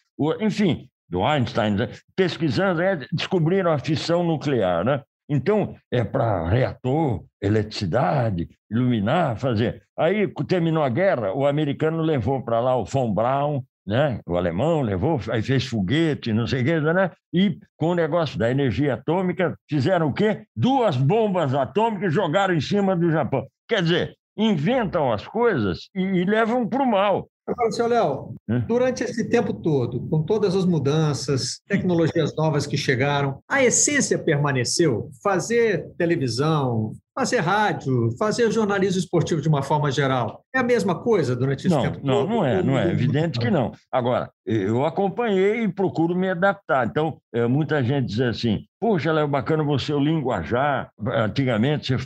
Enfim, 0.40 0.89
do 1.10 1.24
Einstein, 1.24 1.74
né? 1.74 1.88
pesquisando, 2.14 2.80
é, 2.80 3.00
descobriram 3.12 3.72
a 3.72 3.78
fissão 3.78 4.22
nuclear, 4.22 4.84
né? 4.84 5.02
Então, 5.28 5.76
é 5.92 6.02
para 6.02 6.48
reator, 6.48 7.22
eletricidade, 7.40 8.48
iluminar, 8.68 9.36
fazer. 9.36 9.82
Aí 9.96 10.26
terminou 10.48 10.82
a 10.82 10.88
guerra, 10.88 11.32
o 11.32 11.46
americano 11.46 12.02
levou 12.02 12.42
para 12.42 12.58
lá 12.58 12.76
o 12.76 12.84
von 12.84 13.12
Braun, 13.12 13.62
né? 13.86 14.20
o 14.26 14.36
alemão 14.36 14.82
levou, 14.82 15.20
aí 15.30 15.40
fez 15.40 15.66
foguete, 15.66 16.32
não 16.32 16.46
sei 16.46 16.62
o 16.62 16.64
quê, 16.64 16.80
né? 16.80 17.10
e 17.32 17.58
com 17.76 17.90
o 17.90 17.94
negócio 17.94 18.38
da 18.38 18.50
energia 18.50 18.94
atômica, 18.94 19.56
fizeram 19.68 20.08
o 20.08 20.12
quê? 20.12 20.44
Duas 20.54 20.96
bombas 20.96 21.54
atômicas 21.54 22.12
jogaram 22.12 22.54
em 22.54 22.60
cima 22.60 22.96
do 22.96 23.10
Japão. 23.10 23.46
Quer 23.68 23.82
dizer, 23.82 24.16
inventam 24.36 25.12
as 25.12 25.26
coisas 25.26 25.88
e, 25.94 26.02
e 26.02 26.24
levam 26.24 26.68
para 26.68 26.82
o 26.82 26.86
mal. 26.86 27.28
Agora, 27.46 27.72
senhor 27.72 27.88
Léo, 27.88 28.34
durante 28.66 29.02
esse 29.02 29.28
tempo 29.28 29.52
todo, 29.52 30.06
com 30.08 30.22
todas 30.22 30.54
as 30.54 30.64
mudanças, 30.64 31.60
tecnologias 31.66 32.34
novas 32.36 32.66
que 32.66 32.76
chegaram, 32.76 33.40
a 33.48 33.62
essência 33.62 34.18
permaneceu? 34.18 35.10
Fazer 35.22 35.88
televisão, 35.98 36.92
fazer 37.14 37.40
rádio, 37.40 38.10
fazer 38.18 38.50
jornalismo 38.50 39.00
esportivo 39.00 39.40
de 39.40 39.48
uma 39.48 39.62
forma 39.62 39.90
geral. 39.90 40.44
É 40.54 40.58
a 40.58 40.62
mesma 40.62 40.94
coisa 40.94 41.34
durante 41.34 41.66
esse 41.66 41.74
não, 41.74 41.82
tempo 41.82 41.98
não, 42.02 42.14
todo? 42.14 42.28
Não, 42.28 42.44
é, 42.44 42.62
não 42.62 42.78
é. 42.78 42.90
Evidente 42.90 43.38
que 43.38 43.50
não. 43.50 43.72
Agora, 43.90 44.30
eu 44.46 44.84
acompanhei 44.84 45.64
e 45.64 45.68
procuro 45.68 46.14
me 46.14 46.30
adaptar. 46.30 46.86
Então, 46.86 47.18
é, 47.32 47.46
muita 47.46 47.82
gente 47.82 48.06
diz 48.06 48.20
assim, 48.20 48.64
poxa, 48.80 49.10
é 49.10 49.26
bacana 49.26 49.64
você 49.64 49.92
o 49.92 50.00
linguajar. 50.00 50.90
Antigamente 51.04 51.94
é 51.94 51.98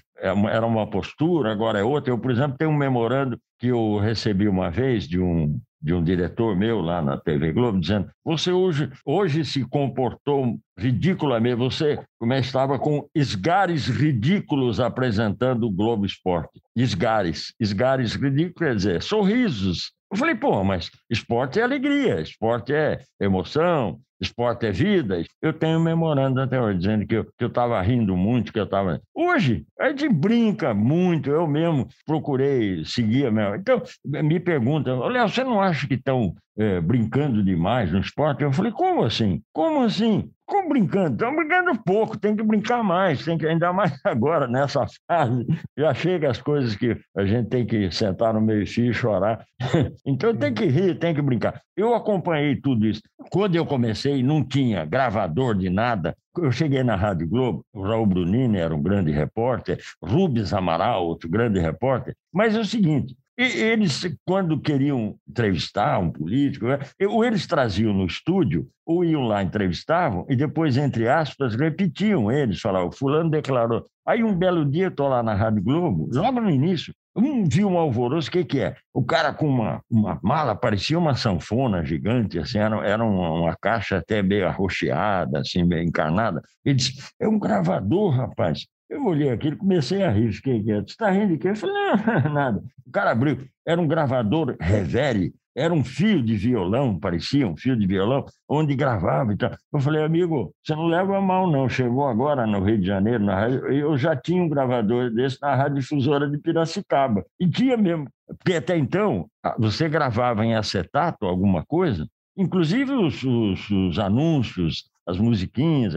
era 0.49 0.67
uma 0.67 0.89
postura, 0.89 1.53
agora 1.53 1.79
é 1.79 1.85
outra. 1.85 2.11
Eu, 2.11 2.19
por 2.19 2.31
exemplo, 2.31 2.57
tenho 2.57 2.71
um 2.71 2.77
memorando 2.77 3.39
que 3.65 3.69
eu 3.69 3.97
recebi 3.97 4.47
uma 4.47 4.71
vez 4.71 5.09
de 5.09 5.19
um 5.19 5.59
de 5.81 5.93
um 5.93 6.03
diretor 6.03 6.57
meu 6.57 6.81
lá 6.81 7.03
na 7.03 7.19
TV 7.19 7.53
Globo, 7.53 7.81
dizendo: 7.81 8.11
você 8.23 8.51
hoje, 8.51 8.91
hoje 9.05 9.45
se 9.45 9.65
comportou 9.65 10.59
ridiculamente, 10.79 11.57
você 11.57 11.99
como 12.19 12.33
é, 12.33 12.41
estava 12.41 12.79
com 12.79 13.07
esgares 13.15 13.87
ridículos 13.87 14.81
apresentando 14.81 15.67
o 15.67 15.71
Globo 15.71 16.05
Esporte. 16.05 16.61
Esgares, 16.77 17.55
esgares 17.61 18.15
ridículos, 18.15 18.59
quer 18.59 18.77
dizer, 18.77 19.03
sorrisos. 19.03 19.93
Eu 20.11 20.19
falei, 20.19 20.35
pô, 20.35 20.63
mas 20.63 20.91
esporte 21.11 21.59
é 21.59 21.63
alegria, 21.63 22.21
esporte 22.21 22.73
é 22.73 23.01
emoção, 23.21 24.01
esporte 24.21 24.67
é 24.67 24.71
vida. 24.71 25.23
Eu 25.43 25.53
tenho 25.53 25.81
memorando 25.81 26.41
até 26.41 26.61
hoje, 26.61 26.79
dizendo 26.79 27.07
que 27.07 27.17
eu 27.17 27.47
estava 27.47 27.81
rindo 27.81 28.17
muito, 28.17 28.53
que 28.53 28.59
eu 28.59 28.65
estava. 28.65 29.01
Hoje, 29.15 29.65
a 29.79 29.89
gente 29.89 30.09
brinca 30.09 30.73
muito, 30.73 31.31
eu 31.31 31.47
mesmo 31.47 31.89
procurei 32.07 32.85
seguir 32.85 33.27
a 33.27 33.31
minha. 33.31 33.57
Então, 33.57 33.83
me 34.05 34.41
pergunta, 34.41 34.95
Léo, 34.95 35.29
você 35.29 35.45
não 35.45 35.61
acha 35.61 35.87
que 35.87 35.95
estão 35.95 36.35
é, 36.57 36.81
brincando 36.81 37.43
demais 37.43 37.91
no 37.93 38.01
esporte? 38.01 38.43
Eu 38.43 38.53
falei, 38.53 38.73
como 38.73 39.05
assim? 39.05 39.43
Como 39.53 39.83
assim? 39.83 40.31
Como 40.47 40.69
brincando? 40.69 41.15
Estão 41.15 41.35
brincando 41.35 41.83
pouco, 41.83 42.19
tem 42.19 42.37
que 42.37 42.43
brincar 42.43 42.83
mais, 42.83 43.25
tem 43.25 43.39
que 43.39 43.47
ainda 43.47 43.73
mais 43.73 43.99
agora, 44.05 44.47
nessa 44.47 44.85
fase. 45.09 45.47
Já 45.77 45.95
chega 45.95 46.31
as 46.31 46.41
coisas 46.41 46.77
que 46.77 46.97
a 47.17 47.25
gente 47.25 47.49
tem 47.49 47.67
que 47.67 47.91
sentar 47.91 48.35
no 48.35 48.41
meio-fio 48.41 48.91
e 48.91 48.95
chorar. 48.95 49.45
então 50.05 50.37
tem 50.37 50.53
que 50.53 50.67
rir, 50.67 50.99
tem 50.99 51.15
que 51.15 51.23
brincar. 51.23 51.61
Eu 51.77 51.95
acompanhei 51.95 52.57
tudo 52.57 52.87
isso. 52.87 53.01
Quando 53.31 53.57
eu 53.57 53.65
comecei, 53.65 54.23
não 54.23 54.45
tinha 54.45 54.85
gravador 54.85 55.57
de 55.57 55.71
nada. 55.71 56.15
Eu 56.37 56.53
cheguei 56.53 56.83
na 56.83 56.97
Rádio 56.97 57.29
Globo, 57.29 57.65
o 57.73 57.83
Raul 57.83 58.07
Brunini 58.07 58.59
era 58.59 58.75
um 58.75 58.83
grande 58.83 59.13
repórter, 59.13 59.79
Rubens 60.03 60.53
Amaral, 60.53 61.07
outro 61.07 61.29
grande 61.29 61.61
repórter. 61.61 62.15
Mas 62.33 62.57
é 62.57 62.61
o 62.61 62.65
seguinte, 62.65 63.17
e 63.37 63.43
eles, 63.43 64.07
quando 64.25 64.61
queriam 64.61 65.17
entrevistar 65.29 65.99
um 65.99 66.11
político, 66.11 66.67
né, 66.67 66.79
ou 67.09 67.25
eles 67.25 67.47
traziam 67.47 67.93
no 67.93 68.07
estúdio, 68.07 68.69
ou 68.87 69.05
iam 69.05 69.23
lá, 69.23 69.43
entrevistavam, 69.43 70.25
e 70.29 70.37
depois, 70.37 70.77
entre 70.77 71.09
aspas, 71.09 71.55
repetiam 71.55 72.31
eles, 72.31 72.61
falavam, 72.61 72.93
fulano 72.93 73.31
declarou. 73.31 73.85
Aí 74.07 74.23
um 74.23 74.35
belo 74.35 74.65
dia, 74.65 74.89
estou 74.89 75.09
lá 75.09 75.23
na 75.23 75.35
Rádio 75.35 75.63
Globo, 75.63 76.09
logo 76.13 76.41
no 76.41 76.51
início, 76.51 76.95
um 77.17 77.45
viu 77.45 77.69
um 77.69 77.79
alvoroço, 77.79 78.29
o 78.29 78.33
que, 78.33 78.45
que 78.45 78.61
é? 78.61 78.77
O 78.93 79.05
cara 79.05 79.33
com 79.33 79.47
uma, 79.47 79.81
uma 79.89 80.19
mala, 80.23 80.55
parecia 80.55 80.99
uma 80.99 81.15
sanfona 81.15 81.85
gigante, 81.85 82.39
assim, 82.39 82.59
era, 82.59 82.77
era 82.87 83.05
uma, 83.05 83.31
uma 83.31 83.57
caixa 83.61 83.99
até 83.99 84.23
meio 84.23 84.47
arroxeada, 84.47 85.41
assim, 85.41 85.63
meio 85.63 85.83
encarnada. 85.83 86.43
Ele 86.65 86.75
disse, 86.75 87.01
é 87.21 87.29
um 87.29 87.39
gravador, 87.39 88.11
rapaz. 88.11 88.67
Eu 88.89 89.05
olhei 89.07 89.31
aquilo, 89.31 89.57
comecei 89.57 90.03
a 90.03 90.11
rir, 90.11 90.33
fiquei 90.33 90.63
quieto. 90.63 90.89
Você 90.89 90.93
está 90.93 91.11
rindo 91.11 91.29
de 91.29 91.39
quê? 91.39 91.49
Eu 91.49 91.57
falei, 91.57 91.75
não, 91.75 92.33
nada. 92.33 92.63
O 92.87 92.91
cara 92.91 93.11
abriu, 93.11 93.47
era 93.67 93.81
um 93.81 93.89
gravador 93.89 94.57
Revere, 94.61 95.33
era 95.57 95.73
um 95.73 95.85
fio 95.85 96.21
de 96.23 96.37
violão, 96.37 96.99
parecia 96.99 97.47
um 97.47 97.57
fio 97.57 97.77
de 97.77 97.87
violão, 97.87 98.27
onde 98.49 98.75
gravava 98.75 99.33
e 99.33 99.37
tal. 99.37 99.57
Eu 99.73 99.81
falei, 99.81 100.03
amigo, 100.03 100.53
você 100.63 100.75
não 100.75 100.87
leva 100.87 101.21
mal, 101.21 101.51
não. 101.51 101.69
Chegou 101.69 102.09
agora 102.09 102.47
no 102.47 102.63
Rio 102.63 102.79
de 102.79 102.87
Janeiro, 102.87 103.25
na 103.25 103.37
rádio, 103.37 103.73
eu 103.73 103.97
já 103.97 104.17
tinha 104.17 104.43
um 104.43 104.49
gravador 104.49 105.11
desse 105.11 105.41
na 105.41 105.55
Rádio 105.55 105.81
Difusora 105.81 106.29
de 106.29 106.39
Piracicaba. 106.39 107.25
E 107.39 107.49
tinha 107.49 107.77
mesmo, 107.77 108.09
porque 108.27 108.55
até 108.55 108.77
então, 108.77 109.29
você 109.59 109.89
gravava 109.89 110.45
em 110.45 110.55
acetato 110.55 111.25
alguma 111.25 111.65
coisa, 111.65 112.07
inclusive 112.37 112.93
os, 112.93 113.23
os, 113.23 113.71
os 113.71 113.99
anúncios, 113.99 114.91
as 115.07 115.19
musiquinhas, 115.19 115.95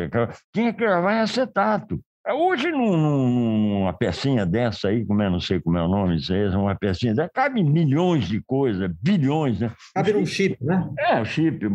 tinha 0.53 0.71
que 0.71 0.79
gravar 0.79 1.15
em 1.15 1.21
acetato. 1.21 1.99
É, 2.27 2.33
hoje, 2.33 2.69
num, 2.71 2.97
numa 2.97 3.93
pecinha 3.93 4.45
dessa 4.45 4.89
aí, 4.89 5.05
como 5.05 5.23
eu 5.23 5.31
não 5.31 5.39
sei 5.39 5.61
como 5.61 5.77
é 5.77 5.81
o 5.81 5.87
nome 5.87 6.19
aí, 6.29 6.47
uma 6.49 6.75
pecinha 6.75 7.15
dessa, 7.15 7.29
cabe 7.29 7.63
milhões 7.63 8.27
de 8.27 8.41
coisas, 8.41 8.91
bilhões, 9.01 9.61
né? 9.61 9.71
Cabe 9.95 10.11
num 10.11 10.25
chip, 10.25 10.57
né? 10.61 10.89
É, 10.99 11.23
chip. 11.23 11.65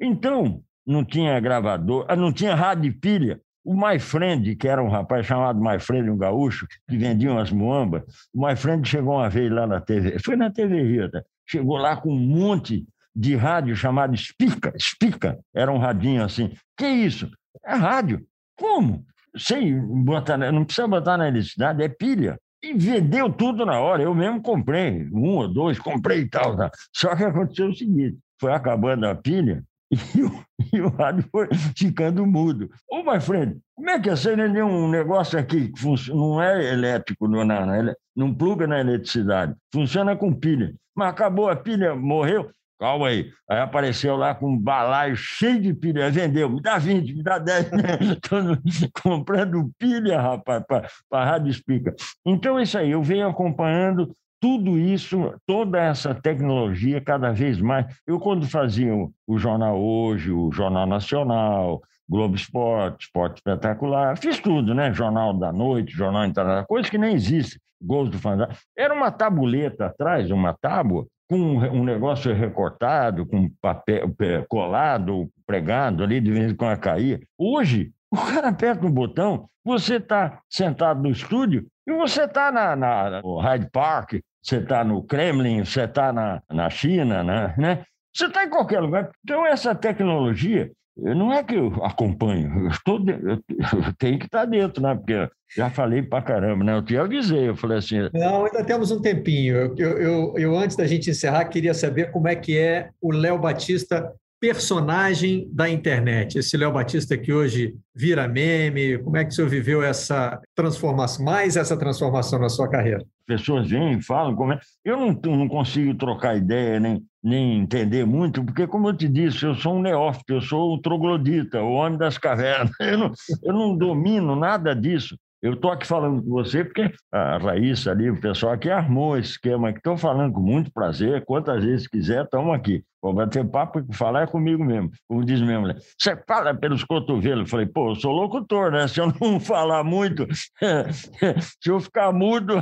Então, 0.00 0.62
não 0.86 1.04
tinha 1.04 1.38
gravador, 1.38 2.06
ah, 2.08 2.16
não 2.16 2.32
tinha 2.32 2.54
rádio 2.54 2.98
pilha. 2.98 3.38
O 3.62 3.74
My 3.74 3.98
Friend, 3.98 4.56
que 4.56 4.66
era 4.66 4.82
um 4.82 4.88
rapaz 4.88 5.26
chamado 5.26 5.60
My 5.60 5.78
Friend, 5.78 6.08
um 6.08 6.16
gaúcho, 6.16 6.66
que 6.88 6.96
vendia 6.96 7.30
umas 7.30 7.52
muambas, 7.52 8.02
o 8.34 8.46
My 8.46 8.56
Friend 8.56 8.88
chegou 8.88 9.16
uma 9.16 9.28
vez 9.28 9.52
lá 9.52 9.66
na 9.66 9.82
TV, 9.82 10.18
foi 10.24 10.34
na 10.34 10.50
TV 10.50 10.82
Rio, 10.82 11.10
tá? 11.10 11.22
chegou 11.46 11.76
lá 11.76 11.94
com 11.94 12.10
um 12.10 12.18
monte 12.18 12.86
de 13.14 13.36
rádio 13.36 13.76
chamado 13.76 14.16
Spica, 14.16 14.72
Spica, 14.80 15.38
era 15.54 15.70
um 15.70 15.76
radinho 15.76 16.24
assim. 16.24 16.54
Que 16.74 16.86
isso? 16.86 17.30
É 17.66 17.74
rádio. 17.74 18.24
Como? 18.56 19.04
Sem 19.36 19.78
botar, 20.04 20.36
não 20.36 20.64
precisa 20.64 20.88
botar 20.88 21.16
na 21.16 21.28
eletricidade, 21.28 21.82
é 21.82 21.88
pilha. 21.88 22.38
E 22.62 22.74
vendeu 22.74 23.32
tudo 23.32 23.64
na 23.64 23.80
hora. 23.80 24.02
Eu 24.02 24.14
mesmo 24.14 24.42
comprei, 24.42 25.08
um 25.12 25.36
ou 25.36 25.48
dois, 25.48 25.78
comprei 25.78 26.20
e 26.20 26.28
tal. 26.28 26.56
Tá? 26.56 26.70
Só 26.94 27.16
que 27.16 27.24
aconteceu 27.24 27.68
o 27.68 27.74
seguinte: 27.74 28.18
foi 28.38 28.52
acabando 28.52 29.06
a 29.06 29.14
pilha 29.14 29.64
e 29.90 30.22
o, 30.22 30.44
e 30.72 30.80
o 30.80 30.88
rádio 30.88 31.24
foi 31.32 31.48
ficando 31.76 32.26
mudo. 32.26 32.70
Ô, 32.88 33.02
my 33.02 33.20
friend, 33.20 33.58
como 33.74 33.90
é 33.90 33.98
que 33.98 34.10
é? 34.10 34.16
Você 34.16 34.34
um 34.34 34.88
negócio 34.90 35.38
aqui 35.38 35.68
que 35.68 36.12
não 36.12 36.40
é 36.40 36.72
elétrico, 36.72 37.26
não, 37.26 37.44
não, 37.44 37.94
não 38.14 38.34
pluga 38.34 38.66
na 38.66 38.80
eletricidade, 38.80 39.54
funciona 39.72 40.14
com 40.14 40.34
pilha. 40.34 40.74
Mas 40.94 41.08
acabou 41.08 41.48
a 41.48 41.56
pilha, 41.56 41.94
morreu. 41.94 42.50
Calma 42.80 43.08
aí. 43.08 43.30
Aí 43.46 43.58
apareceu 43.58 44.16
lá 44.16 44.34
com 44.34 44.48
um 44.48 44.58
balaio 44.58 45.14
cheio 45.14 45.60
de 45.60 45.74
pilha. 45.74 46.10
Vendeu, 46.10 46.48
me 46.48 46.62
dá 46.62 46.78
20, 46.78 47.14
me 47.14 47.22
dá 47.22 47.38
10. 47.38 47.70
Estou 48.00 48.40
comprando 49.02 49.70
pilha, 49.78 50.18
rapaz, 50.18 50.64
para 50.66 51.24
Rádio 51.24 51.50
Explica. 51.50 51.94
Então, 52.24 52.58
é 52.58 52.62
isso 52.62 52.78
aí. 52.78 52.90
Eu 52.90 53.02
venho 53.02 53.28
acompanhando 53.28 54.10
tudo 54.40 54.78
isso, 54.78 55.34
toda 55.46 55.78
essa 55.78 56.14
tecnologia 56.14 57.02
cada 57.02 57.30
vez 57.30 57.60
mais. 57.60 57.84
Eu, 58.06 58.18
quando 58.18 58.48
fazia 58.48 58.94
o 59.26 59.38
Jornal 59.38 59.78
Hoje, 59.78 60.32
o 60.32 60.50
Jornal 60.50 60.86
Nacional, 60.86 61.82
Globo 62.08 62.34
Esporte, 62.34 63.04
Esporte 63.04 63.36
Espetacular, 63.36 64.16
fiz 64.16 64.40
tudo, 64.40 64.74
né? 64.74 64.90
Jornal 64.94 65.34
da 65.34 65.52
Noite, 65.52 65.92
Jornal 65.92 66.24
Internacional, 66.24 66.66
coisas 66.66 66.90
que 66.90 66.96
nem 66.96 67.12
existem, 67.12 67.60
gols 67.78 68.08
do 68.08 68.18
Fantasma. 68.18 68.56
Era 68.74 68.94
uma 68.94 69.10
tabuleta 69.10 69.84
atrás, 69.84 70.30
uma 70.30 70.54
tábua, 70.54 71.06
com 71.30 71.38
um 71.38 71.84
negócio 71.84 72.34
recortado, 72.34 73.24
com 73.24 73.48
papel 73.62 74.12
colado, 74.48 75.30
pregado 75.46 76.02
ali, 76.02 76.20
de 76.20 76.32
vez 76.32 76.50
em 76.50 76.56
quando 76.56 76.76
caía. 76.80 77.20
Hoje, 77.38 77.92
o 78.10 78.16
cara 78.16 78.48
aperta 78.48 78.84
um 78.84 78.90
botão, 78.90 79.48
você 79.64 79.98
está 79.98 80.40
sentado 80.50 81.00
no 81.00 81.08
estúdio 81.08 81.68
e 81.86 81.92
você 81.92 82.24
está 82.24 82.50
na, 82.50 82.74
na, 82.74 83.22
no 83.22 83.38
Hyde 83.38 83.70
Park, 83.70 84.14
você 84.42 84.56
está 84.56 84.82
no 84.82 85.04
Kremlin, 85.04 85.64
você 85.64 85.82
está 85.82 86.12
na, 86.12 86.42
na 86.50 86.68
China, 86.68 87.22
né? 87.22 87.54
né? 87.56 87.84
Você 88.12 88.26
está 88.26 88.44
em 88.44 88.50
qualquer 88.50 88.80
lugar. 88.80 89.12
Então, 89.22 89.46
essa 89.46 89.72
tecnologia, 89.72 90.72
não 91.00 91.32
é 91.32 91.42
que 91.42 91.54
eu 91.54 91.84
acompanho, 91.84 92.64
eu, 92.64 92.68
estou 92.68 92.98
eu 93.08 93.92
tenho 93.98 94.18
que 94.18 94.26
estar 94.26 94.44
dentro, 94.44 94.82
né? 94.82 94.94
Porque 94.94 95.28
já 95.56 95.70
falei 95.70 96.02
para 96.02 96.22
caramba, 96.22 96.64
né? 96.64 96.74
Eu 96.76 96.84
te 96.84 96.96
avisei, 96.96 97.48
eu 97.48 97.56
falei 97.56 97.78
assim. 97.78 97.96
Não, 98.12 98.44
ainda 98.44 98.64
temos 98.64 98.90
um 98.90 99.00
tempinho. 99.00 99.56
Eu, 99.56 99.76
eu, 99.76 100.34
eu, 100.38 100.58
antes 100.58 100.76
da 100.76 100.86
gente 100.86 101.10
encerrar, 101.10 101.46
queria 101.46 101.74
saber 101.74 102.10
como 102.10 102.28
é 102.28 102.36
que 102.36 102.56
é 102.56 102.90
o 103.00 103.12
Léo 103.12 103.38
Batista 103.38 104.12
personagem 104.40 105.46
da 105.52 105.68
internet? 105.68 106.38
Esse 106.38 106.56
Léo 106.56 106.72
Batista 106.72 107.16
que 107.16 107.32
hoje 107.32 107.74
vira 107.94 108.26
meme, 108.26 108.98
como 108.98 109.18
é 109.18 109.24
que 109.24 109.30
o 109.30 109.34
senhor 109.34 109.48
viveu 109.48 109.82
essa 109.82 110.40
transformação, 110.54 111.24
mais 111.24 111.56
essa 111.56 111.76
transformação 111.76 112.38
na 112.38 112.48
sua 112.48 112.68
carreira? 112.68 113.04
Pessoas 113.26 113.68
vêm, 113.68 114.00
falam, 114.00 114.34
como 114.34 114.54
é... 114.54 114.58
eu 114.84 114.96
não, 114.96 115.36
não 115.36 115.46
consigo 115.46 115.94
trocar 115.94 116.36
ideia, 116.36 116.80
nem, 116.80 117.04
nem 117.22 117.58
entender 117.58 118.06
muito, 118.06 118.42
porque, 118.42 118.66
como 118.66 118.88
eu 118.88 118.96
te 118.96 119.06
disse, 119.06 119.44
eu 119.44 119.54
sou 119.54 119.76
um 119.76 119.82
neófito, 119.82 120.32
eu 120.32 120.40
sou 120.40 120.74
o 120.74 120.80
troglodita, 120.80 121.62
o 121.62 121.72
homem 121.72 121.98
das 121.98 122.16
cavernas, 122.16 122.70
eu 122.80 122.98
não, 122.98 123.12
eu 123.44 123.52
não 123.52 123.76
domino 123.76 124.34
nada 124.34 124.74
disso. 124.74 125.16
Eu 125.42 125.54
estou 125.54 125.70
aqui 125.70 125.86
falando 125.86 126.22
com 126.22 126.30
você 126.30 126.62
porque 126.62 126.92
a 127.10 127.38
Raíssa 127.38 127.90
ali, 127.90 128.10
o 128.10 128.20
pessoal 128.20 128.52
aqui 128.52 128.68
armou 128.68 129.16
esse 129.16 129.32
esquema 129.32 129.72
que 129.72 129.78
estou 129.78 129.96
falando 129.96 130.34
com 130.34 130.40
muito 130.40 130.70
prazer. 130.70 131.24
Quantas 131.24 131.64
vezes 131.64 131.88
quiser, 131.88 132.24
estamos 132.24 132.54
aqui. 132.54 132.84
Vou 133.02 133.14
bater 133.14 133.48
papo 133.48 133.80
e 133.80 133.96
falar 133.96 134.24
é 134.24 134.26
comigo 134.26 134.62
mesmo. 134.62 134.90
Como 135.08 135.24
diz 135.24 135.40
mesmo, 135.40 135.66
né? 135.66 135.74
você 135.98 136.14
fala 136.28 136.54
pelos 136.54 136.84
cotovelos. 136.84 137.44
Eu 137.44 137.46
falei, 137.46 137.66
pô, 137.66 137.92
eu 137.92 137.94
sou 137.94 138.12
locutor, 138.12 138.70
né? 138.70 138.86
Se 138.86 139.00
eu 139.00 139.12
não 139.18 139.40
falar 139.40 139.82
muito, 139.82 140.26
se 140.34 141.70
eu 141.70 141.80
ficar 141.80 142.12
mudo, 142.12 142.54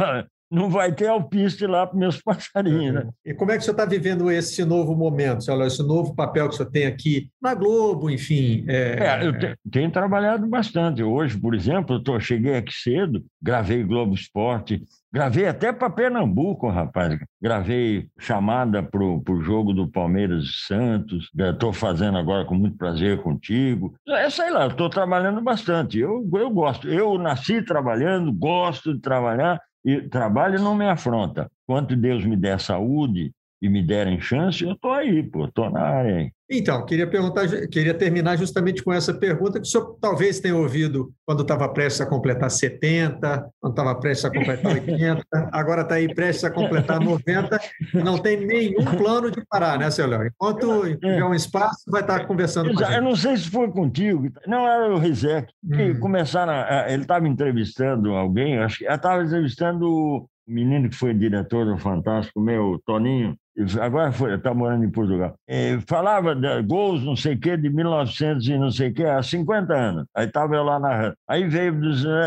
não 0.51 0.71
vai 0.71 0.93
ter 0.93 1.09
alpiste 1.09 1.67
lá 1.67 1.87
para 1.87 1.99
meus 1.99 2.21
passarinhos. 2.23 2.95
Né? 2.95 3.09
E 3.25 3.35
como 3.35 3.53
é 3.53 3.57
que 3.57 3.65
senhor 3.65 3.75
está 3.75 3.85
vivendo 3.85 4.31
esse 4.31 4.65
novo 4.65 4.95
momento, 4.95 5.41
esse 5.63 5.83
novo 5.83 6.15
papel 6.15 6.49
que 6.49 6.57
senhor 6.57 6.71
tem 6.71 6.87
aqui 6.87 7.31
na 7.41 7.55
Globo, 7.55 8.11
enfim? 8.11 8.65
É... 8.67 8.97
É, 8.99 9.27
eu 9.27 9.39
te, 9.39 9.55
tenho 9.71 9.91
trabalhado 9.91 10.47
bastante. 10.47 11.03
Hoje, 11.03 11.39
por 11.39 11.55
exemplo, 11.55 11.97
eu 11.97 12.03
tô, 12.03 12.19
cheguei 12.19 12.57
aqui 12.57 12.73
cedo, 12.73 13.25
gravei 13.43 13.83
Globo 13.83 14.15
Esporte, 14.15 14.83
gravei 15.13 15.47
até 15.47 15.73
para 15.73 15.91
Pernambuco, 15.91 16.69
rapaz. 16.69 17.19
Gravei 17.41 18.09
chamada 18.19 18.83
para 18.83 19.03
o 19.03 19.41
jogo 19.43 19.73
do 19.73 19.89
Palmeiras 19.89 20.45
e 20.45 20.67
Santos. 20.67 21.31
Estou 21.37 21.73
fazendo 21.73 22.19
agora 22.19 22.45
com 22.45 22.55
muito 22.55 22.77
prazer 22.77 23.23
contigo. 23.23 23.95
É, 24.09 24.29
sei 24.31 24.51
lá, 24.51 24.67
estou 24.67 24.89
trabalhando 24.89 25.41
bastante. 25.41 25.99
Eu, 25.99 26.29
eu 26.35 26.51
gosto. 26.51 26.89
Eu 26.89 27.19
nasci 27.19 27.63
trabalhando, 27.63 28.33
gosto 28.33 28.95
de 28.95 29.01
trabalhar 29.01 29.61
e 29.89 30.09
trabalho 30.09 30.61
não 30.61 30.75
me 30.75 30.87
afronta. 30.87 31.51
Quanto 31.67 31.97
Deus 31.97 32.25
me 32.25 32.37
der 32.37 32.61
saúde 32.61 33.33
e 33.63 33.69
me 33.69 33.83
derem 33.83 34.21
chance, 34.21 34.63
eu 34.63 34.73
estou 34.73 34.93
aí, 34.93 35.23
pô, 35.23 35.47
estou 35.47 35.71
na 35.71 35.81
área 35.81 36.17
aí. 36.17 36.33
Então, 36.51 36.85
queria 36.87 37.07
perguntar, 37.07 37.47
queria 37.69 37.93
terminar 37.93 38.37
justamente 38.37 38.83
com 38.83 38.91
essa 38.91 39.13
pergunta 39.13 39.61
que 39.61 39.67
o 39.67 39.71
senhor 39.71 39.99
talvez 40.01 40.41
tenha 40.41 40.57
ouvido 40.57 41.13
quando 41.27 41.43
estava 41.43 41.69
prestes 41.69 42.01
a 42.01 42.07
completar 42.07 42.51
70, 42.51 43.51
quando 43.61 43.73
estava 43.73 43.95
prestes 43.95 44.25
a 44.25 44.31
completar 44.31 44.73
80, 44.73 45.23
agora 45.53 45.83
está 45.83 45.97
aí 45.97 46.13
prestes 46.15 46.45
a 46.45 46.51
completar 46.51 47.01
90, 47.01 47.61
não 47.93 48.17
tem 48.17 48.47
nenhum 48.47 48.85
plano 48.97 49.31
de 49.31 49.45
parar, 49.47 49.79
né, 49.79 49.91
seu 49.91 50.07
Léo? 50.07 50.27
Enquanto 50.27 50.87
é. 50.87 50.95
tiver 50.95 51.25
um 51.25 51.35
espaço, 51.35 51.85
vai 51.87 52.01
estar 52.01 52.27
conversando 52.27 52.73
com 52.73 52.81
a 52.81 52.85
gente. 52.85 52.97
Eu 52.97 53.03
não 53.03 53.15
sei 53.15 53.37
se 53.37 53.51
foi 53.51 53.71
contigo, 53.71 54.31
não 54.47 54.67
era 54.67 54.95
o 54.95 54.99
Rizek, 54.99 55.53
que 55.71 55.91
hum. 55.91 56.01
começaram, 56.01 56.53
a, 56.53 56.87
ele 56.91 57.03
estava 57.03 57.29
entrevistando 57.29 58.15
alguém, 58.15 58.59
acho 58.59 58.79
que 58.79 58.85
estava 58.87 59.23
entrevistando 59.23 59.87
o 59.87 60.29
menino 60.47 60.89
que 60.89 60.97
foi 60.97 61.13
diretor 61.13 61.67
do 61.67 61.77
Fantástico, 61.77 62.41
meu, 62.41 62.81
Toninho, 62.87 63.37
agora 63.81 64.11
está 64.35 64.55
morando 64.55 64.85
em 64.85 64.91
Portugal, 64.91 65.35
é, 65.49 65.79
falava 65.87 66.35
de 66.35 66.63
gols, 66.63 67.03
não 67.05 67.17
sei 67.17 67.35
o 67.35 67.41
quê, 67.41 67.57
de 67.57 67.69
1900 67.69 68.47
e 68.47 68.59
não 68.59 68.71
sei 68.71 68.91
o 68.91 68.95
quê, 68.95 69.05
há 69.05 69.23
50 69.23 69.75
anos. 69.75 70.05
Aí 70.15 70.27
estava 70.27 70.55
eu 70.55 70.63
lá 70.63 70.79
narrando. 70.79 71.15
Aí 71.27 71.47
veio, 71.49 71.75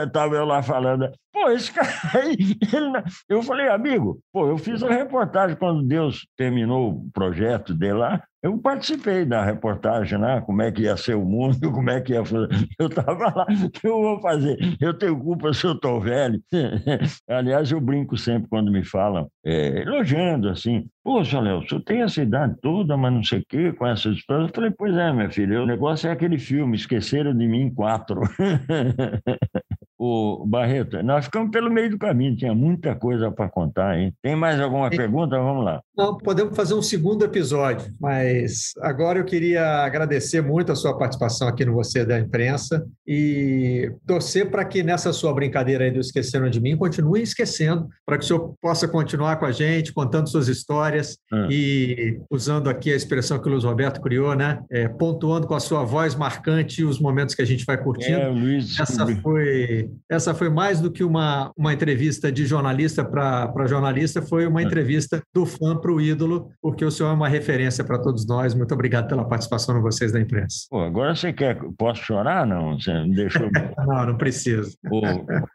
estava 0.03 0.35
eu 0.35 0.45
lá 0.45 0.61
falando, 0.61 1.09
pô, 1.31 1.49
esse 1.49 1.71
cara 1.73 1.89
aí, 2.13 2.35
ele... 2.73 3.03
eu 3.29 3.41
falei, 3.43 3.67
amigo, 3.69 4.19
pô, 4.31 4.47
eu 4.47 4.57
fiz 4.57 4.83
a 4.83 4.89
reportagem 4.89 5.55
quando 5.55 5.83
Deus 5.83 6.27
terminou 6.37 6.91
o 6.91 7.11
projeto 7.11 7.73
dele 7.73 7.93
lá, 7.93 8.23
eu 8.43 8.57
participei 8.57 9.23
da 9.23 9.45
reportagem, 9.45 10.17
né? 10.17 10.41
Como 10.41 10.63
é 10.63 10.71
que 10.71 10.81
ia 10.83 10.97
ser 10.97 11.15
o 11.15 11.23
mundo, 11.23 11.59
como 11.71 11.89
é 11.91 12.01
que 12.01 12.13
ia 12.13 12.25
fazer. 12.25 12.49
Eu 12.79 12.87
estava 12.87 13.31
lá, 13.35 13.45
o 13.65 13.69
que 13.69 13.87
eu 13.87 14.01
vou 14.01 14.19
fazer? 14.19 14.57
Eu 14.81 14.95
tenho 14.95 15.17
culpa 15.19 15.53
se 15.53 15.65
eu 15.65 15.73
estou 15.73 16.01
velho. 16.01 16.41
Aliás, 17.29 17.71
eu 17.71 17.79
brinco 17.79 18.17
sempre 18.17 18.49
quando 18.49 18.71
me 18.71 18.83
falam, 18.83 19.29
é, 19.45 19.81
elogiando 19.81 20.49
assim. 20.49 20.87
Poxa, 21.03 21.39
Léo, 21.39 21.67
senhor 21.67 21.81
tem 21.83 22.01
essa 22.01 22.21
idade 22.21 22.55
toda, 22.61 22.97
mas 22.97 23.13
não 23.13 23.23
sei 23.23 23.39
o 23.39 23.45
quê, 23.47 23.73
com 23.73 23.85
essas 23.85 24.17
histórias. 24.17 24.49
Eu 24.49 24.55
falei, 24.55 24.71
pois 24.71 24.95
é, 24.95 25.11
minha 25.13 25.29
filha, 25.29 25.61
o 25.61 25.65
negócio 25.65 26.07
é 26.07 26.11
aquele 26.11 26.39
filme, 26.39 26.75
Esqueceram 26.75 27.35
de 27.35 27.47
Mim 27.47 27.71
Quatro. 27.73 28.21
O 30.03 30.47
Barreto, 30.47 31.03
nós 31.03 31.25
ficamos 31.25 31.51
pelo 31.51 31.69
meio 31.69 31.91
do 31.91 31.99
caminho, 31.99 32.35
tinha 32.35 32.55
muita 32.55 32.95
coisa 32.95 33.29
para 33.29 33.47
contar, 33.47 33.99
hein? 33.99 34.11
Tem 34.19 34.35
mais 34.35 34.59
alguma 34.59 34.89
pergunta? 34.89 35.37
Vamos 35.37 35.63
lá. 35.63 35.79
Não, 35.95 36.17
podemos 36.17 36.55
fazer 36.55 36.73
um 36.73 36.81
segundo 36.81 37.23
episódio, 37.23 37.93
mas 37.99 38.71
agora 38.81 39.19
eu 39.19 39.25
queria 39.25 39.63
agradecer 39.83 40.41
muito 40.41 40.71
a 40.71 40.75
sua 40.75 40.97
participação 40.97 41.47
aqui 41.47 41.63
no 41.63 41.75
Você 41.75 42.03
da 42.03 42.19
Imprensa 42.19 42.83
e 43.05 43.93
torcer 44.07 44.49
para 44.49 44.65
que 44.65 44.81
nessa 44.81 45.13
sua 45.13 45.31
brincadeira 45.35 45.83
aí 45.83 45.91
do 45.91 45.99
Esqueceram 45.99 46.49
de 46.49 46.59
Mim, 46.59 46.75
continue 46.75 47.21
esquecendo, 47.21 47.87
para 48.03 48.17
que 48.17 48.23
o 48.23 48.27
senhor 48.27 48.55
possa 48.59 48.87
continuar 48.87 49.35
com 49.35 49.45
a 49.45 49.51
gente, 49.51 49.93
contando 49.93 50.31
suas 50.31 50.47
histórias 50.47 51.19
hum. 51.31 51.47
e 51.51 52.19
usando 52.31 52.71
aqui 52.71 52.91
a 52.91 52.95
expressão 52.95 53.37
que 53.37 53.47
o 53.47 53.51
Luiz 53.51 53.65
Roberto 53.65 54.01
criou, 54.01 54.33
né? 54.33 54.63
É, 54.71 54.87
pontuando 54.87 55.45
com 55.45 55.53
a 55.53 55.59
sua 55.59 55.83
voz 55.83 56.15
marcante 56.15 56.83
os 56.83 56.99
momentos 56.99 57.35
que 57.35 57.41
a 57.43 57.45
gente 57.45 57.65
vai 57.65 57.77
curtindo. 57.77 58.19
É, 58.19 58.27
Luiz, 58.29 58.79
Essa 58.79 59.05
foi 59.17 59.90
essa 60.09 60.33
foi 60.33 60.49
mais 60.49 60.79
do 60.79 60.91
que 60.91 61.03
uma, 61.03 61.51
uma 61.57 61.73
entrevista 61.73 62.31
de 62.31 62.45
jornalista 62.45 63.03
para 63.03 63.65
jornalista, 63.65 64.21
foi 64.21 64.45
uma 64.45 64.61
é. 64.61 64.63
entrevista 64.63 65.21
do 65.33 65.45
fã 65.45 65.75
para 65.77 65.91
o 65.91 66.01
ídolo, 66.01 66.51
porque 66.61 66.83
o 66.83 66.91
senhor 66.91 67.09
é 67.09 67.13
uma 67.13 67.27
referência 67.27 67.83
para 67.83 67.99
todos 67.99 68.25
nós. 68.27 68.53
Muito 68.53 68.73
obrigado 68.73 69.07
pela 69.07 69.27
participação 69.27 69.75
de 69.75 69.81
vocês 69.81 70.11
da 70.11 70.19
imprensa. 70.19 70.67
Pô, 70.69 70.81
agora 70.81 71.15
você 71.15 71.31
quer. 71.31 71.59
Posso 71.77 72.03
chorar? 72.03 72.45
Não, 72.45 72.79
você 72.79 72.93
me 73.03 73.15
deixou. 73.15 73.49
não, 73.87 74.05
não 74.05 74.17
preciso. 74.17 74.77
Pô, 74.87 75.01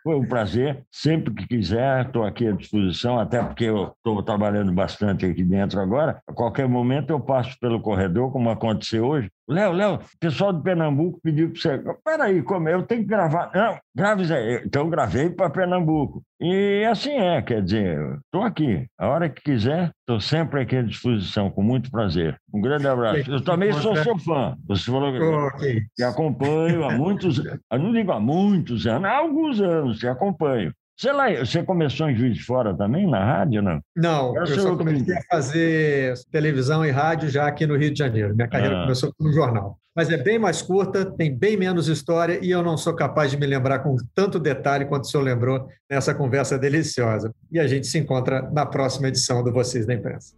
foi 0.03 0.17
um 0.17 0.27
prazer. 0.27 0.83
Sempre 0.91 1.35
que 1.35 1.47
quiser, 1.47 2.07
estou 2.07 2.25
aqui 2.25 2.47
à 2.47 2.53
disposição, 2.53 3.19
até 3.19 3.43
porque 3.43 3.65
eu 3.65 3.93
estou 3.97 4.23
trabalhando 4.23 4.73
bastante 4.73 5.27
aqui 5.27 5.45
dentro 5.45 5.81
agora. 5.81 6.21
A 6.27 6.33
qualquer 6.33 6.69
momento 6.69 7.11
eu 7.11 7.21
passo 7.21 7.57
pelo 7.61 7.81
corredor, 7.81 8.33
como 8.33 8.51
aconteceu 8.51 9.05
hoje, 9.05 9.31
Léo, 9.49 9.73
Léo, 9.73 9.95
o 9.95 10.19
pessoal 10.19 10.53
de 10.53 10.63
Pernambuco 10.63 11.21
pediu 11.23 11.51
para 11.51 11.61
você. 11.61 11.83
Peraí, 12.05 12.43
como 12.43 12.69
eu 12.69 12.83
tenho 12.83 13.03
que 13.03 13.09
gravar. 13.09 13.51
Não, 13.55 13.79
grave 13.95 14.33
aí. 14.33 14.63
Então, 14.65 14.91
gravei 14.91 15.31
para 15.31 15.49
Pernambuco. 15.49 16.23
E 16.41 16.85
assim 16.91 17.13
é, 17.13 17.41
quer 17.41 17.63
dizer, 17.63 17.99
estou 18.25 18.43
aqui. 18.43 18.87
A 18.99 19.09
hora 19.09 19.29
que 19.29 19.41
quiser, 19.41 19.93
estou 20.01 20.21
sempre 20.21 20.63
aqui 20.63 20.77
à 20.77 20.83
disposição, 20.83 21.51
com 21.51 21.63
muito 21.63 21.91
prazer. 21.91 22.37
Um 22.53 22.61
grande 22.61 22.89
abraço. 22.89 23.31
Eu 23.31 23.43
também 23.43 23.73
sou 23.73 23.95
seu 23.97 24.19
fã. 24.19 24.57
Você 24.67 24.91
falou 24.91 25.13
que, 25.59 25.81
te 25.95 26.03
acompanho 26.03 26.85
há 26.85 26.91
muitos 26.91 27.39
anos. 27.39 27.61
Não 27.73 27.93
digo 27.93 28.11
há 28.11 28.19
muitos 28.19 28.87
anos, 28.87 29.09
há 29.09 29.17
alguns 29.17 29.61
anos, 29.61 29.99
te 29.99 30.09
acompanho. 30.09 30.73
Sei 30.99 31.13
lá, 31.13 31.27
você 31.29 31.63
começou 31.63 32.09
em 32.09 32.17
Juiz 32.17 32.39
de 32.39 32.43
Fora 32.43 32.75
também, 32.75 33.07
na 33.07 33.23
rádio, 33.23 33.61
não? 33.61 33.83
Não, 33.95 34.35
eu, 34.35 34.45
eu 34.45 34.61
só 34.61 34.75
comecei 34.75 35.15
a 35.15 35.23
fazer 35.31 36.15
televisão 36.33 36.87
e 36.87 36.91
rádio 36.91 37.29
já 37.29 37.47
aqui 37.47 37.67
no 37.67 37.77
Rio 37.77 37.93
de 37.93 37.99
Janeiro. 37.99 38.35
Minha 38.35 38.49
carreira 38.49 38.79
ah. 38.79 38.83
começou 38.85 39.13
no 39.21 39.31
jornal. 39.31 39.79
Mas 39.95 40.11
é 40.11 40.17
bem 40.17 40.39
mais 40.39 40.63
curta, 40.63 41.05
tem 41.05 41.37
bem 41.37 41.55
menos 41.55 41.89
história 41.89 42.39
e 42.43 42.51
eu 42.51 42.63
não 42.63 42.79
sou 42.79 42.95
capaz 42.95 43.31
de 43.31 43.37
me 43.37 43.47
lembrar 43.47 43.81
com 43.81 43.95
tanto 44.15 44.39
detalhe 44.39 44.87
quanto 44.87 45.05
o 45.05 45.07
senhor 45.07 45.23
lembrou 45.23 45.69
nessa 45.91 46.15
conversa 46.15 46.59
deliciosa. 46.59 47.31
E 47.53 47.61
a 47.61 47.67
gente 47.67 47.87
se 47.87 47.99
encontra 47.99 48.41
na 48.51 48.65
próxima 48.65 49.09
edição 49.09 49.45
do 49.45 49.53
Vocês 49.53 49.85
da 49.85 49.93
Imprensa. 49.93 50.35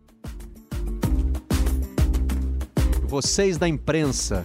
Vocês 3.06 3.58
da 3.58 3.68
Imprensa. 3.68 4.44